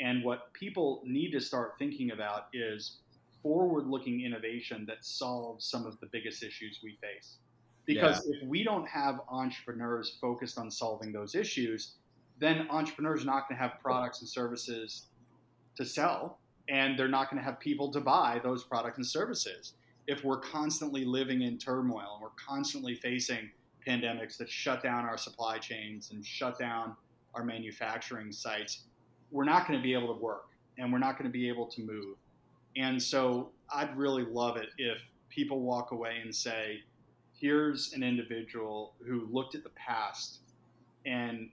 And 0.00 0.24
what 0.24 0.52
people 0.52 1.02
need 1.04 1.32
to 1.32 1.40
start 1.40 1.72
thinking 1.78 2.12
about 2.12 2.46
is 2.52 2.98
forward 3.42 3.86
looking 3.86 4.24
innovation 4.24 4.84
that 4.86 5.04
solves 5.04 5.64
some 5.64 5.86
of 5.86 5.98
the 6.00 6.06
biggest 6.06 6.42
issues 6.42 6.80
we 6.82 6.98
face. 7.00 7.38
Because 7.86 8.26
yeah. 8.26 8.36
if 8.36 8.48
we 8.48 8.62
don't 8.62 8.86
have 8.86 9.20
entrepreneurs 9.28 10.18
focused 10.20 10.58
on 10.58 10.70
solving 10.70 11.12
those 11.12 11.34
issues, 11.34 11.94
then 12.38 12.66
entrepreneurs 12.70 13.22
are 13.22 13.26
not 13.26 13.48
going 13.48 13.56
to 13.56 13.62
have 13.62 13.80
products 13.80 14.20
and 14.20 14.28
services 14.28 15.06
to 15.76 15.84
sell, 15.84 16.38
and 16.68 16.98
they're 16.98 17.08
not 17.08 17.30
going 17.30 17.42
to 17.42 17.44
have 17.44 17.58
people 17.58 17.90
to 17.92 18.00
buy 18.00 18.40
those 18.42 18.64
products 18.64 18.98
and 18.98 19.06
services. 19.06 19.74
If 20.06 20.24
we're 20.24 20.40
constantly 20.40 21.04
living 21.04 21.42
in 21.42 21.58
turmoil 21.58 22.14
and 22.14 22.22
we're 22.22 22.28
constantly 22.46 22.94
facing 22.94 23.50
pandemics 23.88 24.36
that 24.36 24.50
shut 24.50 24.82
down 24.82 25.04
our 25.04 25.16
supply 25.16 25.58
chains 25.58 26.10
and 26.10 26.24
shut 26.24 26.58
down 26.58 26.94
our 27.34 27.44
manufacturing 27.44 28.32
sites, 28.32 28.84
we're 29.30 29.44
not 29.44 29.66
going 29.66 29.78
to 29.78 29.82
be 29.82 29.94
able 29.94 30.14
to 30.14 30.20
work 30.20 30.48
and 30.76 30.92
we're 30.92 30.98
not 30.98 31.18
going 31.18 31.30
to 31.30 31.32
be 31.32 31.48
able 31.48 31.66
to 31.66 31.82
move. 31.82 32.16
And 32.76 33.02
so 33.02 33.50
I'd 33.72 33.96
really 33.96 34.24
love 34.24 34.56
it 34.56 34.68
if 34.78 34.98
people 35.28 35.60
walk 35.60 35.90
away 35.90 36.18
and 36.22 36.34
say, 36.34 36.80
here's 37.34 37.92
an 37.92 38.02
individual 38.02 38.94
who 39.06 39.28
looked 39.30 39.54
at 39.54 39.62
the 39.62 39.70
past 39.70 40.38
and 41.06 41.48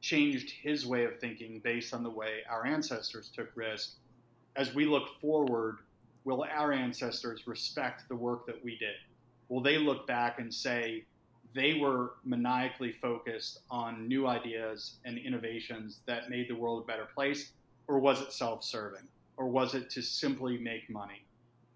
changed 0.00 0.50
his 0.50 0.86
way 0.86 1.04
of 1.04 1.18
thinking 1.18 1.60
based 1.62 1.92
on 1.92 2.02
the 2.02 2.10
way 2.10 2.40
our 2.48 2.66
ancestors 2.66 3.30
took 3.34 3.50
risk. 3.54 3.96
As 4.56 4.74
we 4.74 4.86
look 4.86 5.20
forward, 5.20 5.78
will 6.24 6.44
our 6.50 6.72
ancestors 6.72 7.46
respect 7.46 8.08
the 8.08 8.16
work 8.16 8.46
that 8.46 8.62
we 8.64 8.76
did? 8.78 8.94
Will 9.48 9.62
they 9.62 9.78
look 9.78 10.06
back 10.06 10.38
and 10.38 10.52
say 10.52 11.04
they 11.54 11.74
were 11.74 12.14
maniacally 12.24 12.92
focused 12.92 13.60
on 13.70 14.06
new 14.06 14.26
ideas 14.26 14.96
and 15.04 15.18
innovations 15.18 16.00
that 16.06 16.30
made 16.30 16.48
the 16.48 16.54
world 16.54 16.84
a 16.84 16.86
better 16.86 17.08
place? 17.14 17.52
Or 17.88 17.98
was 17.98 18.20
it 18.20 18.32
self 18.32 18.62
serving? 18.62 19.08
Or 19.36 19.48
was 19.48 19.74
it 19.74 19.90
to 19.90 20.02
simply 20.02 20.58
make 20.58 20.88
money? 20.90 21.24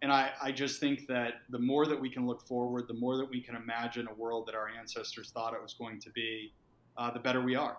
And 0.03 0.13
I, 0.13 0.33
I 0.43 0.53
just 0.53 0.81
think 0.81 1.07
that 1.07 1.35
the 1.49 1.59
more 1.59 1.87
that 1.87 1.99
we 1.99 2.11
can 2.11 2.27
look 2.27 2.47
forward, 2.47 2.89
the 2.89 2.95
more 2.95 3.17
that 3.17 3.29
we 3.29 3.41
can 3.41 3.57
imagine 3.57 4.07
a 4.07 4.15
world 4.15 4.47
that 4.47 4.55
our 4.55 4.69
ancestors 4.69 5.31
thought 5.31 5.55
it 5.55 5.63
was 5.63 5.73
going 5.75 5.99
to 6.01 6.11
be, 6.11 6.53
uh, 6.97 7.11
the 7.11 7.21
better 7.21 7.41
we 7.41 7.57
are. 7.57 7.79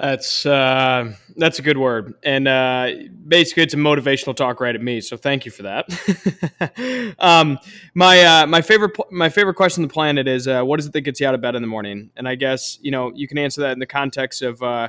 That's 0.00 0.46
uh, 0.46 1.12
that's 1.36 1.58
a 1.58 1.62
good 1.62 1.76
word, 1.76 2.14
and 2.22 2.48
uh, 2.48 2.90
basically 3.28 3.64
it's 3.64 3.74
a 3.74 3.76
motivational 3.76 4.34
talk 4.34 4.58
right 4.58 4.74
at 4.74 4.80
me. 4.80 5.02
So 5.02 5.18
thank 5.18 5.44
you 5.44 5.50
for 5.50 5.64
that. 5.64 7.14
um, 7.18 7.58
my 7.92 8.22
uh, 8.22 8.46
my 8.46 8.62
favorite 8.62 8.96
my 9.10 9.28
favorite 9.28 9.56
question 9.56 9.84
on 9.84 9.88
the 9.88 9.92
planet 9.92 10.26
is 10.26 10.48
uh, 10.48 10.62
what 10.62 10.80
is 10.80 10.86
it 10.86 10.94
that 10.94 11.02
gets 11.02 11.20
you 11.20 11.26
out 11.26 11.34
of 11.34 11.42
bed 11.42 11.54
in 11.54 11.60
the 11.60 11.68
morning? 11.68 12.10
And 12.16 12.26
I 12.26 12.34
guess 12.34 12.78
you 12.80 12.90
know 12.90 13.12
you 13.14 13.28
can 13.28 13.36
answer 13.36 13.60
that 13.60 13.72
in 13.72 13.78
the 13.78 13.84
context 13.84 14.40
of 14.40 14.62
uh, 14.62 14.88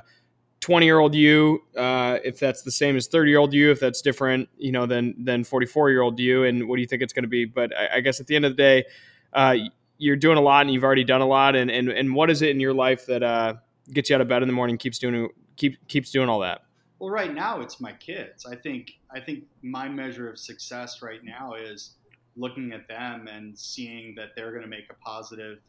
20 0.62 0.86
year 0.86 1.00
old 1.00 1.14
you, 1.14 1.62
uh, 1.76 2.20
if 2.24 2.40
that's 2.40 2.62
the 2.62 2.72
same 2.72 2.96
as 2.96 3.08
30 3.08 3.32
year 3.32 3.40
old 3.40 3.54
you, 3.54 3.70
if 3.70 3.82
that's 3.82 4.02
different, 4.02 4.48
you 4.58 4.72
know, 4.72 4.86
than 4.86 5.14
than 5.26 5.44
44 5.44 5.90
year 5.90 6.04
old 6.04 6.22
you, 6.22 6.46
and 6.46 6.70
what 6.70 6.78
do 6.78 6.82
you 6.82 6.88
think 6.88 7.02
it's 7.02 7.12
going 7.12 7.24
to 7.24 7.30
be? 7.30 7.44
But 7.44 7.78
I, 7.78 7.98
I, 7.98 8.00
guess 8.00 8.22
at 8.22 8.28
the 8.28 8.38
end 8.38 8.46
of 8.46 8.54
the 8.54 8.64
day, 8.64 8.86
uh, 9.34 9.56
you're 9.98 10.16
doing 10.16 10.38
a 10.38 10.42
lot 10.42 10.62
and 10.62 10.74
you've 10.74 10.86
already 10.86 11.04
done 11.04 11.20
a 11.20 11.28
lot. 11.28 11.58
And 11.58 11.70
and, 11.70 11.90
and 11.90 12.16
what 12.16 12.30
is 12.30 12.42
it 12.42 12.52
in 12.52 12.62
your 12.62 12.74
life 12.74 13.08
that 13.08 13.24
uh, 13.24 13.56
gets 13.94 14.10
you 14.10 14.16
out 14.16 14.22
of 14.22 14.28
bed 14.28 14.42
in 14.42 14.48
the 14.48 14.54
morning, 14.54 14.78
keeps 14.78 15.00
doing 15.00 15.30
keep 15.56 15.88
keeps 15.88 16.12
doing 16.12 16.30
all 16.30 16.40
that? 16.40 16.62
Well, 17.00 17.10
right 17.10 17.34
now 17.34 17.62
it's 17.62 17.82
my 17.82 17.94
kids. 17.94 18.46
I 18.46 18.56
think 18.56 19.00
I 19.12 19.20
think 19.20 19.46
my 19.62 19.90
measure 19.90 20.30
of 20.30 20.38
success 20.38 21.02
right 21.02 21.24
now 21.24 21.54
is 21.56 21.96
looking 22.36 22.72
at 22.72 22.88
them 22.88 23.28
and 23.28 23.58
seeing 23.58 24.16
that 24.16 24.30
they're 24.36 24.52
going 24.52 24.64
to 24.64 24.70
make 24.70 24.86
a 24.90 24.94
positive 25.06 25.60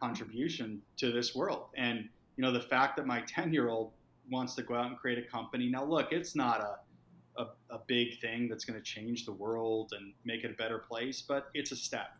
contribution 0.00 0.82
to 0.96 1.12
this 1.12 1.34
world. 1.34 1.66
And 1.76 2.08
you 2.36 2.42
know, 2.42 2.50
the 2.50 2.60
fact 2.60 2.96
that 2.96 3.06
my 3.06 3.20
10 3.22 3.52
year 3.52 3.68
old 3.68 3.92
wants 4.30 4.54
to 4.54 4.62
go 4.62 4.74
out 4.74 4.86
and 4.86 4.96
create 4.96 5.18
a 5.18 5.30
company. 5.30 5.68
Now, 5.68 5.84
look, 5.84 6.12
it's 6.12 6.34
not 6.34 6.60
a, 6.60 7.42
a, 7.42 7.46
a 7.70 7.78
big 7.86 8.20
thing 8.20 8.48
that's 8.48 8.64
going 8.64 8.78
to 8.78 8.84
change 8.84 9.26
the 9.26 9.32
world 9.32 9.92
and 9.96 10.12
make 10.24 10.44
it 10.44 10.50
a 10.50 10.54
better 10.54 10.78
place, 10.78 11.22
but 11.22 11.50
it's 11.54 11.72
a 11.72 11.76
step. 11.76 12.16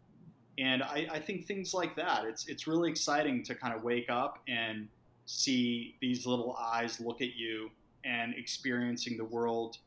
And 0.58 0.82
I, 0.82 1.06
I 1.10 1.18
think 1.18 1.46
things 1.46 1.72
like 1.72 1.96
that, 1.96 2.24
it's, 2.24 2.46
it's 2.48 2.66
really 2.66 2.90
exciting 2.90 3.42
to 3.44 3.54
kind 3.54 3.74
of 3.74 3.82
wake 3.82 4.10
up 4.10 4.40
and 4.48 4.88
see 5.26 5.96
these 6.00 6.26
little 6.26 6.56
eyes 6.56 7.00
look 7.00 7.20
at 7.20 7.34
you 7.36 7.70
and 8.04 8.34
experiencing 8.34 9.16
the 9.16 9.24
world 9.24 9.78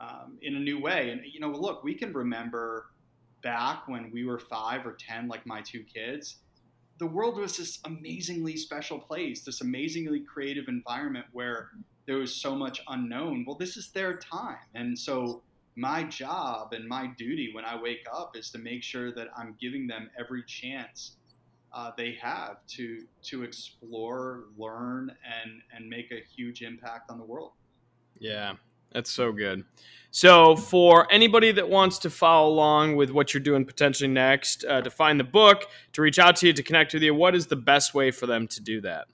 um, 0.00 0.38
in 0.42 0.56
a 0.56 0.60
new 0.60 0.80
way. 0.80 1.10
And, 1.10 1.22
you 1.30 1.40
know, 1.40 1.50
look, 1.50 1.84
we 1.84 1.94
can 1.94 2.12
remember 2.12 2.86
back 3.42 3.88
when 3.88 4.10
we 4.12 4.24
were 4.24 4.38
five 4.38 4.86
or 4.86 4.92
10, 4.92 5.28
like 5.28 5.46
my 5.46 5.60
two 5.62 5.84
kids, 5.84 6.36
the 6.98 7.06
world 7.06 7.36
was 7.36 7.56
this 7.56 7.80
amazingly 7.84 8.56
special 8.56 8.98
place, 8.98 9.44
this 9.44 9.60
amazingly 9.60 10.20
creative 10.20 10.68
environment 10.68 11.26
where 11.32 11.70
there 12.06 12.18
was 12.18 12.34
so 12.34 12.54
much 12.54 12.80
unknown. 12.88 13.44
Well, 13.46 13.56
this 13.56 13.76
is 13.76 13.90
their 13.90 14.16
time. 14.16 14.58
And 14.74 14.98
so 14.98 15.42
my 15.76 16.04
job 16.04 16.72
and 16.72 16.86
my 16.86 17.08
duty 17.16 17.50
when 17.54 17.64
I 17.64 17.80
wake 17.80 18.04
up 18.12 18.36
is 18.36 18.50
to 18.50 18.58
make 18.58 18.82
sure 18.82 19.12
that 19.14 19.28
I'm 19.36 19.56
giving 19.60 19.86
them 19.86 20.10
every 20.18 20.44
chance 20.44 21.16
uh, 21.72 21.90
they 21.96 22.18
have 22.20 22.66
to 22.68 23.04
to 23.22 23.42
explore, 23.42 24.44
learn, 24.56 25.14
and 25.42 25.62
and 25.74 25.88
make 25.88 26.10
a 26.10 26.22
huge 26.36 26.62
impact 26.62 27.10
on 27.10 27.18
the 27.18 27.24
world. 27.24 27.52
Yeah, 28.18 28.54
that's 28.92 29.10
so 29.10 29.32
good. 29.32 29.64
So, 30.10 30.56
for 30.56 31.10
anybody 31.10 31.52
that 31.52 31.68
wants 31.68 31.98
to 32.00 32.10
follow 32.10 32.50
along 32.50 32.96
with 32.96 33.10
what 33.10 33.32
you're 33.32 33.42
doing 33.42 33.64
potentially 33.64 34.08
next, 34.08 34.64
uh, 34.66 34.82
to 34.82 34.90
find 34.90 35.18
the 35.18 35.24
book, 35.24 35.64
to 35.94 36.02
reach 36.02 36.18
out 36.18 36.36
to 36.36 36.48
you, 36.48 36.52
to 36.52 36.62
connect 36.62 36.92
with 36.92 37.02
you, 37.02 37.14
what 37.14 37.34
is 37.34 37.46
the 37.46 37.56
best 37.56 37.94
way 37.94 38.10
for 38.10 38.26
them 38.26 38.46
to 38.48 38.60
do 38.60 38.80
that? 38.82 39.06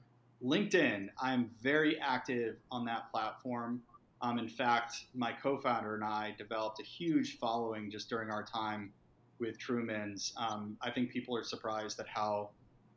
LinkedIn. 0.42 1.08
I'm 1.20 1.50
very 1.62 1.98
active 2.00 2.56
on 2.70 2.84
that 2.86 3.10
platform. 3.12 3.82
Um, 4.20 4.38
in 4.38 4.48
fact, 4.48 5.04
my 5.14 5.32
co 5.32 5.58
founder 5.58 5.94
and 5.94 6.02
I 6.02 6.34
developed 6.36 6.80
a 6.80 6.84
huge 6.84 7.38
following 7.38 7.90
just 7.90 8.08
during 8.08 8.30
our 8.30 8.42
time 8.42 8.92
with 9.40 9.58
Truman's. 9.58 10.32
Um, 10.36 10.76
I 10.82 10.90
think 10.90 11.10
people 11.10 11.36
are 11.36 11.44
surprised 11.44 11.98
at 12.00 12.06
how 12.08 12.50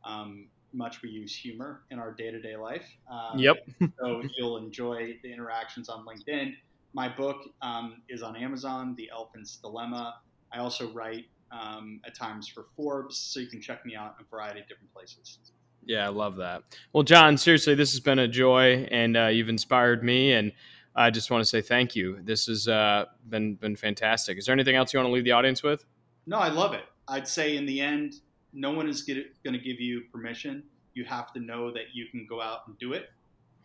um, 0.04 0.48
much 0.74 1.02
we 1.02 1.10
use 1.10 1.36
humor 1.36 1.84
in 1.92 2.00
our 2.00 2.12
day 2.12 2.32
to 2.32 2.42
day 2.42 2.56
life. 2.56 2.86
Um, 3.10 3.40
yep. 3.40 3.58
so 4.00 4.24
you'll 4.38 4.58
enjoy 4.58 5.18
the 5.24 5.32
interactions 5.32 5.90
on 5.90 6.06
LinkedIn. 6.06 6.54
My 6.94 7.08
book 7.08 7.38
um, 7.62 8.02
is 8.10 8.22
on 8.22 8.36
Amazon, 8.36 8.96
The 8.98 9.10
Elephant's 9.12 9.58
Dilemma. 9.58 10.16
I 10.54 10.60
also 10.60 10.92
write 10.92 11.26
um, 11.52 12.02
at 12.06 12.16
times 12.16 12.48
for 12.48 12.66
Forbes, 12.76 13.18
so 13.18 13.40
you 13.40 13.48
can 13.48 13.62
check 13.62 13.86
me 13.86 13.96
out 13.96 14.16
in 14.20 14.26
a 14.26 14.30
variety 14.30 14.62
of 14.62 14.68
different 14.68 14.94
places. 14.94 15.40
Yeah, 15.86 16.06
I 16.06 16.10
love 16.10 16.36
that. 16.38 16.64
Well, 16.94 17.04
Jon, 17.04 17.38
seriously, 17.38 17.76
this 17.76 17.92
has 17.92 18.00
been 18.00 18.20
a 18.20 18.28
joy, 18.28 18.88
and 18.92 19.18
uh, 19.18 19.28
you've 19.28 19.50
inspired 19.50 20.04
me, 20.04 20.34
and 20.34 20.52
I 20.96 21.10
just 21.10 21.32
want 21.32 21.42
to 21.44 21.50
say 21.50 21.62
thank 21.62 21.96
you. 21.96 22.20
This 22.22 22.46
has 22.48 22.68
uh, 22.68 23.06
been 23.30 23.56
been 23.56 23.76
fantastic. 23.76 24.38
Is 24.38 24.46
there 24.46 24.54
anything 24.54 24.76
else 24.76 24.94
you 24.94 25.00
want 25.00 25.08
to 25.08 25.14
leave 25.14 25.24
the 25.24 25.32
audience 25.32 25.64
with? 25.64 25.86
No, 26.26 26.38
I 26.38 26.50
love 26.50 26.74
it. 26.74 26.84
I'd 27.08 27.28
say 27.28 27.58
in 27.58 27.66
the 27.66 27.82
end, 27.82 28.16
no 28.54 28.72
one 28.72 28.88
is 28.88 29.02
going 29.04 29.26
to 29.44 29.60
give 29.60 29.80
you 29.80 30.04
permission. 30.12 30.64
You 30.94 31.06
have 31.06 31.34
to 31.34 31.40
know 31.40 31.72
that 31.72 31.94
you 31.94 32.08
can 32.08 32.26
go 32.30 32.42
out 32.42 32.68
and 32.68 32.78
do 32.78 32.94
it, 32.94 33.10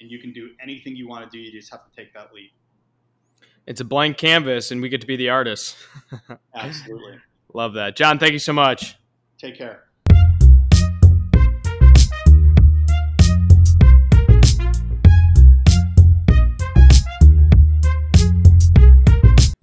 and 0.00 0.10
you 0.10 0.18
can 0.18 0.32
do 0.32 0.50
anything 0.62 0.96
you 0.96 1.08
want 1.08 1.30
to 1.30 1.36
do. 1.36 1.42
You 1.42 1.52
just 1.52 1.70
have 1.70 1.84
to 1.84 1.90
take 1.96 2.14
that 2.14 2.32
leap 2.32 2.52
it's 3.66 3.80
a 3.80 3.84
blank 3.84 4.16
canvas 4.16 4.70
and 4.70 4.80
we 4.80 4.88
get 4.88 5.00
to 5.00 5.06
be 5.06 5.16
the 5.16 5.30
artists. 5.30 5.76
Absolutely. 6.54 7.18
Love 7.52 7.74
that. 7.74 7.96
Jon, 7.96 8.18
thank 8.18 8.32
you 8.32 8.38
so 8.38 8.52
much. 8.52 8.96
Take 9.38 9.58
care. 9.58 9.84